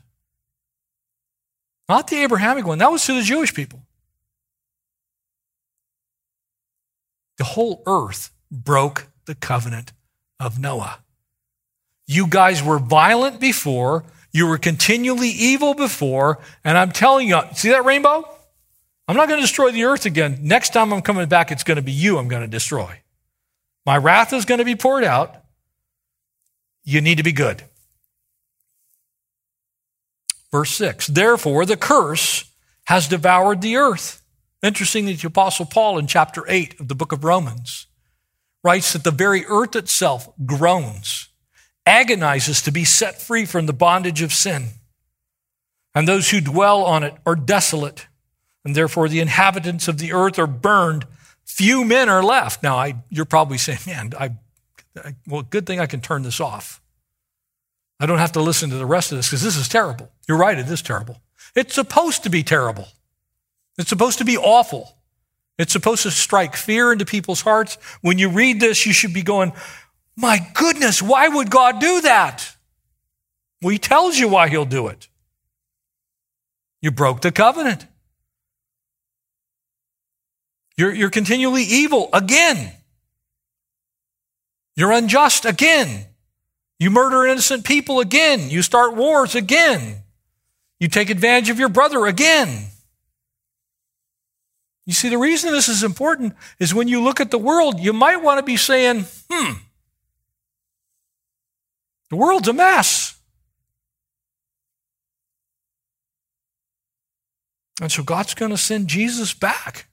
Not 1.89 2.07
the 2.07 2.23
Abrahamic 2.23 2.65
one, 2.65 2.77
that 2.77 2.91
was 2.91 3.05
to 3.05 3.13
the 3.13 3.21
Jewish 3.21 3.53
people. 3.53 3.82
The 7.37 7.43
whole 7.43 7.83
earth 7.85 8.31
broke 8.51 9.07
the 9.25 9.35
covenant 9.35 9.93
of 10.39 10.59
Noah. 10.59 10.99
You 12.05 12.27
guys 12.27 12.61
were 12.61 12.79
violent 12.79 13.39
before, 13.39 14.03
you 14.31 14.47
were 14.47 14.57
continually 14.57 15.29
evil 15.29 15.73
before, 15.73 16.39
and 16.63 16.77
I'm 16.77 16.91
telling 16.91 17.29
you, 17.29 17.39
see 17.53 17.69
that 17.69 17.85
rainbow? 17.85 18.29
I'm 19.07 19.15
not 19.15 19.27
going 19.27 19.39
to 19.39 19.43
destroy 19.45 19.71
the 19.71 19.83
earth 19.83 20.05
again. 20.05 20.39
Next 20.41 20.71
time 20.73 20.93
I'm 20.93 21.01
coming 21.01 21.27
back, 21.27 21.51
it's 21.51 21.63
going 21.63 21.75
to 21.75 21.81
be 21.81 21.91
you 21.91 22.17
I'm 22.17 22.27
going 22.27 22.41
to 22.41 22.47
destroy. 22.47 22.99
My 23.85 23.97
wrath 23.97 24.33
is 24.33 24.45
going 24.45 24.59
to 24.59 24.65
be 24.65 24.75
poured 24.75 25.03
out. 25.03 25.35
You 26.83 27.01
need 27.01 27.17
to 27.17 27.23
be 27.23 27.31
good. 27.31 27.63
Verse 30.51 30.71
6 30.71 31.07
Therefore, 31.07 31.65
the 31.65 31.77
curse 31.77 32.45
has 32.85 33.07
devoured 33.07 33.61
the 33.61 33.77
earth. 33.77 34.22
Interesting 34.63 35.05
that 35.05 35.19
the 35.19 35.27
Apostle 35.27 35.65
Paul 35.65 35.99
in 35.99 36.07
chapter 36.07 36.45
8 36.47 36.79
of 36.79 36.87
the 36.87 36.95
book 36.95 37.11
of 37.11 37.25
Romans 37.25 37.87
writes 38.63 38.93
that 38.93 39.03
the 39.03 39.11
very 39.11 39.45
earth 39.45 39.75
itself 39.75 40.29
groans, 40.45 41.27
agonizes 41.85 42.61
to 42.61 42.71
be 42.71 42.85
set 42.85 43.21
free 43.21 43.45
from 43.45 43.65
the 43.65 43.73
bondage 43.73 44.21
of 44.21 44.31
sin. 44.31 44.69
And 45.93 46.07
those 46.07 46.29
who 46.29 46.39
dwell 46.39 46.85
on 46.85 47.03
it 47.03 47.13
are 47.25 47.35
desolate, 47.35 48.07
and 48.63 48.73
therefore 48.73 49.09
the 49.09 49.19
inhabitants 49.19 49.89
of 49.89 49.97
the 49.97 50.13
earth 50.13 50.39
are 50.39 50.47
burned. 50.47 51.05
Few 51.45 51.83
men 51.83 52.07
are 52.07 52.23
left. 52.23 52.63
Now, 52.63 52.77
I, 52.77 53.03
you're 53.09 53.25
probably 53.25 53.57
saying, 53.57 53.79
man, 53.85 54.13
I, 54.17 54.31
I, 54.95 55.15
well, 55.27 55.41
good 55.41 55.67
thing 55.67 55.81
I 55.81 55.87
can 55.87 55.99
turn 55.99 56.23
this 56.23 56.39
off. 56.39 56.81
I 57.99 58.05
don't 58.05 58.17
have 58.17 58.31
to 58.31 58.41
listen 58.41 58.69
to 58.69 58.77
the 58.77 58.85
rest 58.85 59.11
of 59.11 59.17
this 59.17 59.27
because 59.27 59.43
this 59.43 59.57
is 59.57 59.67
terrible. 59.67 60.09
You're 60.27 60.37
right, 60.37 60.57
it 60.57 60.69
is 60.69 60.81
terrible. 60.81 61.21
It's 61.53 61.75
supposed 61.75 62.23
to 62.23 62.29
be 62.29 62.43
terrible. 62.43 62.87
It's 63.77 63.89
supposed 63.89 64.19
to 64.19 64.25
be 64.25 64.37
awful. 64.37 64.95
It's 65.57 65.73
supposed 65.73 66.03
to 66.03 66.11
strike 66.11 66.55
fear 66.55 66.91
into 66.91 67.05
people's 67.05 67.41
hearts. 67.41 67.77
When 68.01 68.17
you 68.17 68.29
read 68.29 68.59
this, 68.59 68.85
you 68.85 68.93
should 68.93 69.13
be 69.13 69.23
going, 69.23 69.53
My 70.15 70.39
goodness, 70.53 71.01
why 71.01 71.27
would 71.27 71.49
God 71.49 71.79
do 71.79 72.01
that? 72.01 72.55
Well, 73.61 73.69
He 73.69 73.77
tells 73.77 74.17
you 74.17 74.27
why 74.27 74.49
He'll 74.49 74.65
do 74.65 74.87
it. 74.87 75.07
You 76.81 76.91
broke 76.91 77.21
the 77.21 77.31
covenant. 77.31 77.85
You're, 80.75 80.93
you're 80.93 81.11
continually 81.11 81.63
evil 81.63 82.09
again. 82.13 82.73
You're 84.75 84.91
unjust 84.91 85.45
again. 85.45 86.07
You 86.79 86.89
murder 86.89 87.25
innocent 87.25 87.63
people 87.63 87.99
again. 87.99 88.49
You 88.49 88.61
start 88.63 88.95
wars 88.95 89.35
again. 89.35 89.97
You 90.79 90.87
take 90.87 91.09
advantage 91.09 91.49
of 91.49 91.59
your 91.59 91.69
brother 91.69 92.07
again. 92.07 92.65
You 94.85 94.93
see, 94.93 95.09
the 95.09 95.17
reason 95.17 95.51
this 95.51 95.69
is 95.69 95.83
important 95.83 96.33
is 96.59 96.73
when 96.73 96.87
you 96.87 97.01
look 97.01 97.19
at 97.21 97.31
the 97.31 97.37
world, 97.37 97.79
you 97.79 97.93
might 97.93 98.17
want 98.17 98.39
to 98.39 98.43
be 98.43 98.57
saying, 98.57 99.05
hmm, 99.29 99.53
the 102.09 102.15
world's 102.15 102.47
a 102.47 102.53
mess. 102.53 103.17
And 107.81 107.91
so 107.91 108.03
God's 108.03 108.33
going 108.33 108.51
to 108.51 108.57
send 108.57 108.87
Jesus 108.87 109.33
back. 109.33 109.87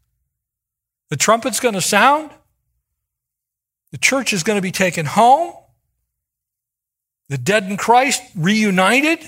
The 1.09 1.17
trumpet's 1.17 1.61
going 1.61 1.75
to 1.75 1.81
sound. 1.81 2.31
The 3.93 3.99
church 3.99 4.33
is 4.33 4.43
going 4.43 4.59
to 4.59 4.63
be 4.63 4.71
taken 4.71 5.07
home. 5.07 5.55
The 7.29 7.39
dead 7.39 7.65
in 7.65 7.77
Christ 7.77 8.23
reunited. 8.37 9.21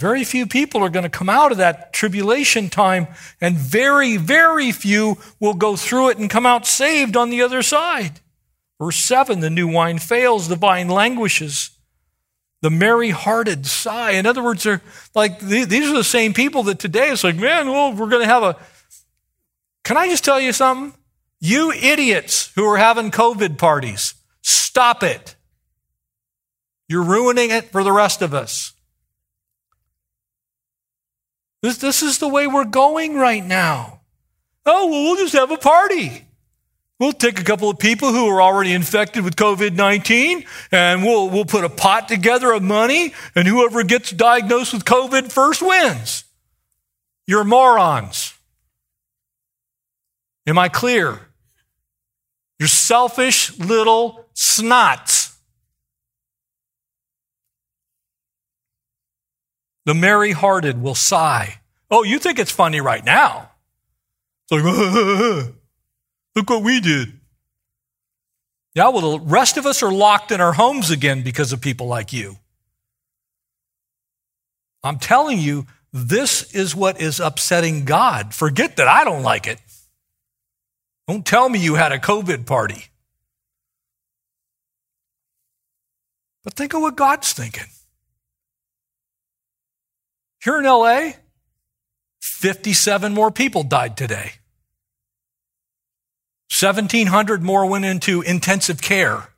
Very 0.00 0.24
few 0.24 0.46
people 0.46 0.82
are 0.82 0.88
going 0.88 1.02
to 1.02 1.10
come 1.10 1.28
out 1.28 1.52
of 1.52 1.58
that 1.58 1.92
tribulation 1.92 2.70
time, 2.70 3.06
and 3.38 3.54
very, 3.54 4.16
very 4.16 4.72
few 4.72 5.18
will 5.38 5.52
go 5.52 5.76
through 5.76 6.08
it 6.08 6.16
and 6.16 6.30
come 6.30 6.46
out 6.46 6.66
saved 6.66 7.18
on 7.18 7.28
the 7.28 7.42
other 7.42 7.60
side. 7.60 8.20
Verse 8.78 8.96
7 8.96 9.40
the 9.40 9.50
new 9.50 9.68
wine 9.68 9.98
fails, 9.98 10.48
the 10.48 10.56
vine 10.56 10.88
languishes. 10.88 11.72
The 12.62 12.70
merry 12.70 13.10
hearted 13.10 13.66
sigh. 13.66 14.12
In 14.12 14.24
other 14.24 14.42
words, 14.42 14.62
they're 14.62 14.80
like 15.14 15.38
these 15.38 15.90
are 15.90 15.96
the 15.96 16.02
same 16.02 16.32
people 16.32 16.62
that 16.64 16.78
today 16.78 17.10
it's 17.10 17.22
like, 17.22 17.36
man, 17.36 17.68
well, 17.68 17.92
we're 17.92 18.08
going 18.08 18.22
to 18.22 18.26
have 18.26 18.42
a. 18.42 18.56
Can 19.84 19.98
I 19.98 20.08
just 20.08 20.24
tell 20.24 20.40
you 20.40 20.54
something? 20.54 20.98
You 21.40 21.72
idiots 21.72 22.52
who 22.54 22.64
are 22.64 22.78
having 22.78 23.10
COVID 23.10 23.58
parties, 23.58 24.14
stop 24.40 25.02
it. 25.02 25.36
You're 26.88 27.04
ruining 27.04 27.50
it 27.50 27.66
for 27.66 27.84
the 27.84 27.92
rest 27.92 28.22
of 28.22 28.32
us. 28.32 28.72
This, 31.62 31.78
this 31.78 32.02
is 32.02 32.18
the 32.18 32.28
way 32.28 32.46
we're 32.46 32.64
going 32.64 33.16
right 33.16 33.44
now. 33.44 34.00
Oh, 34.64 34.86
well, 34.88 35.02
we'll 35.02 35.16
just 35.16 35.34
have 35.34 35.50
a 35.50 35.56
party. 35.56 36.26
We'll 36.98 37.12
take 37.12 37.40
a 37.40 37.44
couple 37.44 37.70
of 37.70 37.78
people 37.78 38.12
who 38.12 38.28
are 38.28 38.42
already 38.42 38.72
infected 38.74 39.24
with 39.24 39.34
COVID 39.36 39.74
19 39.74 40.44
and 40.70 41.02
we'll, 41.02 41.30
we'll 41.30 41.46
put 41.46 41.64
a 41.64 41.70
pot 41.70 42.08
together 42.08 42.52
of 42.52 42.62
money, 42.62 43.14
and 43.34 43.48
whoever 43.48 43.82
gets 43.82 44.10
diagnosed 44.10 44.74
with 44.74 44.84
COVID 44.84 45.32
first 45.32 45.62
wins. 45.62 46.24
You're 47.26 47.44
morons. 47.44 48.34
Am 50.46 50.58
I 50.58 50.68
clear? 50.68 51.20
You're 52.58 52.68
selfish 52.68 53.58
little 53.58 54.26
snots. 54.34 55.19
The 59.90 59.94
merry 59.94 60.30
hearted 60.30 60.80
will 60.80 60.94
sigh. 60.94 61.56
Oh, 61.90 62.04
you 62.04 62.20
think 62.20 62.38
it's 62.38 62.52
funny 62.52 62.80
right 62.80 63.04
now? 63.04 63.50
It's 64.48 64.64
like, 64.64 65.44
look 66.36 66.48
what 66.48 66.62
we 66.62 66.80
did. 66.80 67.12
Yeah, 68.72 68.90
well, 68.90 69.18
the 69.18 69.24
rest 69.24 69.56
of 69.56 69.66
us 69.66 69.82
are 69.82 69.90
locked 69.90 70.30
in 70.30 70.40
our 70.40 70.52
homes 70.52 70.92
again 70.92 71.24
because 71.24 71.52
of 71.52 71.60
people 71.60 71.88
like 71.88 72.12
you. 72.12 72.36
I'm 74.84 75.00
telling 75.00 75.40
you, 75.40 75.66
this 75.92 76.54
is 76.54 76.72
what 76.72 77.00
is 77.00 77.18
upsetting 77.18 77.84
God. 77.84 78.32
Forget 78.32 78.76
that 78.76 78.86
I 78.86 79.02
don't 79.02 79.24
like 79.24 79.48
it. 79.48 79.58
Don't 81.08 81.26
tell 81.26 81.48
me 81.48 81.58
you 81.58 81.74
had 81.74 81.90
a 81.90 81.98
COVID 81.98 82.46
party. 82.46 82.84
But 86.44 86.54
think 86.54 86.74
of 86.74 86.80
what 86.80 86.94
God's 86.94 87.32
thinking. 87.32 87.66
Here 90.42 90.58
in 90.58 90.64
LA, 90.64 91.12
57 92.22 93.12
more 93.12 93.30
people 93.30 93.62
died 93.62 93.96
today. 93.96 94.32
1,700 96.58 97.42
more 97.42 97.66
went 97.66 97.84
into 97.84 98.22
intensive 98.22 98.82
care, 98.82 99.28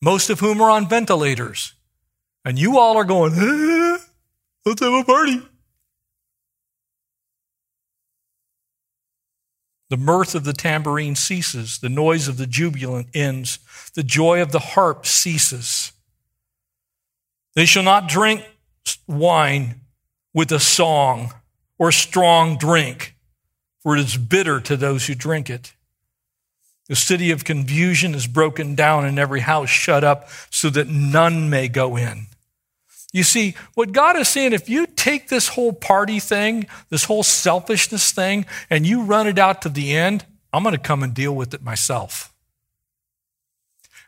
most 0.00 0.30
of 0.30 0.40
whom 0.40 0.60
are 0.60 0.70
on 0.70 0.88
ventilators. 0.88 1.74
And 2.44 2.58
you 2.58 2.78
all 2.78 2.96
are 2.96 3.04
going, 3.04 3.34
let's 4.64 4.80
have 4.80 4.92
a 4.92 5.04
party. 5.04 5.42
The 9.90 9.96
mirth 9.96 10.34
of 10.34 10.44
the 10.44 10.52
tambourine 10.52 11.16
ceases, 11.16 11.78
the 11.78 11.88
noise 11.88 12.28
of 12.28 12.36
the 12.36 12.46
jubilant 12.46 13.08
ends, 13.14 13.58
the 13.94 14.02
joy 14.02 14.42
of 14.42 14.52
the 14.52 14.58
harp 14.58 15.06
ceases. 15.06 15.92
They 17.54 17.64
shall 17.64 17.82
not 17.82 18.06
drink 18.06 18.44
wine 19.06 19.80
with 20.32 20.52
a 20.52 20.60
song 20.60 21.32
or 21.78 21.92
strong 21.92 22.56
drink, 22.56 23.14
for 23.82 23.96
it 23.96 24.00
is 24.00 24.16
bitter 24.16 24.60
to 24.60 24.76
those 24.76 25.06
who 25.06 25.14
drink 25.14 25.50
it. 25.50 25.74
The 26.88 26.96
city 26.96 27.30
of 27.30 27.44
confusion 27.44 28.14
is 28.14 28.26
broken 28.26 28.74
down 28.74 29.04
and 29.04 29.18
every 29.18 29.40
house 29.40 29.68
shut 29.68 30.04
up 30.04 30.28
so 30.50 30.70
that 30.70 30.88
none 30.88 31.50
may 31.50 31.68
go 31.68 31.96
in. 31.96 32.26
You 33.12 33.22
see, 33.22 33.54
what 33.74 33.92
God 33.92 34.16
is 34.16 34.28
saying, 34.28 34.52
if 34.52 34.68
you 34.68 34.86
take 34.86 35.28
this 35.28 35.48
whole 35.48 35.72
party 35.72 36.18
thing, 36.18 36.66
this 36.90 37.04
whole 37.04 37.22
selfishness 37.22 38.12
thing, 38.12 38.44
and 38.68 38.86
you 38.86 39.02
run 39.02 39.26
it 39.26 39.38
out 39.38 39.62
to 39.62 39.68
the 39.68 39.96
end, 39.96 40.26
I'm 40.52 40.62
going 40.62 40.74
to 40.74 40.80
come 40.80 41.02
and 41.02 41.14
deal 41.14 41.34
with 41.34 41.54
it 41.54 41.62
myself. 41.62 42.32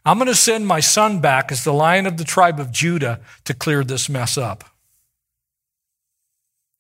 I'm 0.05 0.19
going 0.19 0.29
to 0.29 0.35
send 0.35 0.67
my 0.67 0.81
son 0.81 1.21
back 1.21 1.53
as 1.53 1.63
the 1.63 1.73
lion 1.73 2.07
of 2.07 2.17
the 2.17 2.25
tribe 2.25 2.59
of 2.59 2.73
Judah 2.73 3.21
to 3.45 3.55
clear 3.55 3.85
this 3.85 4.09
mess 4.09 4.39
up. 4.39 4.65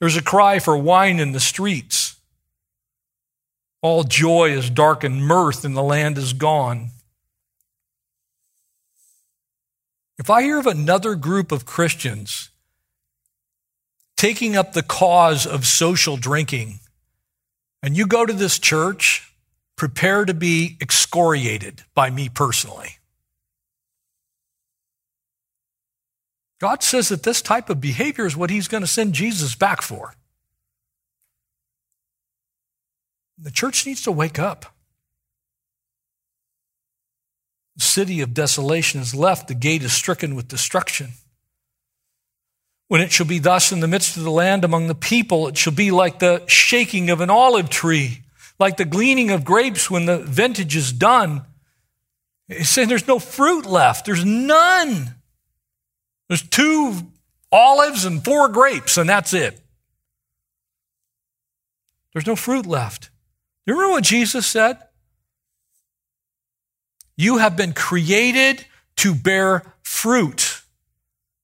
There's 0.00 0.16
a 0.16 0.22
cry 0.22 0.58
for 0.58 0.76
wine 0.78 1.20
in 1.20 1.32
the 1.32 1.40
streets. 1.40 2.16
All 3.82 4.04
joy 4.04 4.50
is 4.50 4.70
dark 4.70 5.04
and 5.04 5.24
mirth, 5.24 5.64
and 5.64 5.76
the 5.76 5.82
land 5.82 6.16
is 6.16 6.32
gone. 6.32 6.90
If 10.18 10.30
I 10.30 10.42
hear 10.42 10.58
of 10.58 10.66
another 10.66 11.14
group 11.14 11.52
of 11.52 11.66
Christians 11.66 12.50
taking 14.16 14.54
up 14.54 14.72
the 14.72 14.82
cause 14.82 15.46
of 15.46 15.66
social 15.66 16.18
drinking, 16.18 16.80
and 17.82 17.96
you 17.96 18.06
go 18.06 18.26
to 18.26 18.32
this 18.34 18.58
church 18.58 19.32
prepare 19.76 20.26
to 20.26 20.34
be 20.34 20.76
excoriated 20.78 21.82
by 21.94 22.10
me 22.10 22.28
personally. 22.28 22.99
God 26.61 26.82
says 26.82 27.08
that 27.08 27.22
this 27.22 27.40
type 27.40 27.70
of 27.70 27.80
behavior 27.80 28.26
is 28.26 28.36
what 28.36 28.50
he's 28.50 28.68
going 28.68 28.82
to 28.82 28.86
send 28.86 29.14
Jesus 29.14 29.54
back 29.54 29.80
for. 29.80 30.14
The 33.38 33.50
church 33.50 33.86
needs 33.86 34.02
to 34.02 34.12
wake 34.12 34.38
up. 34.38 34.66
The 37.76 37.82
city 37.82 38.20
of 38.20 38.34
desolation 38.34 39.00
is 39.00 39.14
left, 39.14 39.48
the 39.48 39.54
gate 39.54 39.82
is 39.82 39.94
stricken 39.94 40.34
with 40.34 40.48
destruction. 40.48 41.12
When 42.88 43.00
it 43.00 43.11
shall 43.11 43.26
be 43.26 43.38
thus 43.38 43.72
in 43.72 43.80
the 43.80 43.88
midst 43.88 44.18
of 44.18 44.24
the 44.24 44.30
land 44.30 44.62
among 44.62 44.88
the 44.88 44.94
people, 44.94 45.48
it 45.48 45.56
shall 45.56 45.72
be 45.72 45.90
like 45.90 46.18
the 46.18 46.44
shaking 46.46 47.08
of 47.08 47.22
an 47.22 47.30
olive 47.30 47.70
tree, 47.70 48.20
like 48.58 48.76
the 48.76 48.84
gleaning 48.84 49.30
of 49.30 49.44
grapes 49.44 49.90
when 49.90 50.04
the 50.04 50.18
vintage 50.18 50.76
is 50.76 50.92
done. 50.92 51.42
It's 52.48 52.68
saying 52.68 52.88
there's 52.88 53.08
no 53.08 53.18
fruit 53.18 53.64
left, 53.64 54.04
there's 54.04 54.26
none. 54.26 55.14
There's 56.30 56.42
two 56.42 56.94
olives 57.50 58.04
and 58.04 58.24
four 58.24 58.48
grapes, 58.48 58.96
and 58.96 59.10
that's 59.10 59.34
it. 59.34 59.60
There's 62.12 62.26
no 62.26 62.36
fruit 62.36 62.66
left. 62.66 63.10
Do 63.66 63.72
you 63.72 63.74
remember 63.74 63.94
what 63.94 64.04
Jesus 64.04 64.46
said? 64.46 64.78
You 67.16 67.38
have 67.38 67.56
been 67.56 67.72
created 67.72 68.64
to 68.98 69.12
bear 69.12 69.74
fruit. 69.82 70.62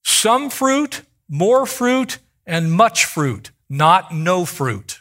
Some 0.05 0.49
fruit, 0.49 1.01
more 1.27 1.65
fruit, 1.65 2.19
and 2.45 2.71
much 2.71 3.03
fruit, 3.03 3.51
not 3.69 4.13
no 4.13 4.45
fruit. 4.45 4.99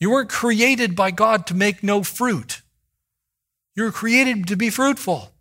You 0.00 0.12
weren't 0.12 0.30
created 0.30 0.96
by 0.96 1.10
God 1.10 1.46
to 1.48 1.54
make 1.54 1.82
no 1.82 2.02
fruit. 2.02 2.62
You 3.76 3.82
were 3.82 3.92
created 3.92 4.46
to 4.46 4.56
be 4.56 4.70
fruitful. 4.70 5.31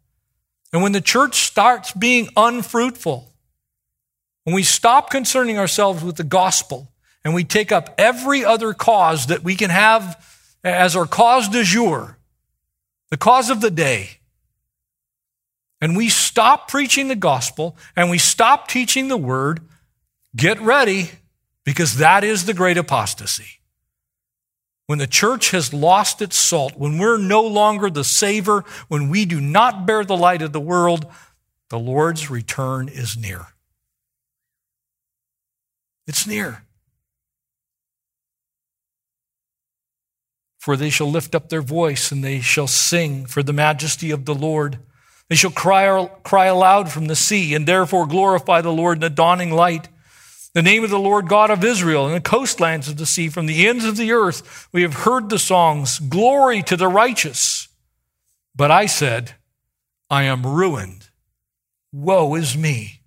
And 0.73 0.81
when 0.81 0.91
the 0.91 1.01
church 1.01 1.35
starts 1.35 1.91
being 1.91 2.29
unfruitful, 2.37 3.33
when 4.43 4.55
we 4.55 4.63
stop 4.63 5.09
concerning 5.09 5.57
ourselves 5.57 6.03
with 6.03 6.15
the 6.15 6.23
gospel 6.23 6.91
and 7.23 7.33
we 7.33 7.43
take 7.43 7.71
up 7.71 7.93
every 7.97 8.43
other 8.43 8.73
cause 8.73 9.27
that 9.27 9.43
we 9.43 9.55
can 9.55 9.69
have 9.69 10.25
as 10.63 10.95
our 10.95 11.05
cause 11.05 11.49
du 11.49 11.63
jour, 11.63 12.17
the 13.09 13.17
cause 13.17 13.49
of 13.49 13.61
the 13.61 13.71
day, 13.71 14.19
and 15.81 15.97
we 15.97 16.09
stop 16.09 16.67
preaching 16.69 17.07
the 17.07 17.15
gospel 17.15 17.75
and 17.95 18.09
we 18.09 18.17
stop 18.17 18.67
teaching 18.67 19.07
the 19.07 19.17
word, 19.17 19.61
get 20.35 20.59
ready 20.61 21.11
because 21.65 21.97
that 21.97 22.23
is 22.23 22.45
the 22.45 22.53
great 22.53 22.77
apostasy. 22.77 23.60
When 24.87 24.99
the 24.99 25.07
church 25.07 25.51
has 25.51 25.73
lost 25.73 26.21
its 26.21 26.35
salt, 26.35 26.73
when 26.77 26.97
we're 26.97 27.17
no 27.17 27.41
longer 27.41 27.89
the 27.89 28.03
savor, 28.03 28.65
when 28.87 29.09
we 29.09 29.25
do 29.25 29.39
not 29.39 29.85
bear 29.85 30.03
the 30.03 30.17
light 30.17 30.41
of 30.41 30.51
the 30.51 30.59
world, 30.59 31.05
the 31.69 31.79
Lord's 31.79 32.29
return 32.29 32.89
is 32.89 33.15
near. 33.15 33.47
It's 36.07 36.27
near. 36.27 36.63
For 40.59 40.75
they 40.75 40.89
shall 40.89 41.09
lift 41.09 41.33
up 41.33 41.49
their 41.49 41.61
voice 41.61 42.11
and 42.11 42.23
they 42.23 42.41
shall 42.41 42.67
sing 42.67 43.25
for 43.25 43.41
the 43.41 43.53
majesty 43.53 44.11
of 44.11 44.25
the 44.25 44.35
Lord. 44.35 44.79
They 45.29 45.35
shall 45.35 45.51
cry, 45.51 46.09
cry 46.23 46.45
aloud 46.47 46.91
from 46.91 47.05
the 47.07 47.15
sea 47.15 47.55
and 47.55 47.65
therefore 47.65 48.05
glorify 48.05 48.61
the 48.61 48.71
Lord 48.71 48.97
in 48.97 49.01
the 49.01 49.09
dawning 49.09 49.51
light. 49.51 49.87
The 50.53 50.61
name 50.61 50.83
of 50.83 50.89
the 50.89 50.99
Lord 50.99 51.29
God 51.29 51.49
of 51.49 51.63
Israel 51.63 52.07
in 52.07 52.13
the 52.13 52.21
coastlands 52.21 52.89
of 52.89 52.97
the 52.97 53.05
sea, 53.05 53.29
from 53.29 53.45
the 53.45 53.67
ends 53.67 53.85
of 53.85 53.95
the 53.95 54.11
earth, 54.11 54.67
we 54.73 54.81
have 54.81 54.93
heard 54.93 55.29
the 55.29 55.39
songs, 55.39 55.99
Glory 55.99 56.61
to 56.63 56.75
the 56.75 56.89
righteous. 56.89 57.69
But 58.53 58.69
I 58.69 58.85
said, 58.85 59.35
I 60.09 60.23
am 60.23 60.45
ruined. 60.45 61.07
Woe 61.93 62.35
is 62.35 62.57
me. 62.57 62.99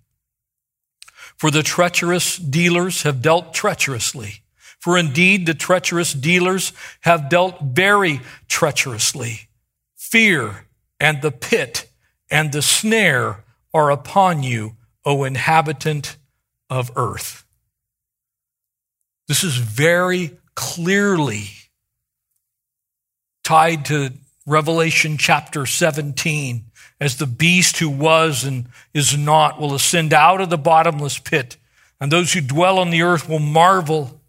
For 1.37 1.51
the 1.51 1.61
treacherous 1.61 2.37
dealers 2.37 3.03
have 3.03 3.21
dealt 3.21 3.53
treacherously. 3.53 4.41
For 4.79 4.97
indeed, 4.97 5.45
the 5.45 5.53
treacherous 5.53 6.13
dealers 6.13 6.73
have 7.01 7.29
dealt 7.29 7.61
very 7.61 8.21
treacherously. 8.47 9.49
Fear 9.95 10.65
and 10.99 11.21
the 11.21 11.31
pit 11.31 11.89
and 12.31 12.51
the 12.51 12.61
snare 12.61 13.43
are 13.73 13.91
upon 13.91 14.41
you, 14.41 14.77
O 15.03 15.23
inhabitant 15.23 16.17
of 16.69 16.91
earth. 16.95 17.45
This 19.27 19.43
is 19.43 19.57
very 19.57 20.37
clearly 20.55 21.49
tied 23.43 23.85
to 23.85 24.11
Revelation 24.45 25.17
chapter 25.17 25.65
17 25.65 26.65
as 26.99 27.17
the 27.17 27.27
beast 27.27 27.77
who 27.77 27.89
was 27.89 28.43
and 28.43 28.67
is 28.93 29.17
not 29.17 29.59
will 29.59 29.73
ascend 29.73 30.13
out 30.13 30.41
of 30.41 30.49
the 30.49 30.57
bottomless 30.57 31.17
pit, 31.19 31.57
and 31.99 32.11
those 32.11 32.33
who 32.33 32.41
dwell 32.41 32.79
on 32.79 32.89
the 32.89 33.01
earth 33.01 33.27
will 33.27 33.39
marvel. 33.39 34.21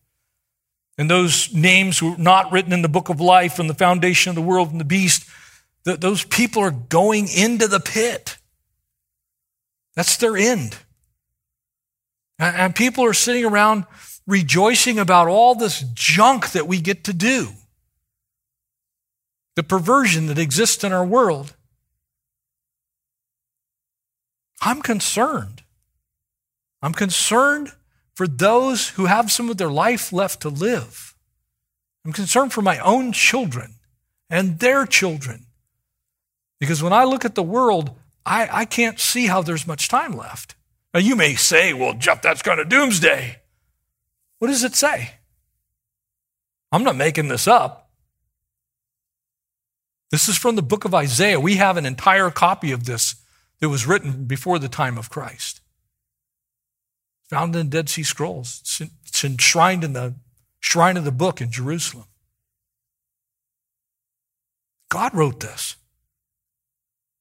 And 0.99 1.11
those 1.11 1.53
names 1.53 2.03
were 2.03 2.17
not 2.17 2.51
written 2.53 2.73
in 2.73 2.81
the 2.81 2.89
book 2.89 3.11
of 3.11 3.21
life 3.21 3.55
from 3.55 3.69
the 3.69 3.75
foundation 3.75 4.31
of 4.31 4.37
the 4.37 4.43
world 4.43 4.71
and 4.71 4.81
the 4.81 4.85
beast, 4.85 5.29
those 5.85 6.25
people 6.25 6.63
are 6.63 6.71
going 6.71 7.29
into 7.29 7.69
the 7.69 7.81
pit. 7.81 8.39
That's 9.95 10.17
their 10.17 10.37
end. 10.37 10.77
And 12.39 12.75
people 12.75 13.05
are 13.05 13.15
sitting 13.15 13.45
around 13.45 13.85
rejoicing 14.27 14.99
about 14.99 15.29
all 15.29 15.55
this 15.55 15.85
junk 15.95 16.51
that 16.51 16.67
we 16.67 16.81
get 16.81 17.05
to 17.05 17.13
do. 17.13 17.51
The 19.55 19.63
perversion 19.63 20.27
that 20.27 20.39
exists 20.39 20.85
in 20.85 20.93
our 20.93 21.05
world. 21.05 21.55
I'm 24.61 24.83
concerned. 24.83 25.63
I'm 26.83 26.93
concerned 26.93 27.73
for 28.15 28.27
those 28.27 28.91
who 28.91 29.07
have 29.07 29.31
some 29.31 29.49
of 29.49 29.57
their 29.57 29.71
life 29.71 30.13
left 30.13 30.43
to 30.43 30.49
live. 30.49 31.15
I'm 32.05 32.13
concerned 32.13 32.53
for 32.53 32.63
my 32.63 32.79
own 32.79 33.13
children 33.13 33.75
and 34.29 34.59
their 34.59 34.87
children. 34.87 35.47
Because 36.59 36.83
when 36.83 36.93
I 36.93 37.05
look 37.05 37.25
at 37.25 37.35
the 37.35 37.43
world, 37.43 37.97
I, 38.25 38.49
I 38.51 38.65
can't 38.65 38.99
see 38.99 39.27
how 39.27 39.43
there's 39.43 39.67
much 39.67 39.89
time 39.89 40.17
left. 40.17 40.56
Now, 40.97 41.01
you 41.01 41.15
may 41.15 41.35
say, 41.35 41.75
well, 41.75 41.93
Jeff, 41.93 42.23
that's 42.23 42.41
kind 42.41 42.59
of 42.59 42.71
doomsday. 42.71 43.43
What 44.39 44.49
does 44.49 44.65
it 44.65 44.75
say? 44.75 45.11
I'm 46.73 46.85
not 46.85 46.97
making 46.97 47.29
this 47.29 47.47
up. 47.47 47.91
This 50.11 50.27
is 50.27 50.39
from 50.39 50.57
the 50.57 50.63
book 50.63 50.87
of 50.87 50.95
Isaiah. 50.95 51.39
We 51.39 51.57
have 51.57 51.77
an 51.77 51.85
entire 51.85 52.31
copy 52.31 52.73
of 52.73 52.87
this 52.87 53.17
that 53.61 53.69
was 53.69 53.87
written 53.87 54.25
before 54.25 54.59
the 54.59 54.71
time 54.71 54.97
of 54.97 55.11
Christ. 55.11 55.61
Found 57.29 57.55
in 57.55 57.67
the 57.67 57.71
Dead 57.77 57.91
Sea 57.91 58.03
Scrolls. 58.03 58.81
It's 59.07 59.23
enshrined 59.23 59.85
in 59.85 59.93
the 59.93 60.15
shrine 60.61 60.97
of 60.97 61.05
the 61.05 61.13
book 61.13 61.43
in 61.43 61.51
Jerusalem. 61.51 62.07
God 64.89 65.15
wrote 65.15 65.41
this. 65.41 65.77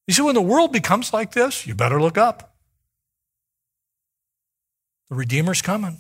You 0.07 0.13
see, 0.13 0.21
when 0.21 0.35
the 0.35 0.41
world 0.41 0.71
becomes 0.71 1.11
like 1.11 1.33
this, 1.33 1.67
you 1.67 1.75
better 1.75 2.01
look 2.01 2.17
up. 2.17 2.53
The 5.09 5.15
Redeemer's 5.15 5.61
coming. 5.61 5.97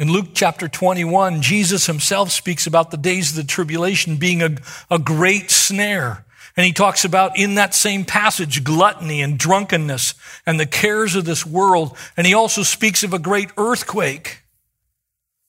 In 0.00 0.10
Luke 0.10 0.30
chapter 0.34 0.66
21, 0.66 1.40
Jesus 1.40 1.86
himself 1.86 2.30
speaks 2.32 2.66
about 2.66 2.90
the 2.90 2.96
days 2.96 3.30
of 3.30 3.36
the 3.36 3.44
tribulation 3.44 4.16
being 4.16 4.42
a, 4.42 4.56
a 4.90 4.98
great 4.98 5.50
snare. 5.50 6.24
And 6.56 6.66
he 6.66 6.72
talks 6.72 7.04
about 7.04 7.38
in 7.38 7.54
that 7.54 7.74
same 7.74 8.04
passage 8.04 8.64
gluttony 8.64 9.22
and 9.22 9.38
drunkenness 9.38 10.14
and 10.46 10.58
the 10.58 10.66
cares 10.66 11.14
of 11.14 11.24
this 11.24 11.46
world. 11.46 11.96
And 12.16 12.26
he 12.26 12.34
also 12.34 12.62
speaks 12.62 13.02
of 13.02 13.12
a 13.12 13.18
great 13.18 13.50
earthquake. 13.56 14.42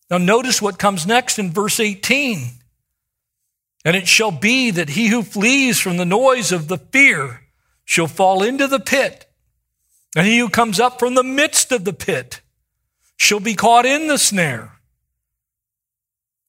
Now, 0.10 0.20
notice 0.20 0.62
what 0.62 0.80
comes 0.80 1.08
next 1.08 1.40
in 1.40 1.52
verse 1.52 1.80
18. 1.80 2.50
And 3.84 3.96
it 3.96 4.08
shall 4.08 4.32
be 4.32 4.72
that 4.72 4.90
he 4.90 5.08
who 5.08 5.24
flees 5.24 5.80
from 5.80 5.98
the 5.98 6.06
noise 6.06 6.52
of 6.52 6.68
the 6.68 6.78
fear 6.78 7.42
shall 7.84 8.08
fall 8.08 8.44
into 8.44 8.68
the 8.68 8.80
pit. 8.80 9.25
And 10.16 10.26
he 10.26 10.40
who 10.40 10.50
comes 10.50 10.80
up 10.80 10.98
from 10.98 11.14
the 11.16 11.24
midst 11.24 11.74
of 11.74 11.84
the 11.84 11.94
pit 11.94 12.42
shall 13.18 13.42
be 13.42 13.54
caught 13.54 13.86
in 13.86 14.08
the 14.08 14.18
snare. 14.18 14.80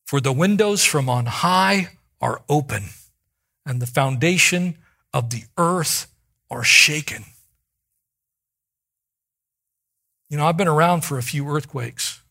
For 0.06 0.20
the 0.20 0.32
windows 0.32 0.84
from 0.84 1.08
on 1.08 1.26
high 1.26 1.88
are 2.20 2.42
open, 2.48 2.84
and 3.66 3.82
the 3.82 3.86
foundation 3.86 4.78
of 5.12 5.30
the 5.30 5.42
earth 5.58 6.06
are 6.48 6.62
shaken. 6.62 7.24
You 10.30 10.36
know, 10.36 10.46
I've 10.46 10.56
been 10.56 10.68
around 10.68 11.02
for 11.02 11.18
a 11.18 11.22
few 11.22 11.48
earthquakes. 11.48 12.22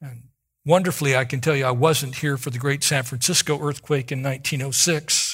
And 0.00 0.28
wonderfully, 0.64 1.16
I 1.16 1.24
can 1.24 1.40
tell 1.40 1.56
you 1.56 1.64
I 1.64 1.72
wasn't 1.72 2.16
here 2.16 2.36
for 2.36 2.50
the 2.50 2.58
great 2.58 2.82
San 2.82 3.04
Francisco 3.04 3.60
earthquake 3.60 4.10
in 4.10 4.22
1906. 4.22 5.27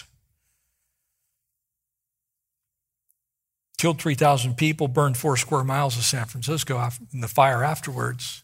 Killed 3.84 4.00
3,000 4.00 4.56
people, 4.56 4.88
burned 4.88 5.14
four 5.14 5.36
square 5.36 5.62
miles 5.62 5.98
of 5.98 6.04
San 6.04 6.24
Francisco 6.24 6.88
in 7.12 7.20
the 7.20 7.28
fire 7.28 7.62
afterwards. 7.62 8.42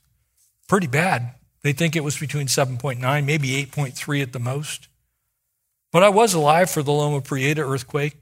Pretty 0.69 0.87
bad. 0.87 1.33
They 1.63 1.73
think 1.73 1.97
it 1.97 2.05
was 2.05 2.19
between 2.19 2.47
7.9, 2.47 3.25
maybe 3.25 3.49
8.3 3.65 4.23
at 4.23 4.35
the 4.35 4.39
most. 4.39 4.89
But 5.93 6.03
I 6.03 6.11
was 6.11 6.35
alive 6.35 6.71
for 6.71 6.83
the 6.83 6.93
Loma 6.93 7.23
Prieta 7.23 7.63
earthquake. 7.63 8.19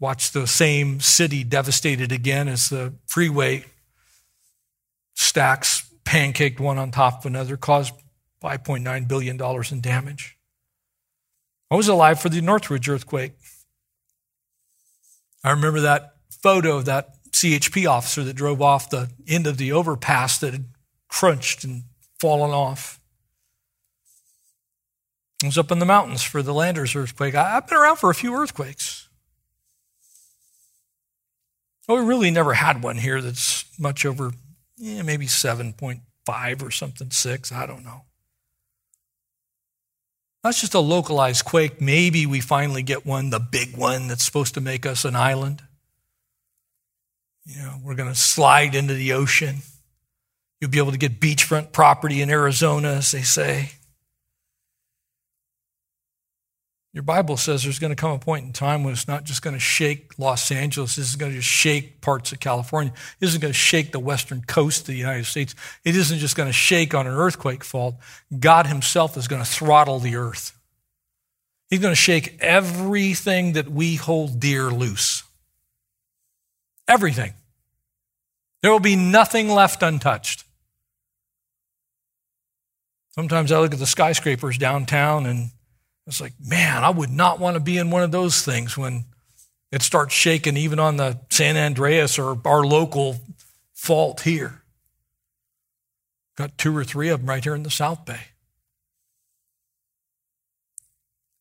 Watched 0.00 0.32
the 0.32 0.48
same 0.48 0.98
city 0.98 1.44
devastated 1.44 2.10
again 2.10 2.48
as 2.48 2.68
the 2.68 2.94
freeway 3.06 3.64
stacks 5.14 5.88
pancaked 6.04 6.58
one 6.58 6.78
on 6.78 6.90
top 6.90 7.20
of 7.20 7.26
another, 7.26 7.56
caused 7.56 7.94
$5.9 8.42 9.06
billion 9.06 9.40
in 9.70 9.80
damage. 9.80 10.36
I 11.70 11.76
was 11.76 11.86
alive 11.86 12.20
for 12.20 12.28
the 12.28 12.40
Northridge 12.40 12.88
earthquake. 12.88 13.34
I 15.44 15.50
remember 15.50 15.80
that 15.80 16.14
photo 16.42 16.76
of 16.76 16.84
that 16.86 17.14
CHP 17.30 17.88
officer 17.88 18.24
that 18.24 18.34
drove 18.34 18.60
off 18.60 18.90
the 18.90 19.10
end 19.26 19.46
of 19.46 19.56
the 19.56 19.72
overpass 19.72 20.38
that 20.38 20.52
had 20.52 20.66
crunched 21.08 21.64
and 21.64 21.84
fallen 22.18 22.50
off. 22.50 23.00
I 25.42 25.46
was 25.46 25.58
up 25.58 25.70
in 25.70 25.78
the 25.78 25.86
mountains 25.86 26.22
for 26.22 26.42
the 26.42 26.52
Landers 26.52 26.96
earthquake. 26.96 27.34
I've 27.34 27.66
been 27.66 27.78
around 27.78 27.96
for 27.96 28.10
a 28.10 28.14
few 28.14 28.34
earthquakes. 28.34 29.08
Well, 31.86 31.98
we 31.98 32.04
really 32.04 32.30
never 32.30 32.54
had 32.54 32.82
one 32.82 32.98
here 32.98 33.22
that's 33.22 33.64
much 33.78 34.04
over 34.04 34.32
yeah, 34.76 35.02
maybe 35.02 35.26
7.5 35.26 36.62
or 36.62 36.70
something, 36.70 37.10
6. 37.10 37.52
I 37.52 37.66
don't 37.66 37.84
know. 37.84 38.02
That's 40.42 40.60
just 40.60 40.74
a 40.74 40.80
localized 40.80 41.44
quake. 41.44 41.80
Maybe 41.80 42.24
we 42.26 42.40
finally 42.40 42.82
get 42.82 43.04
one, 43.04 43.30
the 43.30 43.40
big 43.40 43.76
one 43.76 44.08
that's 44.08 44.24
supposed 44.24 44.54
to 44.54 44.60
make 44.60 44.86
us 44.86 45.04
an 45.04 45.16
island. 45.16 45.62
You 47.44 47.62
know, 47.62 47.74
we're 47.82 47.94
going 47.94 48.12
to 48.12 48.18
slide 48.18 48.74
into 48.74 48.94
the 48.94 49.12
ocean. 49.14 49.56
You'll 50.60 50.70
be 50.70 50.78
able 50.78 50.92
to 50.92 50.98
get 50.98 51.20
beachfront 51.20 51.72
property 51.72 52.20
in 52.20 52.30
Arizona, 52.30 52.90
as 52.90 53.10
they 53.10 53.22
say. 53.22 53.70
Your 56.94 57.02
Bible 57.02 57.36
says 57.36 57.62
there's 57.62 57.78
going 57.78 57.90
to 57.90 57.96
come 57.96 58.12
a 58.12 58.18
point 58.18 58.46
in 58.46 58.52
time 58.52 58.82
when 58.82 58.92
it's 58.92 59.06
not 59.06 59.24
just 59.24 59.42
going 59.42 59.54
to 59.54 59.60
shake 59.60 60.18
Los 60.18 60.50
Angeles, 60.50 60.96
this 60.96 61.10
is 61.10 61.16
going 61.16 61.32
to 61.32 61.38
just 61.38 61.48
shake 61.48 62.00
parts 62.00 62.32
of 62.32 62.40
California. 62.40 62.92
It 63.20 63.26
isn't 63.26 63.40
going 63.40 63.52
to 63.52 63.58
shake 63.58 63.92
the 63.92 64.00
western 64.00 64.42
coast 64.42 64.80
of 64.80 64.86
the 64.86 64.96
United 64.96 65.26
States. 65.26 65.54
It 65.84 65.94
isn't 65.94 66.18
just 66.18 66.34
going 66.34 66.48
to 66.48 66.52
shake 66.52 66.94
on 66.94 67.06
an 67.06 67.12
earthquake 67.12 67.62
fault. 67.62 67.96
God 68.36 68.66
Himself 68.66 69.16
is 69.16 69.28
going 69.28 69.42
to 69.42 69.48
throttle 69.48 69.98
the 69.98 70.16
earth. 70.16 70.58
He's 71.68 71.80
going 71.80 71.92
to 71.92 71.96
shake 71.96 72.38
everything 72.40 73.52
that 73.52 73.70
we 73.70 73.96
hold 73.96 74.40
dear 74.40 74.70
loose. 74.70 75.24
Everything. 76.88 77.34
There 78.62 78.72
will 78.72 78.80
be 78.80 78.96
nothing 78.96 79.50
left 79.50 79.82
untouched. 79.82 80.44
Sometimes 83.10 83.52
I 83.52 83.60
look 83.60 83.74
at 83.74 83.78
the 83.78 83.86
skyscrapers 83.86 84.56
downtown 84.56 85.26
and 85.26 85.50
it's 86.08 86.22
like, 86.22 86.32
man, 86.42 86.84
I 86.84 86.88
would 86.88 87.10
not 87.10 87.38
want 87.38 87.54
to 87.54 87.60
be 87.60 87.76
in 87.76 87.90
one 87.90 88.02
of 88.02 88.10
those 88.10 88.42
things 88.42 88.78
when 88.78 89.04
it 89.70 89.82
starts 89.82 90.14
shaking 90.14 90.56
even 90.56 90.78
on 90.78 90.96
the 90.96 91.20
San 91.28 91.58
Andreas 91.58 92.18
or 92.18 92.40
our 92.46 92.64
local 92.64 93.20
fault 93.74 94.22
here. 94.22 94.62
Got 96.38 96.56
two 96.56 96.74
or 96.74 96.82
three 96.82 97.10
of 97.10 97.20
them 97.20 97.28
right 97.28 97.44
here 97.44 97.54
in 97.54 97.62
the 97.62 97.70
South 97.70 98.06
Bay. 98.06 98.20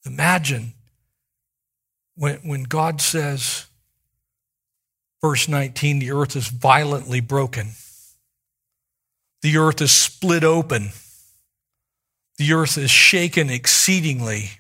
Imagine 0.06 0.74
when, 2.16 2.36
when 2.40 2.64
God 2.64 3.00
says, 3.00 3.68
verse 5.22 5.48
19, 5.48 6.00
the 6.00 6.12
earth 6.12 6.36
is 6.36 6.50
violently 6.50 7.22
broken, 7.22 7.70
the 9.42 9.58
earth 9.58 9.82
is 9.82 9.94
split 9.94 10.44
open 10.44 10.92
the 12.38 12.54
earth 12.54 12.78
is 12.78 12.92
shaken 12.92 13.50
exceedingly. 13.50 14.57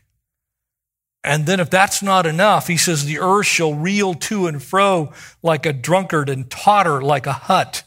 And 1.27 1.45
then, 1.45 1.59
if 1.59 1.69
that's 1.69 2.01
not 2.01 2.25
enough, 2.25 2.67
he 2.67 2.77
says, 2.77 3.03
the 3.03 3.19
earth 3.19 3.47
shall 3.47 3.73
reel 3.73 4.13
to 4.13 4.47
and 4.47 4.63
fro 4.63 5.11
like 5.43 5.65
a 5.65 5.73
drunkard 5.73 6.29
and 6.29 6.49
totter 6.49 7.01
like 7.01 7.27
a 7.27 7.33
hut, 7.33 7.83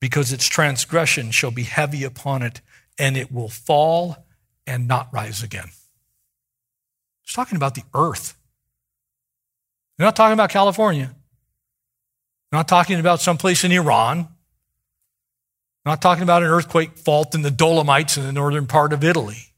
because 0.00 0.32
its 0.32 0.48
transgression 0.48 1.30
shall 1.30 1.52
be 1.52 1.62
heavy 1.62 2.02
upon 2.02 2.42
it, 2.42 2.60
and 2.98 3.16
it 3.16 3.30
will 3.30 3.48
fall 3.48 4.26
and 4.66 4.88
not 4.88 5.10
rise 5.12 5.44
again. 5.44 5.68
He's 7.22 7.34
talking 7.34 7.54
about 7.54 7.76
the 7.76 7.84
earth. 7.94 8.36
We're 9.96 10.06
not 10.06 10.16
talking 10.16 10.32
about 10.32 10.50
California. 10.50 11.14
We're 12.50 12.58
not 12.58 12.66
talking 12.66 12.98
about 12.98 13.20
someplace 13.20 13.62
in 13.62 13.70
Iran. 13.70 14.18
I'm 14.18 14.28
not 15.84 16.02
talking 16.02 16.24
about 16.24 16.42
an 16.42 16.48
earthquake 16.48 16.98
fault 16.98 17.32
in 17.32 17.42
the 17.42 17.50
Dolomites 17.52 18.16
in 18.16 18.24
the 18.24 18.32
northern 18.32 18.66
part 18.66 18.92
of 18.92 19.04
Italy. 19.04 19.49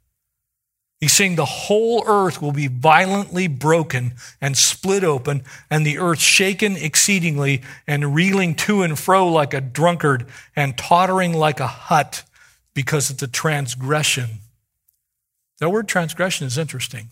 He's 1.02 1.12
saying 1.12 1.34
the 1.34 1.44
whole 1.44 2.04
earth 2.06 2.40
will 2.40 2.52
be 2.52 2.68
violently 2.68 3.48
broken 3.48 4.12
and 4.40 4.56
split 4.56 5.02
open, 5.02 5.42
and 5.68 5.84
the 5.84 5.98
earth 5.98 6.20
shaken 6.20 6.76
exceedingly 6.76 7.62
and 7.88 8.14
reeling 8.14 8.54
to 8.54 8.82
and 8.82 8.96
fro 8.96 9.26
like 9.26 9.52
a 9.52 9.60
drunkard 9.60 10.26
and 10.54 10.78
tottering 10.78 11.32
like 11.32 11.58
a 11.58 11.66
hut 11.66 12.22
because 12.72 13.10
of 13.10 13.18
the 13.18 13.26
transgression. 13.26 14.42
The 15.58 15.68
word 15.68 15.88
transgression 15.88 16.46
is 16.46 16.56
interesting. 16.56 17.08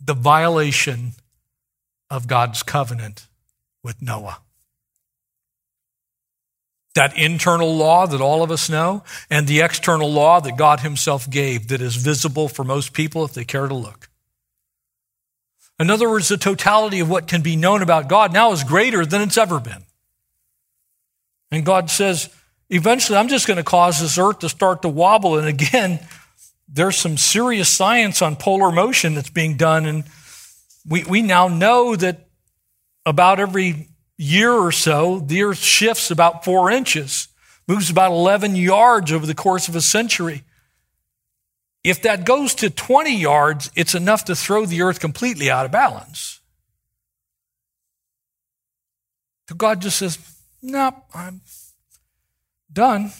The 0.00 0.14
violation 0.14 1.14
of 2.08 2.28
God's 2.28 2.62
covenant 2.62 3.26
with 3.82 4.00
Noah 4.00 4.38
that 6.94 7.16
internal 7.16 7.74
law 7.74 8.06
that 8.06 8.20
all 8.20 8.42
of 8.42 8.50
us 8.50 8.68
know, 8.68 9.02
and 9.30 9.46
the 9.46 9.60
external 9.60 10.12
law 10.12 10.40
that 10.40 10.56
God 10.56 10.80
Himself 10.80 11.28
gave 11.28 11.68
that 11.68 11.80
is 11.80 11.96
visible 11.96 12.48
for 12.48 12.64
most 12.64 12.92
people 12.92 13.24
if 13.24 13.32
they 13.32 13.44
care 13.44 13.66
to 13.66 13.74
look. 13.74 14.08
In 15.78 15.90
other 15.90 16.08
words, 16.08 16.28
the 16.28 16.36
totality 16.36 17.00
of 17.00 17.08
what 17.08 17.26
can 17.26 17.42
be 17.42 17.56
known 17.56 17.82
about 17.82 18.08
God 18.08 18.32
now 18.32 18.52
is 18.52 18.62
greater 18.62 19.06
than 19.06 19.22
it's 19.22 19.38
ever 19.38 19.58
been. 19.58 19.82
And 21.50 21.64
God 21.64 21.90
says, 21.90 22.28
eventually, 22.70 23.18
I'm 23.18 23.28
just 23.28 23.46
going 23.46 23.56
to 23.56 23.64
cause 23.64 24.00
this 24.00 24.18
earth 24.18 24.40
to 24.40 24.48
start 24.48 24.82
to 24.82 24.88
wobble. 24.88 25.38
And 25.38 25.48
again, 25.48 25.98
there's 26.68 26.96
some 26.96 27.16
serious 27.16 27.68
science 27.68 28.22
on 28.22 28.36
polar 28.36 28.70
motion 28.70 29.14
that's 29.14 29.30
being 29.30 29.56
done. 29.56 29.86
And 29.86 30.04
we, 30.86 31.04
we 31.04 31.22
now 31.22 31.48
know 31.48 31.96
that 31.96 32.28
about 33.04 33.40
every 33.40 33.88
year 34.18 34.52
or 34.52 34.72
so, 34.72 35.18
the 35.20 35.42
earth 35.42 35.58
shifts 35.58 36.10
about 36.10 36.44
four 36.44 36.70
inches, 36.70 37.28
moves 37.66 37.90
about 37.90 38.12
11 38.12 38.56
yards 38.56 39.12
over 39.12 39.26
the 39.26 39.34
course 39.34 39.68
of 39.68 39.76
a 39.76 39.80
century. 39.80 40.44
If 41.84 42.02
that 42.02 42.24
goes 42.24 42.54
to 42.56 42.70
20 42.70 43.16
yards, 43.16 43.70
it's 43.74 43.94
enough 43.94 44.24
to 44.26 44.36
throw 44.36 44.66
the 44.66 44.82
earth 44.82 45.00
completely 45.00 45.50
out 45.50 45.64
of 45.64 45.72
balance. 45.72 46.40
So 49.48 49.56
God 49.56 49.82
just 49.82 49.98
says, 49.98 50.18
Nope, 50.62 50.94
I'm 51.12 51.40
done. 52.72 53.12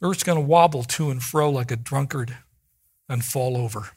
Earth's 0.00 0.22
going 0.22 0.36
to 0.38 0.46
wobble 0.46 0.84
to 0.84 1.10
and 1.10 1.22
fro 1.22 1.50
like 1.50 1.70
a 1.70 1.76
drunkard 1.76 2.36
and 3.08 3.24
fall 3.24 3.56
over. 3.56 3.90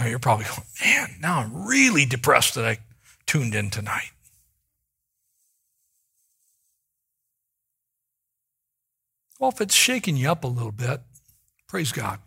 Now 0.00 0.06
you're 0.06 0.18
probably 0.18 0.46
going, 0.46 0.62
man, 0.82 1.16
now 1.20 1.40
I'm 1.40 1.66
really 1.66 2.06
depressed 2.06 2.54
that 2.54 2.64
I 2.64 2.78
tuned 3.26 3.54
in 3.54 3.68
tonight. 3.68 4.12
Well, 9.38 9.50
if 9.50 9.60
it's 9.60 9.74
shaking 9.74 10.16
you 10.16 10.30
up 10.30 10.42
a 10.42 10.46
little 10.46 10.72
bit, 10.72 11.02
praise 11.68 11.92
God. 11.92 12.18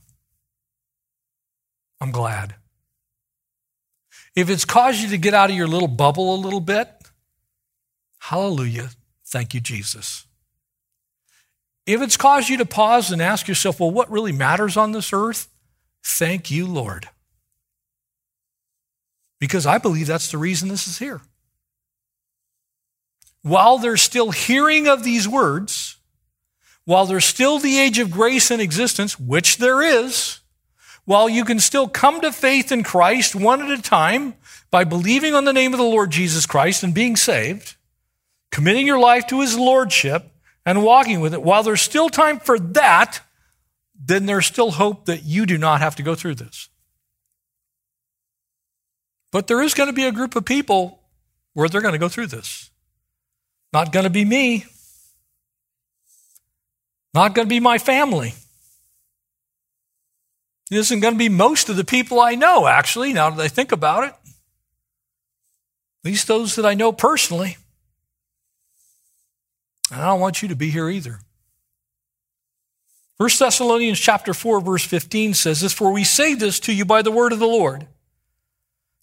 I'm 1.99 2.11
glad. 2.11 2.53
If 4.35 4.51
it's 4.51 4.65
caused 4.65 4.99
you 4.99 5.09
to 5.09 5.17
get 5.17 5.33
out 5.33 5.49
of 5.49 5.55
your 5.55 5.67
little 5.67 5.87
bubble 5.87 6.35
a 6.35 6.37
little 6.37 6.59
bit, 6.59 6.87
hallelujah. 8.19 8.89
Thank 9.25 9.55
you, 9.55 9.59
Jesus. 9.59 10.27
If 11.87 12.03
it's 12.03 12.17
caused 12.17 12.49
you 12.49 12.57
to 12.57 12.67
pause 12.67 13.11
and 13.11 13.19
ask 13.19 13.47
yourself, 13.47 13.79
well, 13.79 13.89
what 13.89 14.11
really 14.11 14.31
matters 14.31 14.77
on 14.77 14.91
this 14.91 15.11
earth? 15.11 15.47
Thank 16.03 16.51
you, 16.51 16.67
Lord 16.67 17.09
because 19.43 19.65
I 19.65 19.77
believe 19.77 20.07
that's 20.07 20.31
the 20.31 20.37
reason 20.37 20.69
this 20.69 20.87
is 20.87 20.99
here. 20.99 21.19
While 23.41 23.77
there's 23.77 24.01
still 24.01 24.31
hearing 24.31 24.87
of 24.87 25.03
these 25.03 25.27
words, 25.27 25.97
while 26.85 27.05
there's 27.05 27.25
still 27.25 27.59
the 27.59 27.77
age 27.77 27.99
of 27.99 28.09
grace 28.09 28.51
in 28.51 28.61
existence, 28.61 29.19
which 29.19 29.57
there 29.57 29.81
is, 29.81 30.39
while 31.03 31.27
you 31.27 31.43
can 31.43 31.59
still 31.59 31.89
come 31.89 32.21
to 32.21 32.31
faith 32.31 32.71
in 32.71 32.83
Christ 32.83 33.35
one 33.35 33.61
at 33.61 33.77
a 33.77 33.81
time 33.81 34.35
by 34.71 34.85
believing 34.85 35.35
on 35.35 35.43
the 35.43 35.51
name 35.51 35.73
of 35.73 35.77
the 35.77 35.83
Lord 35.83 36.09
Jesus 36.09 36.45
Christ 36.45 36.81
and 36.81 36.93
being 36.93 37.17
saved, 37.17 37.75
committing 38.49 38.87
your 38.87 38.99
life 38.99 39.27
to 39.27 39.41
his 39.41 39.59
lordship 39.59 40.31
and 40.65 40.85
walking 40.85 41.19
with 41.19 41.33
it, 41.33 41.43
while 41.43 41.63
there's 41.63 41.81
still 41.81 42.07
time 42.07 42.39
for 42.39 42.57
that, 42.57 43.19
then 43.93 44.25
there's 44.25 44.45
still 44.45 44.71
hope 44.71 45.03
that 45.07 45.23
you 45.23 45.45
do 45.45 45.57
not 45.57 45.81
have 45.81 45.97
to 45.97 46.03
go 46.03 46.15
through 46.15 46.35
this. 46.35 46.69
But 49.33 49.47
there 49.47 49.63
is 49.63 49.73
going 49.73 49.87
to 49.87 49.93
be 49.93 50.05
a 50.05 50.11
group 50.11 50.35
of 50.35 50.45
people 50.45 50.99
where 51.53 51.67
they're 51.67 51.81
going 51.81 51.93
to 51.93 51.99
go 51.99 52.07
through 52.07 52.27
this. 52.27 52.69
Not 53.73 53.91
going 53.91 54.03
to 54.03 54.11
be 54.11 54.23
me. 54.23 54.65
Not 57.15 57.33
going 57.33 57.47
to 57.47 57.49
be 57.49 57.59
my 57.59 57.79
family. 57.79 58.35
It 60.71 60.77
isn't 60.77 60.99
going 60.99 61.15
to 61.15 61.17
be 61.17 61.29
most 61.29 61.67
of 61.67 61.75
the 61.75 61.83
people 61.83 62.21
I 62.21 62.35
know, 62.35 62.67
actually, 62.67 63.11
now 63.11 63.31
that 63.31 63.43
I 63.43 63.47
think 63.47 63.71
about 63.71 64.03
it. 64.03 64.13
At 64.13 66.05
least 66.05 66.27
those 66.27 66.55
that 66.55 66.65
I 66.65 66.75
know 66.75 66.91
personally. 66.91 67.57
And 69.91 69.99
I 69.99 70.05
don't 70.05 70.19
want 70.19 70.43
you 70.43 70.47
to 70.49 70.55
be 70.55 70.69
here 70.69 70.89
either. 70.89 71.19
1 73.17 73.29
Thessalonians 73.39 73.99
chapter 73.99 74.33
4 74.33 74.61
verse 74.61 74.85
15 74.85 75.33
says 75.33 75.61
this, 75.61 75.73
For 75.73 75.91
we 75.91 76.03
say 76.03 76.35
this 76.35 76.59
to 76.61 76.73
you 76.73 76.85
by 76.85 77.01
the 77.01 77.11
word 77.11 77.33
of 77.33 77.39
the 77.39 77.47
Lord, 77.47 77.87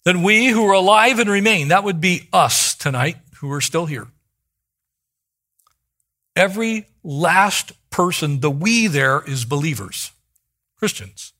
then 0.03 0.23
we 0.23 0.47
who 0.47 0.65
are 0.67 0.73
alive 0.73 1.19
and 1.19 1.29
remain, 1.29 1.67
that 1.67 1.83
would 1.83 2.01
be 2.01 2.27
us 2.33 2.75
tonight 2.75 3.17
who 3.37 3.51
are 3.51 3.61
still 3.61 3.85
here. 3.85 4.07
Every 6.35 6.87
last 7.03 7.73
person, 7.89 8.39
the 8.39 8.49
we 8.49 8.87
there 8.87 9.21
is 9.21 9.45
believers, 9.45 10.11
Christians, 10.77 11.33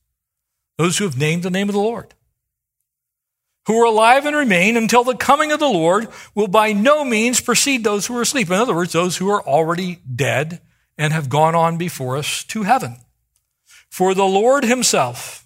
those 0.78 0.98
who 0.98 1.04
have 1.04 1.18
named 1.18 1.42
the 1.42 1.50
name 1.50 1.68
of 1.68 1.74
the 1.74 1.80
Lord, 1.80 2.14
who 3.66 3.80
are 3.80 3.86
alive 3.86 4.26
and 4.26 4.36
remain 4.36 4.76
until 4.76 5.04
the 5.04 5.16
coming 5.16 5.50
of 5.50 5.60
the 5.60 5.66
Lord 5.66 6.08
will 6.34 6.48
by 6.48 6.72
no 6.72 7.04
means 7.04 7.40
precede 7.40 7.84
those 7.84 8.06
who 8.06 8.16
are 8.16 8.22
asleep. 8.22 8.48
In 8.48 8.54
other 8.54 8.74
words, 8.74 8.92
those 8.92 9.16
who 9.16 9.30
are 9.30 9.42
already 9.42 10.00
dead 10.14 10.60
and 10.98 11.12
have 11.12 11.28
gone 11.28 11.54
on 11.54 11.78
before 11.78 12.16
us 12.16 12.44
to 12.44 12.64
heaven. 12.64 12.96
For 13.88 14.14
the 14.14 14.24
Lord 14.24 14.64
himself 14.64 15.41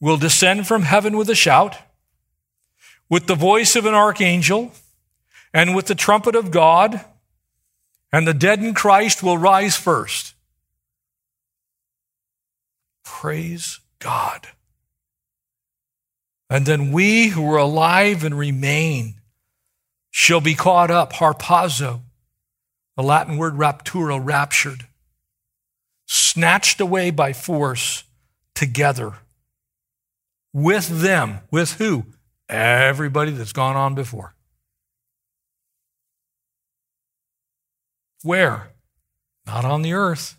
will 0.00 0.16
descend 0.16 0.66
from 0.66 0.82
heaven 0.82 1.16
with 1.16 1.30
a 1.30 1.34
shout, 1.34 1.76
with 3.08 3.26
the 3.26 3.34
voice 3.34 3.76
of 3.76 3.86
an 3.86 3.94
archangel, 3.94 4.72
and 5.52 5.74
with 5.74 5.86
the 5.86 5.94
trumpet 5.94 6.34
of 6.34 6.50
God, 6.50 7.04
and 8.12 8.26
the 8.26 8.34
dead 8.34 8.60
in 8.60 8.74
Christ 8.74 9.22
will 9.22 9.38
rise 9.38 9.76
first. 9.76 10.34
Praise 13.04 13.80
God. 13.98 14.48
And 16.50 16.66
then 16.66 16.92
we 16.92 17.28
who 17.28 17.50
are 17.52 17.58
alive 17.58 18.24
and 18.24 18.36
remain 18.36 19.14
shall 20.10 20.40
be 20.40 20.54
caught 20.54 20.90
up, 20.90 21.14
harpazo, 21.14 22.02
the 22.96 23.02
Latin 23.02 23.36
word 23.36 23.54
rapturo, 23.54 24.20
raptured, 24.22 24.86
snatched 26.06 26.80
away 26.80 27.10
by 27.10 27.32
force 27.32 28.04
together 28.54 29.14
with 30.54 30.88
them. 31.02 31.40
With 31.50 31.72
who? 31.72 32.06
Everybody 32.48 33.32
that's 33.32 33.52
gone 33.52 33.76
on 33.76 33.94
before. 33.94 34.34
Where? 38.22 38.70
Not 39.46 39.66
on 39.66 39.82
the 39.82 39.92
earth, 39.92 40.38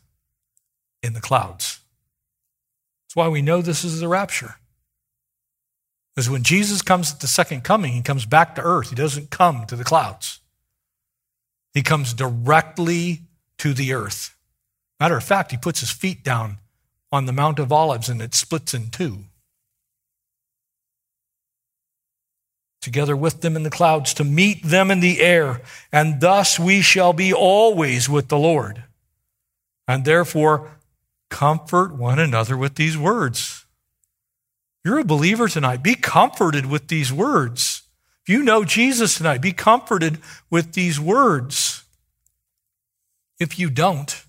in 1.03 1.13
the 1.13 1.21
clouds. 1.21 1.81
That's 3.03 3.15
why 3.15 3.27
we 3.27 3.43
know 3.43 3.61
this 3.61 3.83
is 3.83 3.99
the 3.99 4.07
rapture. 4.07 4.55
Because 6.15 6.29
when 6.29 6.41
Jesus 6.41 6.81
comes 6.81 7.13
at 7.13 7.19
the 7.19 7.27
second 7.27 7.63
coming, 7.63 7.93
he 7.93 8.01
comes 8.01 8.25
back 8.25 8.55
to 8.55 8.61
earth. 8.61 8.89
He 8.89 8.95
doesn't 8.95 9.29
come 9.29 9.65
to 9.67 9.75
the 9.75 9.83
clouds. 9.83 10.39
He 11.73 11.83
comes 11.83 12.13
directly 12.13 13.23
to 13.59 13.73
the 13.73 13.93
earth. 13.93 14.35
Matter 14.99 15.17
of 15.17 15.23
fact, 15.23 15.51
he 15.51 15.57
puts 15.57 15.81
his 15.81 15.91
feet 15.91 16.23
down 16.23 16.57
on 17.11 17.25
the 17.25 17.33
Mount 17.33 17.59
of 17.59 17.71
Olives 17.71 18.09
and 18.09 18.21
it 18.21 18.33
splits 18.33 18.73
in 18.73 18.89
two. 18.89 19.25
Together 22.85 23.17
with 23.17 23.41
them 23.41 23.55
in 23.55 23.63
the 23.63 23.71
clouds 23.71 24.13
to 24.13 24.23
meet 24.23 24.61
them 24.63 24.91
in 24.91 24.99
the 24.99 25.19
air, 25.19 25.59
and 25.91 26.21
thus 26.21 26.59
we 26.59 26.81
shall 26.81 27.13
be 27.13 27.33
always 27.33 28.07
with 28.07 28.27
the 28.27 28.37
Lord. 28.37 28.83
And 29.87 30.05
therefore, 30.05 30.77
comfort 31.31 31.95
one 31.95 32.19
another 32.19 32.55
with 32.55 32.75
these 32.75 32.95
words. 32.95 33.65
You're 34.83 34.99
a 34.99 35.03
believer 35.03 35.47
tonight. 35.47 35.81
Be 35.81 35.95
comforted 35.95 36.67
with 36.67 36.87
these 36.87 37.11
words. 37.11 37.81
If 38.21 38.29
you 38.29 38.43
know 38.43 38.63
Jesus 38.63 39.17
tonight, 39.17 39.41
be 39.41 39.51
comforted 39.51 40.19
with 40.51 40.73
these 40.73 40.99
words. 40.99 41.85
If 43.39 43.57
you 43.57 43.71
don't, 43.71 44.23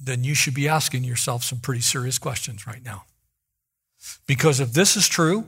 then 0.00 0.24
you 0.24 0.34
should 0.34 0.54
be 0.54 0.66
asking 0.66 1.04
yourself 1.04 1.44
some 1.44 1.60
pretty 1.60 1.82
serious 1.82 2.18
questions 2.18 2.66
right 2.66 2.82
now. 2.82 3.04
Because 4.26 4.60
if 4.60 4.72
this 4.72 4.96
is 4.96 5.06
true, 5.08 5.44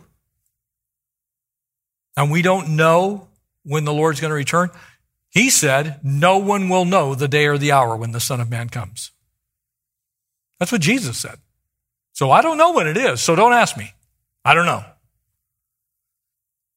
and 2.16 2.30
we 2.30 2.42
don't 2.42 2.76
know 2.76 3.28
when 3.62 3.84
the 3.84 3.92
Lord's 3.92 4.20
going 4.20 4.30
to 4.30 4.36
return, 4.36 4.70
he 5.28 5.50
said, 5.50 6.00
No 6.02 6.38
one 6.38 6.68
will 6.68 6.84
know 6.84 7.14
the 7.14 7.28
day 7.28 7.46
or 7.46 7.58
the 7.58 7.72
hour 7.72 7.96
when 7.96 8.12
the 8.12 8.20
Son 8.20 8.40
of 8.40 8.50
Man 8.50 8.68
comes. 8.68 9.10
That's 10.58 10.72
what 10.72 10.80
Jesus 10.80 11.18
said. 11.18 11.38
So 12.12 12.30
I 12.30 12.40
don't 12.40 12.56
know 12.56 12.72
when 12.72 12.86
it 12.86 12.96
is, 12.96 13.20
so 13.20 13.36
don't 13.36 13.52
ask 13.52 13.76
me. 13.76 13.92
I 14.44 14.54
don't 14.54 14.64
know. 14.64 14.84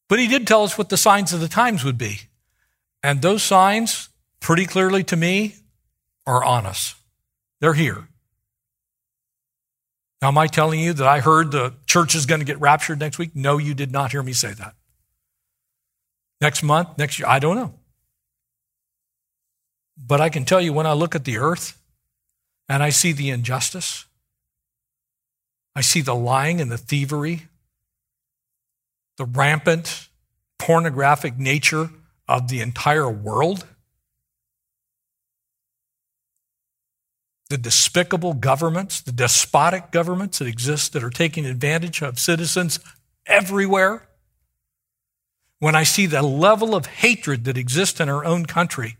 But 0.09 0.19
he 0.19 0.27
did 0.27 0.47
tell 0.47 0.63
us 0.63 0.77
what 0.77 0.89
the 0.89 0.97
signs 0.97 1.31
of 1.31 1.39
the 1.39 1.47
times 1.47 1.85
would 1.85 1.97
be. 1.97 2.21
And 3.01 3.21
those 3.21 3.43
signs, 3.43 4.09
pretty 4.41 4.65
clearly 4.65 5.03
to 5.05 5.15
me, 5.15 5.55
are 6.25 6.43
on 6.43 6.65
us. 6.65 6.95
They're 7.61 7.73
here. 7.73 8.07
Now, 10.21 10.29
am 10.29 10.37
I 10.37 10.47
telling 10.47 10.81
you 10.81 10.91
that 10.93 11.07
I 11.07 11.21
heard 11.21 11.51
the 11.51 11.75
church 11.85 12.15
is 12.15 12.25
going 12.25 12.39
to 12.39 12.45
get 12.45 12.59
raptured 12.59 12.99
next 12.99 13.17
week? 13.17 13.35
No, 13.35 13.57
you 13.57 13.73
did 13.73 13.91
not 13.91 14.11
hear 14.11 14.21
me 14.21 14.33
say 14.33 14.51
that. 14.51 14.73
Next 16.41 16.63
month, 16.63 16.97
next 16.97 17.19
year, 17.19 17.27
I 17.27 17.39
don't 17.39 17.55
know. 17.55 17.73
But 19.97 20.21
I 20.21 20.29
can 20.29 20.45
tell 20.45 20.61
you 20.61 20.71
when 20.71 20.85
I 20.85 20.93
look 20.93 21.15
at 21.15 21.25
the 21.25 21.37
earth 21.37 21.77
and 22.69 22.81
I 22.81 22.89
see 22.89 23.11
the 23.11 23.29
injustice, 23.29 24.05
I 25.75 25.81
see 25.81 26.01
the 26.01 26.15
lying 26.15 26.61
and 26.61 26.71
the 26.71 26.77
thievery, 26.77 27.47
the 29.17 29.25
rampant 29.25 30.09
pornographic 30.57 31.37
nature 31.37 31.89
of 32.27 32.47
the 32.47 32.61
entire 32.61 33.09
world, 33.09 33.65
the 37.49 37.57
despicable 37.57 38.33
governments, 38.33 39.01
the 39.01 39.11
despotic 39.11 39.91
governments 39.91 40.39
that 40.39 40.47
exist 40.47 40.93
that 40.93 41.03
are 41.03 41.09
taking 41.09 41.45
advantage 41.45 42.01
of 42.01 42.19
citizens 42.19 42.79
everywhere. 43.25 44.08
When 45.59 45.75
I 45.75 45.83
see 45.83 46.05
the 46.05 46.21
level 46.21 46.73
of 46.73 46.85
hatred 46.85 47.43
that 47.45 47.57
exists 47.57 47.99
in 47.99 48.09
our 48.09 48.23
own 48.23 48.45
country, 48.45 48.97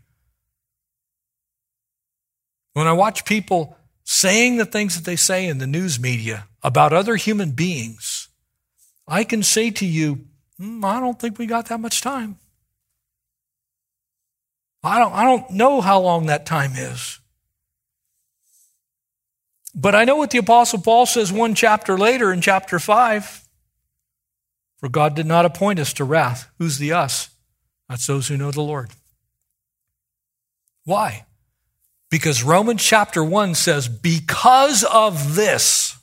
when 2.74 2.86
I 2.86 2.92
watch 2.92 3.24
people 3.24 3.76
saying 4.04 4.56
the 4.56 4.64
things 4.64 4.96
that 4.96 5.04
they 5.04 5.16
say 5.16 5.46
in 5.46 5.58
the 5.58 5.66
news 5.66 5.98
media 5.98 6.48
about 6.62 6.92
other 6.92 7.16
human 7.16 7.52
beings, 7.52 8.28
I 9.08 9.24
can 9.24 9.42
say 9.42 9.70
to 9.72 9.86
you, 9.86 10.26
mm, 10.60 10.84
I 10.84 11.00
don't 11.00 11.18
think 11.18 11.38
we 11.38 11.46
got 11.46 11.66
that 11.66 11.80
much 11.80 12.00
time. 12.00 12.38
I 14.82 14.98
don't, 14.98 15.12
I 15.12 15.24
don't 15.24 15.50
know 15.50 15.80
how 15.80 16.00
long 16.00 16.26
that 16.26 16.46
time 16.46 16.72
is. 16.74 17.18
But 19.74 19.94
I 19.94 20.04
know 20.04 20.16
what 20.16 20.30
the 20.30 20.38
Apostle 20.38 20.80
Paul 20.80 21.06
says 21.06 21.32
one 21.32 21.54
chapter 21.54 21.96
later 21.96 22.32
in 22.32 22.40
chapter 22.40 22.78
5. 22.78 23.48
For 24.80 24.88
God 24.88 25.14
did 25.14 25.26
not 25.26 25.44
appoint 25.44 25.78
us 25.78 25.92
to 25.94 26.04
wrath. 26.04 26.50
Who's 26.58 26.78
the 26.78 26.92
us? 26.92 27.28
That's 27.88 28.06
those 28.06 28.28
who 28.28 28.36
know 28.38 28.50
the 28.50 28.62
Lord. 28.62 28.90
Why? 30.84 31.26
Because 32.10 32.42
Romans 32.42 32.82
chapter 32.82 33.22
1 33.22 33.54
says, 33.54 33.88
because 33.88 34.82
of 34.84 35.34
this, 35.34 35.98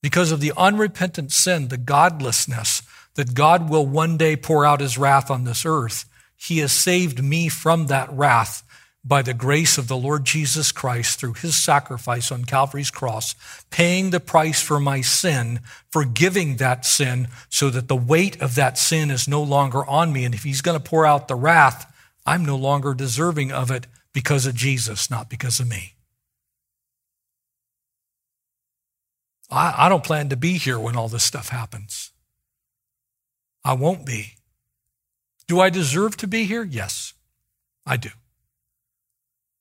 because 0.00 0.30
of 0.30 0.40
the 0.40 0.52
unrepentant 0.56 1.32
sin, 1.32 1.68
the 1.68 1.76
godlessness, 1.76 2.82
that 3.16 3.34
God 3.34 3.68
will 3.68 3.84
one 3.84 4.16
day 4.16 4.36
pour 4.36 4.64
out 4.64 4.80
his 4.80 4.96
wrath 4.96 5.30
on 5.30 5.44
this 5.44 5.66
earth. 5.66 6.04
He 6.36 6.58
has 6.58 6.70
saved 6.70 7.22
me 7.22 7.48
from 7.48 7.86
that 7.86 8.12
wrath 8.12 8.62
by 9.06 9.22
the 9.22 9.34
grace 9.34 9.78
of 9.78 9.86
the 9.86 9.96
Lord 9.96 10.24
Jesus 10.24 10.72
Christ 10.72 11.20
through 11.20 11.34
his 11.34 11.54
sacrifice 11.54 12.32
on 12.32 12.44
Calvary's 12.44 12.90
cross, 12.90 13.36
paying 13.70 14.10
the 14.10 14.18
price 14.18 14.60
for 14.60 14.80
my 14.80 15.00
sin, 15.00 15.60
forgiving 15.90 16.56
that 16.56 16.84
sin 16.84 17.28
so 17.48 17.70
that 17.70 17.86
the 17.86 17.94
weight 17.94 18.40
of 18.42 18.56
that 18.56 18.76
sin 18.76 19.12
is 19.12 19.28
no 19.28 19.40
longer 19.40 19.86
on 19.86 20.12
me. 20.12 20.24
And 20.24 20.34
if 20.34 20.42
he's 20.42 20.60
going 20.60 20.78
to 20.78 20.82
pour 20.82 21.06
out 21.06 21.28
the 21.28 21.36
wrath, 21.36 21.92
I'm 22.26 22.44
no 22.44 22.56
longer 22.56 22.94
deserving 22.94 23.52
of 23.52 23.70
it 23.70 23.86
because 24.12 24.44
of 24.44 24.56
Jesus, 24.56 25.08
not 25.08 25.30
because 25.30 25.60
of 25.60 25.68
me. 25.68 25.94
I, 29.48 29.86
I 29.86 29.88
don't 29.88 30.02
plan 30.02 30.30
to 30.30 30.36
be 30.36 30.58
here 30.58 30.80
when 30.80 30.96
all 30.96 31.08
this 31.08 31.22
stuff 31.22 31.50
happens. 31.50 32.10
I 33.64 33.74
won't 33.74 34.04
be. 34.04 34.34
Do 35.46 35.60
I 35.60 35.70
deserve 35.70 36.16
to 36.16 36.26
be 36.26 36.44
here? 36.44 36.64
Yes, 36.64 37.14
I 37.86 37.96
do. 37.96 38.10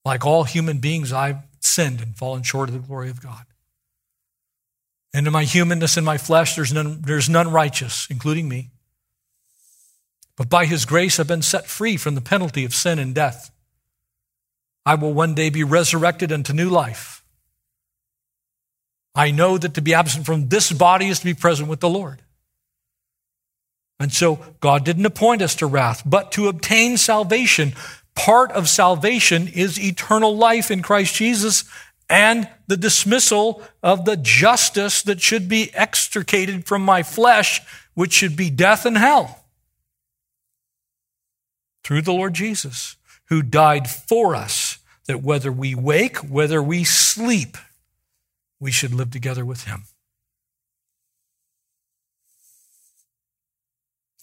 Like 0.06 0.26
all 0.26 0.44
human 0.44 0.78
beings, 0.78 1.12
I've 1.12 1.40
sinned 1.60 2.00
and 2.00 2.16
fallen 2.16 2.44
short 2.44 2.70
of 2.70 2.74
the 2.74 2.80
glory 2.80 3.10
of 3.10 3.22
God. 3.22 3.46
And 5.14 5.26
in 5.26 5.34
my 5.34 5.46
humanness 5.46 5.98
and 5.98 6.06
my 6.06 6.18
flesh, 6.18 6.56
there's 6.56 6.72
none, 6.72 7.02
there's 7.02 7.28
none 7.28 7.52
righteous, 7.52 8.08
including 8.10 8.48
me. 8.48 8.70
But 10.38 10.50
by 10.50 10.66
his 10.66 10.86
grace, 10.86 11.20
I've 11.20 11.28
been 11.28 11.42
set 11.42 11.66
free 11.66 11.98
from 11.98 12.16
the 12.16 12.22
penalty 12.22 12.66
of 12.66 12.76
sin 12.76 13.00
and 13.00 13.16
death. 13.16 13.52
I 14.86 14.96
will 14.96 15.14
one 15.14 15.34
day 15.34 15.50
be 15.50 15.64
resurrected 15.64 16.32
unto 16.32 16.54
new 16.54 16.70
life. 16.70 17.24
I 19.16 19.32
know 19.32 19.58
that 19.58 19.74
to 19.76 19.82
be 19.82 19.94
absent 19.94 20.26
from 20.26 20.50
this 20.50 20.72
body 20.72 21.08
is 21.08 21.20
to 21.20 21.26
be 21.26 21.34
present 21.34 21.70
with 21.70 21.80
the 21.80 21.90
Lord. 21.90 22.22
And 24.00 24.12
so 24.12 24.40
God 24.60 24.84
didn't 24.84 25.06
appoint 25.06 25.42
us 25.42 25.56
to 25.56 25.66
wrath, 25.66 26.04
but 26.06 26.34
to 26.34 26.50
obtain 26.50 26.98
salvation. 26.98 27.74
Part 28.16 28.52
of 28.52 28.70
salvation 28.70 29.48
is 29.48 29.80
eternal 29.80 30.36
life 30.36 30.72
in 30.72 30.82
Christ 30.82 31.16
Jesus 31.16 31.66
and 32.10 32.50
the 32.68 32.78
dismissal 32.78 33.62
of 33.84 34.06
the 34.06 34.16
justice 34.18 35.02
that 35.04 35.22
should 35.22 35.50
be 35.50 35.74
extricated 35.74 36.66
from 36.66 36.84
my 36.84 37.04
flesh, 37.04 37.62
which 37.94 38.14
should 38.14 38.36
be 38.36 38.50
death 38.50 38.86
and 38.86 38.98
hell. 38.98 39.44
Through 41.84 42.04
the 42.04 42.14
Lord 42.14 42.34
Jesus, 42.34 42.96
who 43.26 43.42
died 43.42 43.90
for 43.90 44.36
us, 44.36 44.80
that 45.08 45.22
whether 45.22 45.52
we 45.52 45.76
wake, 45.76 46.18
whether 46.18 46.62
we 46.62 46.84
sleep, 46.84 47.58
we 48.60 48.72
should 48.72 48.94
live 48.94 49.12
together 49.12 49.46
with 49.46 49.66
him. 49.66 49.84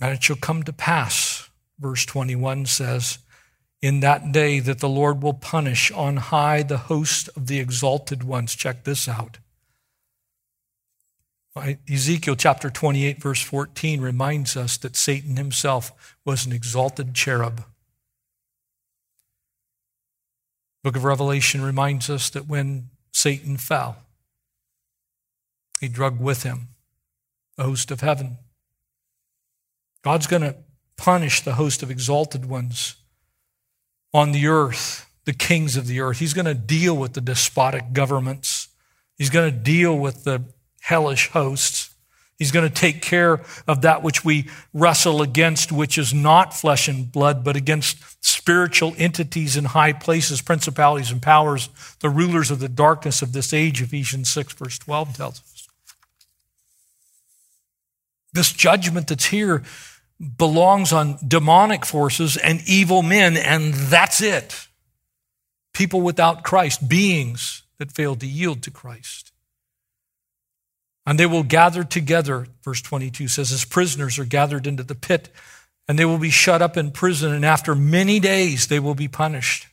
And 0.01 0.13
it 0.13 0.23
shall 0.23 0.37
come 0.37 0.65
to 0.65 0.73
pass, 0.73 1.49
verse 1.79 2.05
21 2.05 2.67
says, 2.67 3.19
in 3.83 3.99
that 4.01 4.31
day 4.31 4.61
that 4.61 4.79
the 4.79 4.89
Lord 4.89 5.23
will 5.23 5.35
punish 5.35 5.91
on 5.91 6.17
high 6.17 6.63
the 6.63 6.79
host 6.79 7.29
of 7.37 7.49
the 7.49 7.59
exalted 7.59 8.23
ones. 8.23 8.55
Check 8.55 8.85
this 8.85 9.09
out. 9.09 9.39
Ezekiel 11.91 12.37
chapter 12.37 12.71
28, 12.71 13.21
verse 13.21 13.43
14 13.43 14.01
reminds 14.01 14.57
us 14.57 14.79
that 14.79 14.97
Satan 14.97 15.37
himself 15.37 16.17
was 16.25 16.47
an 16.47 16.53
exalted 16.53 17.13
cherub. 17.13 17.65
Book 20.83 20.97
of 20.97 21.05
Revelation 21.05 21.63
reminds 21.63 22.09
us 22.09 22.31
that 22.31 22.49
when 22.49 22.89
Satan 23.13 23.57
fell, 23.59 23.99
he 25.81 25.89
drug 25.89 26.19
with 26.21 26.45
him 26.45 26.69
the 27.57 27.65
host 27.65 27.91
of 27.91 28.01
heaven. 28.01 28.39
God's 30.03 30.27
going 30.27 30.43
to 30.43 30.57
punish 30.97 31.43
the 31.43 31.55
host 31.55 31.83
of 31.83 31.91
exalted 31.91 32.47
ones 32.47 32.97
on 34.13 34.33
the 34.33 34.47
earth, 34.47 35.09
the 35.25 35.33
kings 35.33 35.77
of 35.77 35.87
the 35.87 36.01
earth. 36.01 36.19
He's 36.19 36.35
going 36.35 36.47
to 36.47 36.55
deal 36.55 36.97
with 36.97 37.15
the 37.15 37.21
despotic 37.21 37.93
governments. 37.93 38.69
He's 39.17 39.31
going 39.31 39.51
to 39.51 39.57
deal 39.57 39.97
with 39.97 40.25
the 40.25 40.43
hellish 40.81 41.31
hosts. 41.31 41.95
He's 42.39 42.51
going 42.51 42.69
to 42.69 42.75
take 42.75 43.03
care 43.03 43.41
of 43.69 43.83
that 43.83 44.03
which 44.03 44.25
we 44.25 44.49
wrestle 44.75 45.23
against, 45.23 45.71
which 45.71 45.97
is 45.97 46.13
not 46.13 46.53
flesh 46.53 46.89
and 46.89 47.11
blood, 47.11 47.45
but 47.45 47.55
against 47.55 47.99
spiritual 48.25 48.95
entities 48.99 49.57
in 49.57 49.67
high 49.67 49.93
places, 49.93 50.43
principalities 50.43 51.13
and 51.13 51.23
powers, 51.23 51.69
the 52.01 52.11
rulers 52.11 52.51
of 52.51 52.59
the 52.59 52.69
darkness 52.69 53.23
of 53.23 53.33
this 53.33 53.53
age, 53.53 53.81
Ephesians 53.81 54.29
6, 54.31 54.55
verse 54.55 54.79
12 54.79 55.17
tells 55.17 55.41
us. 55.41 55.69
This 58.33 58.53
judgment 58.53 59.07
that's 59.07 59.27
here 59.27 59.63
belongs 60.23 60.93
on 60.93 61.19
demonic 61.27 61.85
forces 61.85 62.37
and 62.37 62.61
evil 62.67 63.03
men, 63.03 63.37
and 63.37 63.75
that's 63.75 64.21
it. 64.21 64.69
People 65.75 66.01
without 66.01 66.45
Christ, 66.45 66.89
beings 66.89 67.63
that 67.79 67.93
fail 67.93 68.15
to 68.17 68.27
yield 68.27 68.63
to 68.63 68.71
Christ. 68.71 69.33
And 71.05 71.19
they 71.19 71.27
will 71.27 71.43
gather 71.43 71.83
together, 71.83 72.47
verse 72.63 72.81
22 72.81 73.27
says, 73.27 73.51
as 73.51 73.65
prisoners 73.65 74.19
are 74.19 74.25
gathered 74.25 74.67
into 74.67 74.85
the 74.85 74.95
pit, 74.95 75.31
and 75.89 75.99
they 75.99 76.05
will 76.05 76.19
be 76.19 76.31
shut 76.31 76.63
up 76.63 76.77
in 76.77 76.93
prison, 76.93 77.33
and 77.33 77.45
after 77.45 77.75
many 77.75 78.21
days 78.21 78.69
they 78.69 78.79
will 78.79 78.95
be 78.95 79.09
punished. 79.09 79.67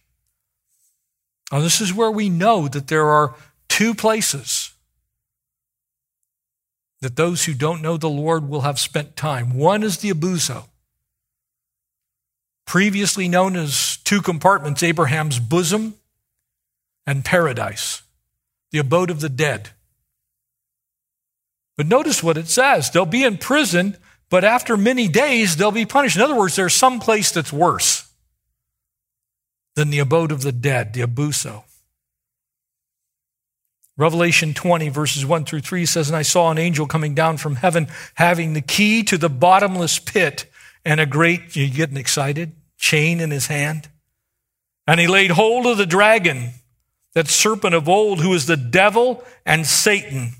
Now, 1.52 1.60
this 1.60 1.82
is 1.82 1.94
where 1.94 2.12
we 2.12 2.30
know 2.30 2.68
that 2.68 2.88
there 2.88 3.08
are 3.08 3.36
two 3.68 3.94
places 3.94 4.59
that 7.02 7.16
those 7.16 7.46
who 7.46 7.54
don't 7.54 7.82
know 7.82 7.98
the 7.98 8.10
Lord 8.10 8.50
will 8.50 8.62
have 8.62 8.80
spent 8.80 9.16
time. 9.16 9.54
One 9.56 9.84
is 9.84 10.00
the 10.00 10.12
abuso, 10.12 10.66
previously 12.66 13.28
known 13.28 13.56
as 13.56 13.98
two 13.98 14.22
compartments 14.22 14.84
Abraham's 14.84 15.40
bosom 15.40 15.96
and 17.06 17.24
paradise, 17.24 18.04
the 18.72 18.80
abode 18.80 19.10
of 19.10 19.22
the 19.22 19.30
dead. 19.30 19.70
But 21.78 21.88
notice 21.88 22.22
what 22.22 22.38
it 22.38 22.50
says 22.50 22.90
they'll 22.90 23.06
be 23.06 23.24
in 23.24 23.38
prison, 23.38 23.96
but 24.30 24.44
after 24.44 24.76
many 24.76 25.08
days 25.08 25.56
they'll 25.56 25.72
be 25.72 25.86
punished. 25.86 26.18
In 26.18 26.22
other 26.22 26.36
words, 26.36 26.58
there's 26.58 26.74
some 26.74 27.00
place 27.00 27.32
that's 27.32 27.54
worse 27.54 28.12
than 29.76 29.90
the 29.90 30.00
abode 30.00 30.34
of 30.34 30.42
the 30.42 30.52
dead, 30.52 30.94
the 30.94 31.02
abuso. 31.02 31.64
Revelation 34.00 34.54
20, 34.54 34.88
verses 34.88 35.26
1 35.26 35.44
through 35.44 35.60
3 35.60 35.86
says, 35.86 36.08
And 36.08 36.16
I 36.16 36.22
saw 36.22 36.50
an 36.50 36.58
angel 36.58 36.88
coming 36.88 37.14
down 37.14 37.36
from 37.36 37.56
heaven 37.56 37.90
having 38.14 38.54
the 38.54 38.62
key 38.62 39.04
to 39.04 39.18
the 39.18 39.28
bottomless 39.28 40.00
pit 40.00 40.46
and 40.86 41.02
a 41.02 41.06
great, 41.06 41.54
you 41.58 41.70
getting 41.70 41.98
excited, 41.98 42.54
chain 42.78 43.20
in 43.20 43.30
his 43.30 43.48
hand. 43.48 43.90
And 44.88 45.02
he 45.02 45.08
laid 45.08 45.32
hold 45.32 45.66
of 45.66 45.78
the 45.78 45.86
dragon, 45.86 46.52
that 47.14 47.28
serpent 47.28 47.76
of 47.76 47.90
old, 47.90 48.22
who 48.22 48.34
is 48.34 48.46
the 48.46 48.56
devil 48.56 49.22
and 49.46 49.68
Satan, 49.68 50.32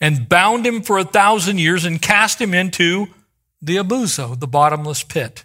and 0.00 0.28
bound 0.28 0.64
him 0.64 0.82
for 0.82 0.96
a 0.96 1.04
thousand 1.04 1.58
years 1.58 1.84
and 1.84 2.00
cast 2.00 2.40
him 2.40 2.54
into 2.54 3.08
the 3.60 3.78
abuso, 3.78 4.38
the 4.38 4.46
bottomless 4.46 5.02
pit, 5.02 5.44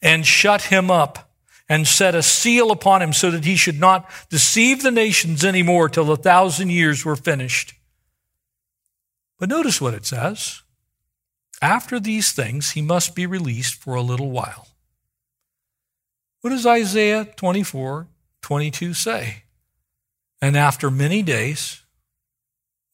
and 0.00 0.24
shut 0.24 0.62
him 0.62 0.90
up 0.90 1.27
and 1.68 1.86
set 1.86 2.14
a 2.14 2.22
seal 2.22 2.70
upon 2.70 3.02
him 3.02 3.12
so 3.12 3.30
that 3.30 3.44
he 3.44 3.56
should 3.56 3.78
not 3.78 4.08
deceive 4.30 4.82
the 4.82 4.90
nations 4.90 5.44
anymore 5.44 5.88
till 5.88 6.04
the 6.04 6.16
thousand 6.16 6.70
years 6.70 7.04
were 7.04 7.16
finished. 7.16 7.74
But 9.38 9.48
notice 9.48 9.80
what 9.80 9.94
it 9.94 10.06
says. 10.06 10.62
After 11.60 12.00
these 12.00 12.32
things, 12.32 12.72
he 12.72 12.82
must 12.82 13.14
be 13.14 13.26
released 13.26 13.74
for 13.74 13.94
a 13.94 14.02
little 14.02 14.30
while. 14.30 14.68
What 16.40 16.50
does 16.50 16.66
Isaiah 16.66 17.24
24, 17.36 18.06
22 18.42 18.94
say? 18.94 19.42
And 20.40 20.56
after 20.56 20.90
many 20.90 21.22
days, 21.22 21.82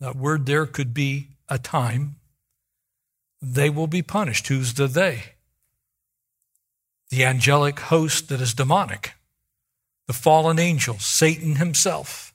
that 0.01 0.17
word 0.17 0.47
there 0.47 0.67
could 0.67 0.95
be 0.95 1.29
a 1.49 1.59
time, 1.59 2.17
they 3.41 3.69
will 3.69 3.87
be 3.87 4.03
punished. 4.03 4.49
Who's 4.49 4.75
the 4.75 4.87
they? 4.87 5.34
The 7.15 7.25
angelic 7.25 7.79
host 7.79 8.29
that 8.29 8.41
is 8.41 8.55
demonic, 8.55 9.13
the 10.07 10.13
fallen 10.13 10.59
angel, 10.59 10.99
Satan 10.99 11.57
himself. 11.57 12.35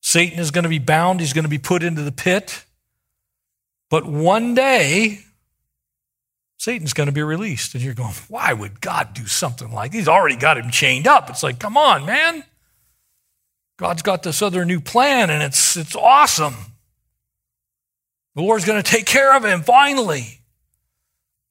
Satan 0.00 0.38
is 0.38 0.50
going 0.50 0.64
to 0.64 0.68
be 0.68 0.80
bound, 0.80 1.20
he's 1.20 1.32
going 1.32 1.44
to 1.44 1.48
be 1.48 1.58
put 1.58 1.82
into 1.82 2.02
the 2.02 2.12
pit. 2.12 2.64
But 3.90 4.06
one 4.06 4.54
day, 4.54 5.20
Satan's 6.58 6.94
going 6.94 7.06
to 7.06 7.12
be 7.12 7.22
released. 7.22 7.74
And 7.74 7.82
you're 7.84 7.94
going, 7.94 8.14
why 8.28 8.52
would 8.52 8.80
God 8.80 9.14
do 9.14 9.26
something 9.26 9.70
like 9.70 9.92
He's 9.92 10.08
already 10.08 10.36
got 10.36 10.58
him 10.58 10.70
chained 10.70 11.06
up. 11.06 11.30
It's 11.30 11.42
like, 11.42 11.58
come 11.58 11.76
on, 11.76 12.06
man. 12.06 12.42
God's 13.76 14.02
got 14.02 14.22
this 14.22 14.42
other 14.42 14.64
new 14.64 14.80
plan, 14.80 15.30
and 15.30 15.42
it's, 15.42 15.76
it's 15.76 15.94
awesome. 15.94 16.54
The 18.34 18.42
Lord's 18.42 18.64
going 18.64 18.82
to 18.82 18.90
take 18.90 19.06
care 19.06 19.36
of 19.36 19.44
him 19.44 19.62
finally. 19.62 20.40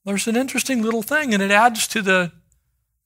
There's 0.06 0.28
an 0.28 0.36
interesting 0.36 0.82
little 0.82 1.02
thing, 1.02 1.34
and 1.34 1.42
it 1.42 1.52
adds 1.52 1.88
to 1.90 2.02
the 2.02 2.32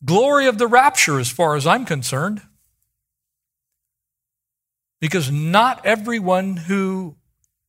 glory 0.04 0.48
of 0.48 0.58
the 0.58 0.68
rapture 0.68 1.20
as 1.20 1.30
far 1.30 1.56
as 1.56 1.68
I'm 1.68 1.86
concerned. 1.86 2.41
Because 5.00 5.32
not 5.32 5.86
everyone 5.86 6.58
who 6.58 7.16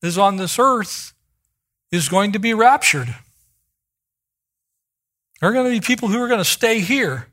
is 0.02 0.16
on 0.16 0.36
this 0.36 0.58
earth 0.58 1.12
is 1.90 2.08
going 2.08 2.32
to 2.32 2.38
be 2.38 2.54
raptured. 2.54 3.14
There 5.40 5.50
are 5.50 5.52
going 5.52 5.66
to 5.66 5.80
be 5.80 5.84
people 5.84 6.08
who 6.08 6.20
are 6.20 6.28
going 6.28 6.40
to 6.40 6.44
stay 6.44 6.80
here. 6.80 7.28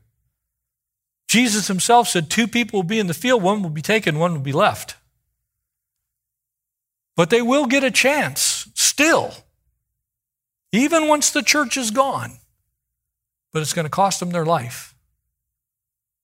Jesus 1.28 1.66
himself 1.66 2.08
said 2.08 2.30
two 2.30 2.46
people 2.46 2.78
will 2.78 2.84
be 2.84 2.98
in 2.98 3.06
the 3.06 3.14
field, 3.14 3.42
one 3.42 3.62
will 3.62 3.70
be 3.70 3.82
taken, 3.82 4.18
one 4.18 4.32
will 4.32 4.40
be 4.40 4.52
left. 4.52 4.96
But 7.16 7.30
they 7.30 7.42
will 7.42 7.66
get 7.66 7.82
a 7.82 7.90
chance 7.90 8.68
still 8.74 9.32
even 10.76 11.08
once 11.08 11.30
the 11.30 11.42
church 11.42 11.76
is 11.76 11.90
gone. 11.90 12.38
But 13.52 13.62
it's 13.62 13.72
going 13.72 13.86
to 13.86 13.90
cost 13.90 14.20
them 14.20 14.30
their 14.30 14.44
life. 14.44 14.94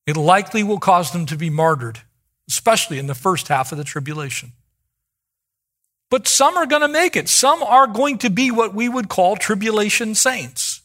It 0.06 0.16
likely 0.16 0.62
will 0.62 0.80
cause 0.80 1.12
them 1.12 1.26
to 1.26 1.36
be 1.36 1.50
martyred, 1.50 2.00
especially 2.48 2.98
in 2.98 3.06
the 3.06 3.14
first 3.14 3.48
half 3.48 3.72
of 3.72 3.78
the 3.78 3.84
tribulation. 3.84 4.52
But 6.10 6.28
some 6.28 6.56
are 6.56 6.66
going 6.66 6.82
to 6.82 6.88
make 6.88 7.16
it. 7.16 7.28
Some 7.28 7.62
are 7.62 7.86
going 7.86 8.18
to 8.18 8.28
be 8.28 8.50
what 8.50 8.74
we 8.74 8.88
would 8.88 9.08
call 9.08 9.36
tribulation 9.36 10.14
saints. 10.14 10.82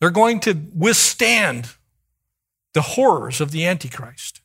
They're 0.00 0.10
going 0.10 0.38
to 0.40 0.54
withstand 0.74 1.70
the 2.74 2.82
horrors 2.82 3.40
of 3.40 3.50
the 3.50 3.66
Antichrist. 3.66 4.40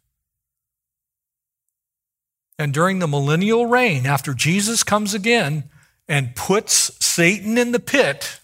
And 2.57 2.73
during 2.73 2.99
the 2.99 3.07
millennial 3.07 3.65
reign, 3.65 4.05
after 4.05 4.33
Jesus 4.33 4.83
comes 4.83 5.13
again 5.13 5.69
and 6.07 6.35
puts 6.35 6.91
Satan 7.03 7.57
in 7.57 7.71
the 7.71 7.79
pit, 7.79 8.39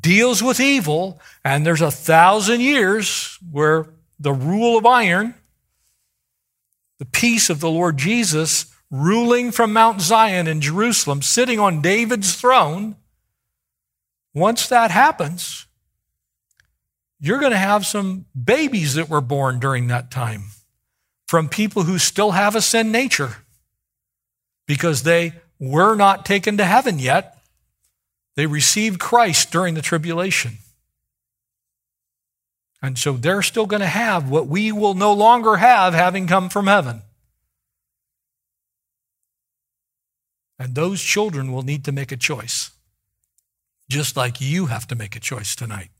deals 0.00 0.42
with 0.42 0.60
evil, 0.60 1.20
and 1.44 1.64
there's 1.64 1.80
a 1.80 1.90
thousand 1.90 2.60
years 2.60 3.38
where 3.50 3.86
the 4.18 4.32
rule 4.32 4.76
of 4.76 4.86
iron, 4.86 5.34
the 6.98 7.04
peace 7.04 7.50
of 7.50 7.60
the 7.60 7.70
Lord 7.70 7.96
Jesus, 7.96 8.66
ruling 8.90 9.50
from 9.50 9.72
Mount 9.72 10.00
Zion 10.00 10.46
in 10.46 10.60
Jerusalem, 10.60 11.22
sitting 11.22 11.58
on 11.58 11.82
David's 11.82 12.34
throne. 12.34 12.96
Once 14.34 14.68
that 14.68 14.90
happens, 14.90 15.66
you're 17.18 17.40
going 17.40 17.52
to 17.52 17.58
have 17.58 17.86
some 17.86 18.26
babies 18.44 18.94
that 18.94 19.08
were 19.08 19.20
born 19.20 19.58
during 19.58 19.86
that 19.88 20.10
time 20.10 20.44
from 21.26 21.48
people 21.48 21.84
who 21.84 21.98
still 21.98 22.32
have 22.32 22.54
a 22.54 22.60
sin 22.60 22.92
nature 22.92 23.38
because 24.66 25.02
they 25.02 25.32
were 25.58 25.94
not 25.94 26.24
taken 26.24 26.56
to 26.56 26.64
heaven 26.64 26.98
yet. 26.98 27.38
They 28.34 28.46
received 28.46 29.00
Christ 29.00 29.50
during 29.50 29.74
the 29.74 29.82
tribulation. 29.82 30.58
And 32.82 32.98
so 32.98 33.14
they're 33.14 33.42
still 33.42 33.66
going 33.66 33.80
to 33.80 33.86
have 33.86 34.30
what 34.30 34.46
we 34.46 34.70
will 34.70 34.94
no 34.94 35.12
longer 35.12 35.56
have 35.56 35.94
having 35.94 36.26
come 36.26 36.48
from 36.48 36.66
heaven. 36.66 37.02
And 40.58 40.74
those 40.74 41.02
children 41.02 41.52
will 41.52 41.62
need 41.62 41.84
to 41.84 41.92
make 41.92 42.12
a 42.12 42.16
choice, 42.16 42.70
just 43.88 44.16
like 44.16 44.40
you 44.40 44.66
have 44.66 44.86
to 44.88 44.94
make 44.94 45.16
a 45.16 45.20
choice 45.20 45.56
tonight. 45.56 45.90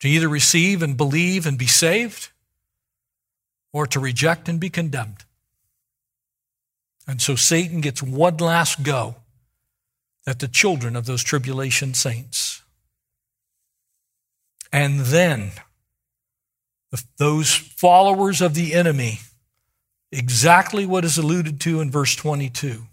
To 0.00 0.08
either 0.08 0.28
receive 0.28 0.82
and 0.82 0.96
believe 0.96 1.46
and 1.46 1.58
be 1.58 1.66
saved, 1.66 2.30
or 3.72 3.86
to 3.86 4.00
reject 4.00 4.48
and 4.48 4.58
be 4.58 4.70
condemned. 4.70 5.24
And 7.10 7.20
so 7.20 7.34
Satan 7.34 7.80
gets 7.80 8.00
one 8.00 8.36
last 8.36 8.84
go 8.84 9.16
at 10.28 10.38
the 10.38 10.46
children 10.46 10.94
of 10.94 11.06
those 11.06 11.24
tribulation 11.24 11.92
saints. 11.92 12.62
And 14.72 15.00
then 15.00 15.50
those 17.18 17.52
followers 17.52 18.40
of 18.40 18.54
the 18.54 18.74
enemy, 18.74 19.18
exactly 20.12 20.86
what 20.86 21.04
is 21.04 21.18
alluded 21.18 21.60
to 21.62 21.80
in 21.80 21.90
verse 21.90 22.14
22, 22.14 22.84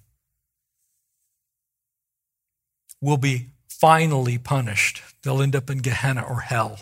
will 3.00 3.18
be 3.18 3.50
finally 3.70 4.40
punished. 4.40 5.04
They'll 5.22 5.44
end 5.44 5.56
up 5.56 5.70
in 5.70 5.78
Gehenna 5.78 6.26
or 6.28 6.40
hell. 6.40 6.80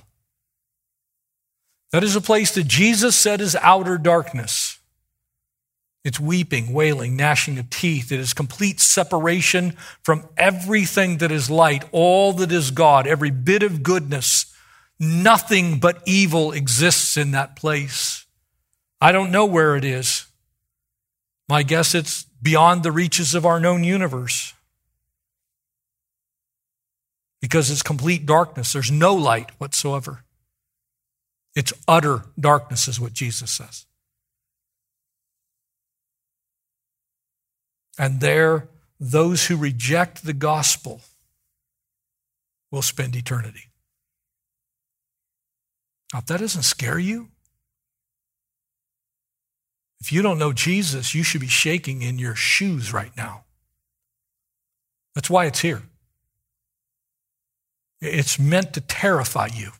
That 1.92 2.06
is 2.06 2.16
a 2.16 2.22
place 2.22 2.56
that 2.56 2.66
Jesus 2.66 3.14
said 3.14 3.42
is 3.42 3.58
outer 3.58 3.98
darkness. 3.98 4.65
It's 6.06 6.20
weeping, 6.20 6.72
wailing, 6.72 7.18
gnashing 7.18 7.58
of 7.58 7.72
teeth. 7.72 8.12
It 8.12 8.20
is 8.20 8.32
complete 8.32 8.80
separation 8.80 9.72
from 10.04 10.30
everything 10.38 11.18
that 11.18 11.32
is 11.32 11.50
light, 11.50 11.84
all 11.92 12.32
that 12.34 12.52
is 12.52 12.70
God, 12.70 13.08
every 13.08 13.32
bit 13.32 13.64
of 13.64 13.82
goodness. 13.82 14.54
Nothing 15.00 15.80
but 15.80 16.04
evil 16.06 16.52
exists 16.52 17.18
in 17.18 17.32
that 17.32 17.56
place. 17.56 18.28
I 19.02 19.12
don't 19.12 19.32
know 19.32 19.46
where 19.46 19.76
it 19.76 19.84
is. 19.84 20.28
My 21.50 21.64
guess 21.64 21.96
it's 21.96 22.26
beyond 22.40 22.84
the 22.84 22.92
reaches 22.92 23.34
of 23.34 23.44
our 23.44 23.60
known 23.60 23.84
universe 23.84 24.54
because 27.42 27.72
it's 27.72 27.82
complete 27.82 28.28
darkness. 28.28 28.74
There's 28.74 28.92
no 28.92 29.16
light 29.16 29.50
whatsoever. 29.58 30.24
It's 31.56 31.74
utter 31.88 32.26
darkness, 32.40 32.88
is 32.88 33.00
what 33.00 33.14
Jesus 33.14 33.50
says. 33.50 33.88
And 37.98 38.20
there, 38.20 38.68
those 39.00 39.46
who 39.48 39.58
reject 39.58 40.26
the 40.26 40.34
gospel 40.34 41.02
will 42.72 42.82
spend 42.82 43.16
eternity. 43.16 43.70
Now, 46.14 46.20
if 46.20 46.26
that 46.28 46.40
doesn't 46.40 46.64
scare 46.64 47.00
you, 47.00 47.30
if 50.02 50.12
you 50.12 50.22
don't 50.22 50.38
know 50.38 50.54
Jesus, 50.54 51.16
you 51.16 51.24
should 51.24 51.42
be 51.42 51.48
shaking 51.48 52.02
in 52.02 52.20
your 52.20 52.36
shoes 52.36 52.94
right 52.94 53.12
now. 53.18 53.46
That's 55.16 55.30
why 55.30 55.46
it's 55.46 55.62
here. 55.62 55.84
It's 58.02 58.38
meant 58.38 58.74
to 58.74 58.82
terrify 58.82 59.48
you 59.54 59.72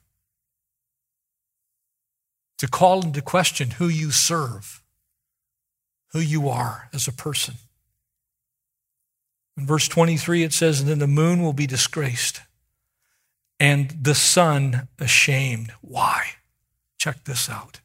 to 2.58 2.68
call 2.68 3.04
into 3.04 3.22
question 3.22 3.72
who 3.72 3.88
you 3.88 4.12
serve, 4.12 4.82
who 6.14 6.20
you 6.20 6.48
are 6.48 6.90
as 6.94 7.08
a 7.08 7.12
person. 7.12 7.56
In 9.58 9.66
verse 9.66 9.88
23, 9.88 10.44
it 10.44 10.54
says, 10.54 10.82
And 10.82 10.90
then 10.90 11.00
the 11.00 11.08
moon 11.08 11.42
will 11.42 11.54
be 11.54 11.68
disgraced 11.68 12.42
and 13.60 13.90
the 14.02 14.16
sun 14.16 14.88
ashamed. 15.00 15.72
Why? 15.82 16.32
Check 16.98 17.24
this 17.24 17.50
out. 17.50 17.80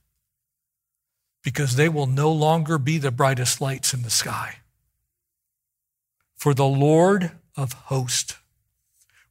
Because 1.42 1.76
they 1.76 1.88
will 1.88 2.06
no 2.06 2.30
longer 2.32 2.78
be 2.78 2.98
the 2.98 3.10
brightest 3.10 3.60
lights 3.60 3.94
in 3.94 4.02
the 4.02 4.10
sky. 4.10 4.56
For 6.36 6.54
the 6.54 6.66
Lord 6.66 7.32
of 7.56 7.72
hosts 7.72 8.36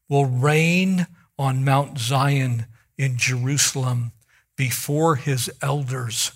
will 0.08 0.26
reign 0.26 1.08
on 1.38 1.64
Mount 1.64 1.98
Zion 2.00 2.66
in 2.98 3.18
Jerusalem 3.18 4.12
before 4.56 5.16
his 5.16 5.52
elders 5.62 6.32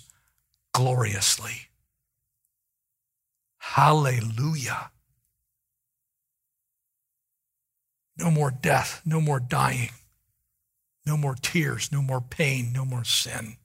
gloriously. 0.72 1.68
Hallelujah. 3.58 4.90
No 8.16 8.30
more 8.30 8.50
death, 8.50 9.02
no 9.04 9.20
more 9.20 9.40
dying, 9.40 9.90
no 11.04 11.16
more 11.16 11.34
tears, 11.34 11.90
no 11.90 12.00
more 12.00 12.20
pain, 12.20 12.72
no 12.72 12.84
more 12.84 13.04
sin. 13.04 13.56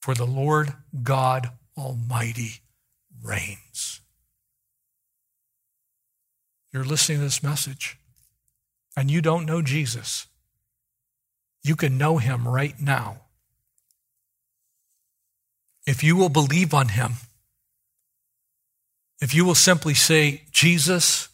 For 0.00 0.14
the 0.14 0.26
Lord 0.26 0.72
God 1.02 1.50
Almighty 1.76 2.60
reigns. 3.22 4.00
You're 6.72 6.84
listening 6.84 7.18
to 7.18 7.24
this 7.24 7.42
message 7.42 7.98
and 8.96 9.10
you 9.10 9.20
don't 9.20 9.46
know 9.46 9.60
Jesus. 9.62 10.26
You 11.62 11.76
can 11.76 11.98
know 11.98 12.18
him 12.18 12.46
right 12.46 12.80
now. 12.80 13.22
If 15.86 16.04
you 16.04 16.16
will 16.16 16.28
believe 16.28 16.72
on 16.72 16.88
him, 16.88 17.14
if 19.20 19.34
you 19.34 19.44
will 19.44 19.54
simply 19.54 19.94
say, 19.94 20.44
Jesus, 20.50 21.29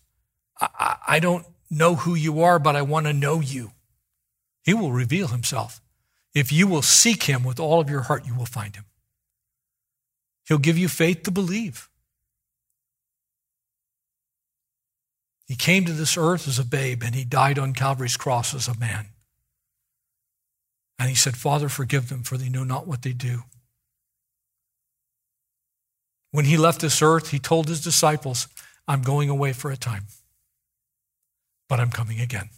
I, 0.61 1.19
don't 1.21 1.47
know 1.71 1.95
who 1.95 2.15
you 2.15 2.41
are, 2.43 2.59
but 2.59 2.77
I 2.77 2.83
want 2.83 3.07
to 3.07 3.13
know 3.13 3.41
you, 3.41 3.73
he 4.65 4.73
will 4.73 4.93
reveal 4.93 5.29
himself. 5.29 5.81
If 6.35 6.53
you 6.53 6.67
will 6.67 6.83
seek 6.83 7.25
him 7.25 7.45
with 7.45 7.61
all 7.61 7.81
of 7.81 7.91
your 7.91 8.03
heart, 8.03 8.27
you 8.27 8.35
will 8.35 8.47
find 8.47 8.75
him. 8.75 8.85
He'll 10.47 10.59
give 10.59 10.79
you 10.79 10.89
faith 10.89 11.23
to 11.25 11.31
believe. 11.31 11.89
He 15.47 15.57
came 15.57 15.85
to 15.85 15.93
this 15.93 16.17
earth 16.17 16.49
as 16.49 16.59
a 16.59 16.65
babe 16.65 17.03
and 17.05 17.15
he 17.15 17.25
died 17.25 17.59
on 17.59 17.73
Calvary's 17.73 18.17
cross 18.17 18.55
as 18.55 18.69
a 18.69 18.79
man. 18.79 19.07
And 20.99 21.09
he 21.09 21.15
said, 21.15 21.37
Father, 21.37 21.69
forgive 21.69 22.09
them, 22.09 22.23
for 22.23 22.37
they 22.37 22.49
know 22.49 22.65
not 22.65 22.87
what 22.87 23.03
they 23.03 23.13
do. 23.13 23.43
When 26.31 26.47
he 26.47 26.57
left 26.57 26.81
this 26.81 27.03
earth, 27.03 27.31
he 27.31 27.39
told 27.39 27.69
his 27.69 27.83
disciples, 27.83 28.49
I'm 28.89 29.03
going 29.03 29.29
away 29.29 29.53
for 29.53 29.71
a 29.71 29.77
time, 29.77 30.05
but 31.69 31.81
I'm 31.81 31.91
coming 31.91 32.21
again. 32.21 32.51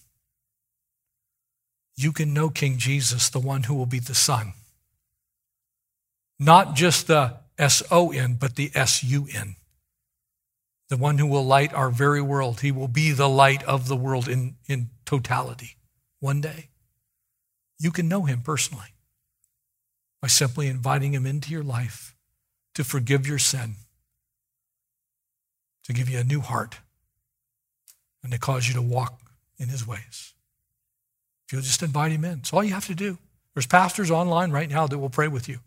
You 1.97 2.13
can 2.13 2.33
know 2.33 2.49
King 2.49 2.79
Jesus, 2.79 3.29
the 3.29 3.41
one 3.41 3.65
who 3.65 3.75
will 3.75 3.87
be 3.87 3.99
the 3.99 4.15
Son. 4.15 4.53
Not 6.39 6.77
just 6.77 7.09
the 7.09 7.39
S 7.59 7.83
O 7.91 8.13
N, 8.13 8.37
but 8.41 8.55
the 8.55 8.71
S 8.75 9.03
U 9.03 9.27
N. 9.35 9.57
The 10.89 10.97
one 10.97 11.19
who 11.19 11.27
will 11.27 11.45
light 11.45 11.75
our 11.75 11.91
very 11.91 12.23
world. 12.23 12.61
He 12.61 12.71
will 12.71 12.89
be 12.89 13.11
the 13.11 13.29
light 13.29 13.63
of 13.65 13.89
the 13.89 13.97
world 13.97 14.29
in, 14.29 14.55
in 14.69 14.91
totality 15.05 15.77
one 16.21 16.41
day. 16.41 16.69
You 17.79 17.91
can 17.91 18.09
know 18.09 18.23
him 18.23 18.43
personally 18.43 18.95
by 20.23 20.29
simply 20.29 20.69
inviting 20.69 21.15
him 21.15 21.27
into 21.27 21.51
your 21.51 21.63
life 21.63 22.15
to 22.75 22.85
forgive 22.85 23.27
your 23.27 23.39
sin, 23.39 23.75
to 25.85 25.93
give 25.93 26.09
you 26.09 26.19
a 26.19 26.25
new 26.25 26.41
heart, 26.41 26.79
and 28.23 28.33
to 28.33 28.39
cause 28.39 28.69
you 28.69 28.75
to 28.75 28.83
walk 28.83 29.21
in 29.59 29.69
his 29.69 29.87
ways. 29.87 30.35
If 31.47 31.53
you'll 31.53 31.63
just 31.63 31.83
invite 31.83 32.13
him 32.13 32.25
in, 32.25 32.39
it's 32.41 32.53
all 32.53 32.65
you 32.65 32.75
have 32.75 32.87
to 32.87 32.95
do. 32.95 33.19
There's 33.55 33.67
pastors 33.67 34.11
online 34.11 34.51
right 34.51 34.69
now 34.69 34.87
that 34.87 34.99
will 34.99 35.11
pray 35.11 35.29
with 35.29 35.49
you, 35.49 35.59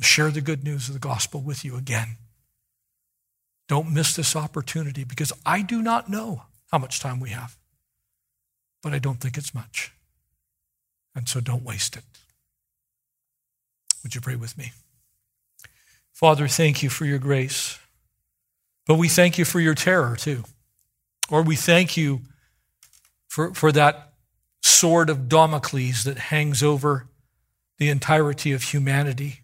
share 0.00 0.30
the 0.30 0.40
good 0.40 0.64
news 0.64 0.88
of 0.88 0.94
the 0.94 1.00
gospel 1.00 1.40
with 1.40 1.64
you 1.64 1.76
again. 1.76 2.16
Don't 3.68 3.94
miss 3.94 4.14
this 4.14 4.36
opportunity 4.36 5.04
because 5.04 5.32
I 5.46 5.62
do 5.62 5.80
not 5.80 6.10
know 6.10 6.42
how 6.70 6.78
much 6.78 7.00
time 7.00 7.20
we 7.20 7.30
have, 7.30 7.56
but 8.82 8.92
I 8.92 8.98
don't 8.98 9.20
think 9.20 9.38
it's 9.38 9.54
much. 9.54 9.92
And 11.14 11.28
so 11.28 11.40
don't 11.40 11.62
waste 11.62 11.96
it. 11.96 12.04
Would 14.02 14.14
you 14.14 14.20
pray 14.20 14.36
with 14.36 14.58
me? 14.58 14.72
Father, 16.12 16.46
thank 16.46 16.82
you 16.82 16.90
for 16.90 17.06
your 17.06 17.18
grace. 17.18 17.78
But 18.86 18.96
we 18.96 19.08
thank 19.08 19.38
you 19.38 19.44
for 19.44 19.60
your 19.60 19.74
terror 19.74 20.16
too. 20.16 20.44
Or 21.30 21.42
we 21.42 21.56
thank 21.56 21.96
you 21.96 22.20
for, 23.28 23.54
for 23.54 23.72
that 23.72 24.12
sword 24.62 25.10
of 25.10 25.28
Damocles 25.28 26.04
that 26.04 26.18
hangs 26.18 26.62
over 26.62 27.06
the 27.78 27.88
entirety 27.88 28.52
of 28.52 28.62
humanity, 28.62 29.42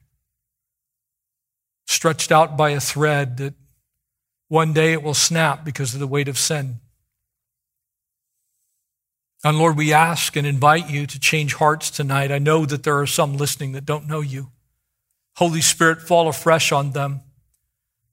stretched 1.87 2.31
out 2.31 2.57
by 2.57 2.71
a 2.71 2.81
thread 2.81 3.37
that 3.39 3.55
one 4.49 4.73
day 4.73 4.93
it 4.93 5.03
will 5.03 5.15
snap 5.15 5.65
because 5.65 5.95
of 5.95 6.01
the 6.01 6.07
weight 6.07 6.29
of 6.29 6.39
sin. 6.39 6.81
And 9.43 9.59
Lord, 9.59 9.77
we 9.77 9.93
ask 9.93 10.37
and 10.37 10.47
invite 10.47 10.91
you 10.91 11.07
to 11.07 11.19
change 11.19 11.55
hearts 11.55 11.91
tonight. 11.91 12.31
I 12.31 12.39
know 12.39 12.67
that 12.67 12.83
there 12.83 12.99
are 12.99 13.07
some 13.07 13.37
listening 13.37 13.73
that 13.73 13.87
don't 13.87 14.07
know 14.07 14.21
you. 14.21 14.51
Holy 15.37 15.63
Spirit, 15.63 16.03
fall 16.03 16.29
afresh 16.29 16.73
on 16.73 16.93
them. 16.93 17.21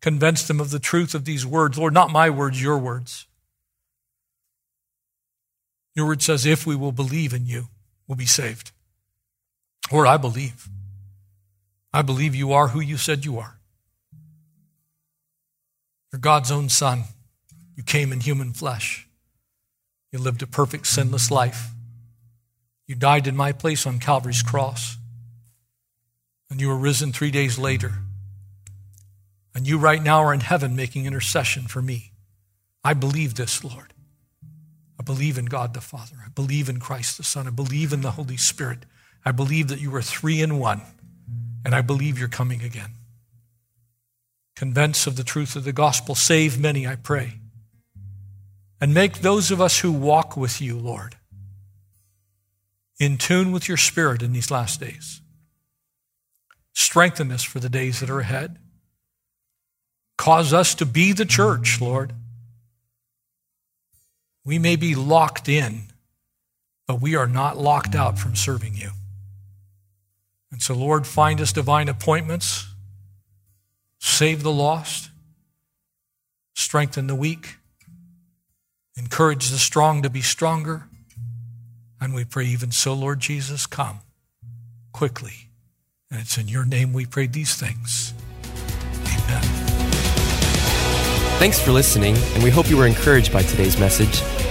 Convince 0.02 0.48
them 0.48 0.62
of 0.62 0.72
the 0.72 0.80
truth 0.80 1.14
of 1.14 1.26
these 1.26 1.46
words. 1.46 1.78
Lord, 1.78 1.94
not 1.94 2.12
my 2.12 2.30
words, 2.30 2.62
your 2.62 2.78
words. 2.78 3.27
Your 5.98 6.06
word 6.06 6.22
says, 6.22 6.46
if 6.46 6.68
we 6.68 6.76
will 6.76 6.92
believe 6.92 7.34
in 7.34 7.48
you, 7.48 7.70
we'll 8.08 8.16
be 8.16 8.28
saved. 8.28 8.70
Lord, 9.92 10.06
I 10.08 10.18
believe. 10.18 10.70
I 11.92 12.04
believe 12.04 12.36
you 12.36 12.54
are 12.54 12.68
who 12.68 12.80
you 12.80 12.98
said 12.98 13.26
you 13.26 13.40
are. 13.40 13.58
You're 16.14 16.20
God's 16.20 16.52
own 16.52 16.70
Son. 16.70 17.06
You 17.76 17.82
came 17.82 18.14
in 18.14 18.20
human 18.20 18.54
flesh. 18.54 19.08
You 20.12 20.20
lived 20.20 20.44
a 20.44 20.48
perfect, 20.48 20.86
sinless 20.86 21.32
life. 21.32 21.70
You 22.86 22.94
died 22.94 23.26
in 23.26 23.36
my 23.36 23.52
place 23.52 23.88
on 23.88 23.98
Calvary's 23.98 24.44
cross. 24.44 24.98
And 26.52 26.62
you 26.62 26.68
were 26.68 26.78
risen 26.78 27.12
three 27.12 27.32
days 27.32 27.58
later. 27.58 27.94
And 29.56 29.68
you 29.68 29.80
right 29.80 30.04
now 30.04 30.20
are 30.20 30.34
in 30.34 30.42
heaven 30.42 30.76
making 30.76 31.08
intercession 31.08 31.64
for 31.64 31.82
me. 31.82 32.12
I 32.84 32.94
believe 32.94 33.34
this, 33.34 33.64
Lord. 33.64 33.94
Believe 35.08 35.38
in 35.38 35.46
God 35.46 35.74
the 35.74 35.82
Father. 35.82 36.18
I 36.24 36.30
believe 36.30 36.68
in 36.68 36.80
Christ 36.80 37.18
the 37.18 37.24
Son. 37.24 37.48
I 37.48 37.50
believe 37.50 37.94
in 37.94 38.02
the 38.02 38.12
Holy 38.12 38.36
Spirit. 38.36 38.80
I 39.26 39.32
believe 39.32 39.70
that 39.70 39.80
you 39.80 39.96
are 39.96 40.02
three 40.02 40.42
in 40.42 40.60
one. 40.60 40.82
And 41.66 41.74
I 41.74 41.82
believe 41.82 42.20
you're 42.20 42.28
coming 42.28 42.62
again. 42.62 42.92
Convince 44.56 45.08
of 45.08 45.16
the 45.16 45.24
truth 45.24 45.56
of 45.56 45.64
the 45.64 45.72
gospel. 45.72 46.14
Save 46.14 46.60
many, 46.60 46.86
I 46.86 46.98
pray. 46.98 47.40
And 48.82 48.94
make 48.94 49.20
those 49.20 49.50
of 49.50 49.62
us 49.62 49.80
who 49.80 49.94
walk 49.94 50.36
with 50.36 50.62
you, 50.62 50.78
Lord, 50.78 51.16
in 53.00 53.18
tune 53.18 53.54
with 53.54 53.68
your 53.68 53.78
spirit 53.78 54.22
in 54.22 54.34
these 54.34 54.52
last 54.52 54.82
days. 54.82 55.22
Strengthen 56.74 57.32
us 57.32 57.44
for 57.44 57.60
the 57.60 57.70
days 57.70 58.02
that 58.02 58.10
are 58.10 58.20
ahead. 58.20 58.60
Cause 60.18 60.52
us 60.52 60.76
to 60.76 60.86
be 60.86 61.14
the 61.14 61.26
church, 61.26 61.80
Lord. 61.80 62.14
We 64.48 64.60
may 64.60 64.78
be 64.78 64.96
locked 64.96 65.50
in, 65.50 65.88
but 66.88 67.02
we 67.02 67.18
are 67.18 67.28
not 67.28 67.58
locked 67.58 67.96
out 67.96 68.18
from 68.18 68.34
serving 68.34 68.76
you. 68.76 68.92
And 70.54 70.62
so, 70.62 70.74
Lord, 70.74 71.06
find 71.06 71.42
us 71.42 71.52
divine 71.52 71.90
appointments, 71.90 72.66
save 74.00 74.44
the 74.44 74.52
lost, 74.52 75.10
strengthen 76.56 77.08
the 77.08 77.16
weak, 77.16 77.58
encourage 78.96 79.50
the 79.50 79.58
strong 79.58 80.02
to 80.04 80.10
be 80.10 80.22
stronger. 80.22 80.86
And 82.00 82.14
we 82.14 82.24
pray, 82.24 82.46
even 82.46 82.72
so, 82.72 82.94
Lord 82.94 83.20
Jesus, 83.20 83.66
come 83.66 84.00
quickly. 84.94 85.50
And 86.10 86.22
it's 86.22 86.38
in 86.38 86.48
your 86.48 86.64
name 86.64 86.94
we 86.94 87.06
pray 87.06 87.28
these 87.28 87.56
things. 87.56 88.14
Amen. 89.02 89.44
Thanks 91.38 91.60
for 91.60 91.72
listening, 91.72 92.16
and 92.16 92.44
we 92.44 92.50
hope 92.50 92.70
you 92.70 92.78
were 92.78 92.88
encouraged 92.88 93.34
by 93.34 93.44
today's 93.44 93.78
message. 93.78 94.22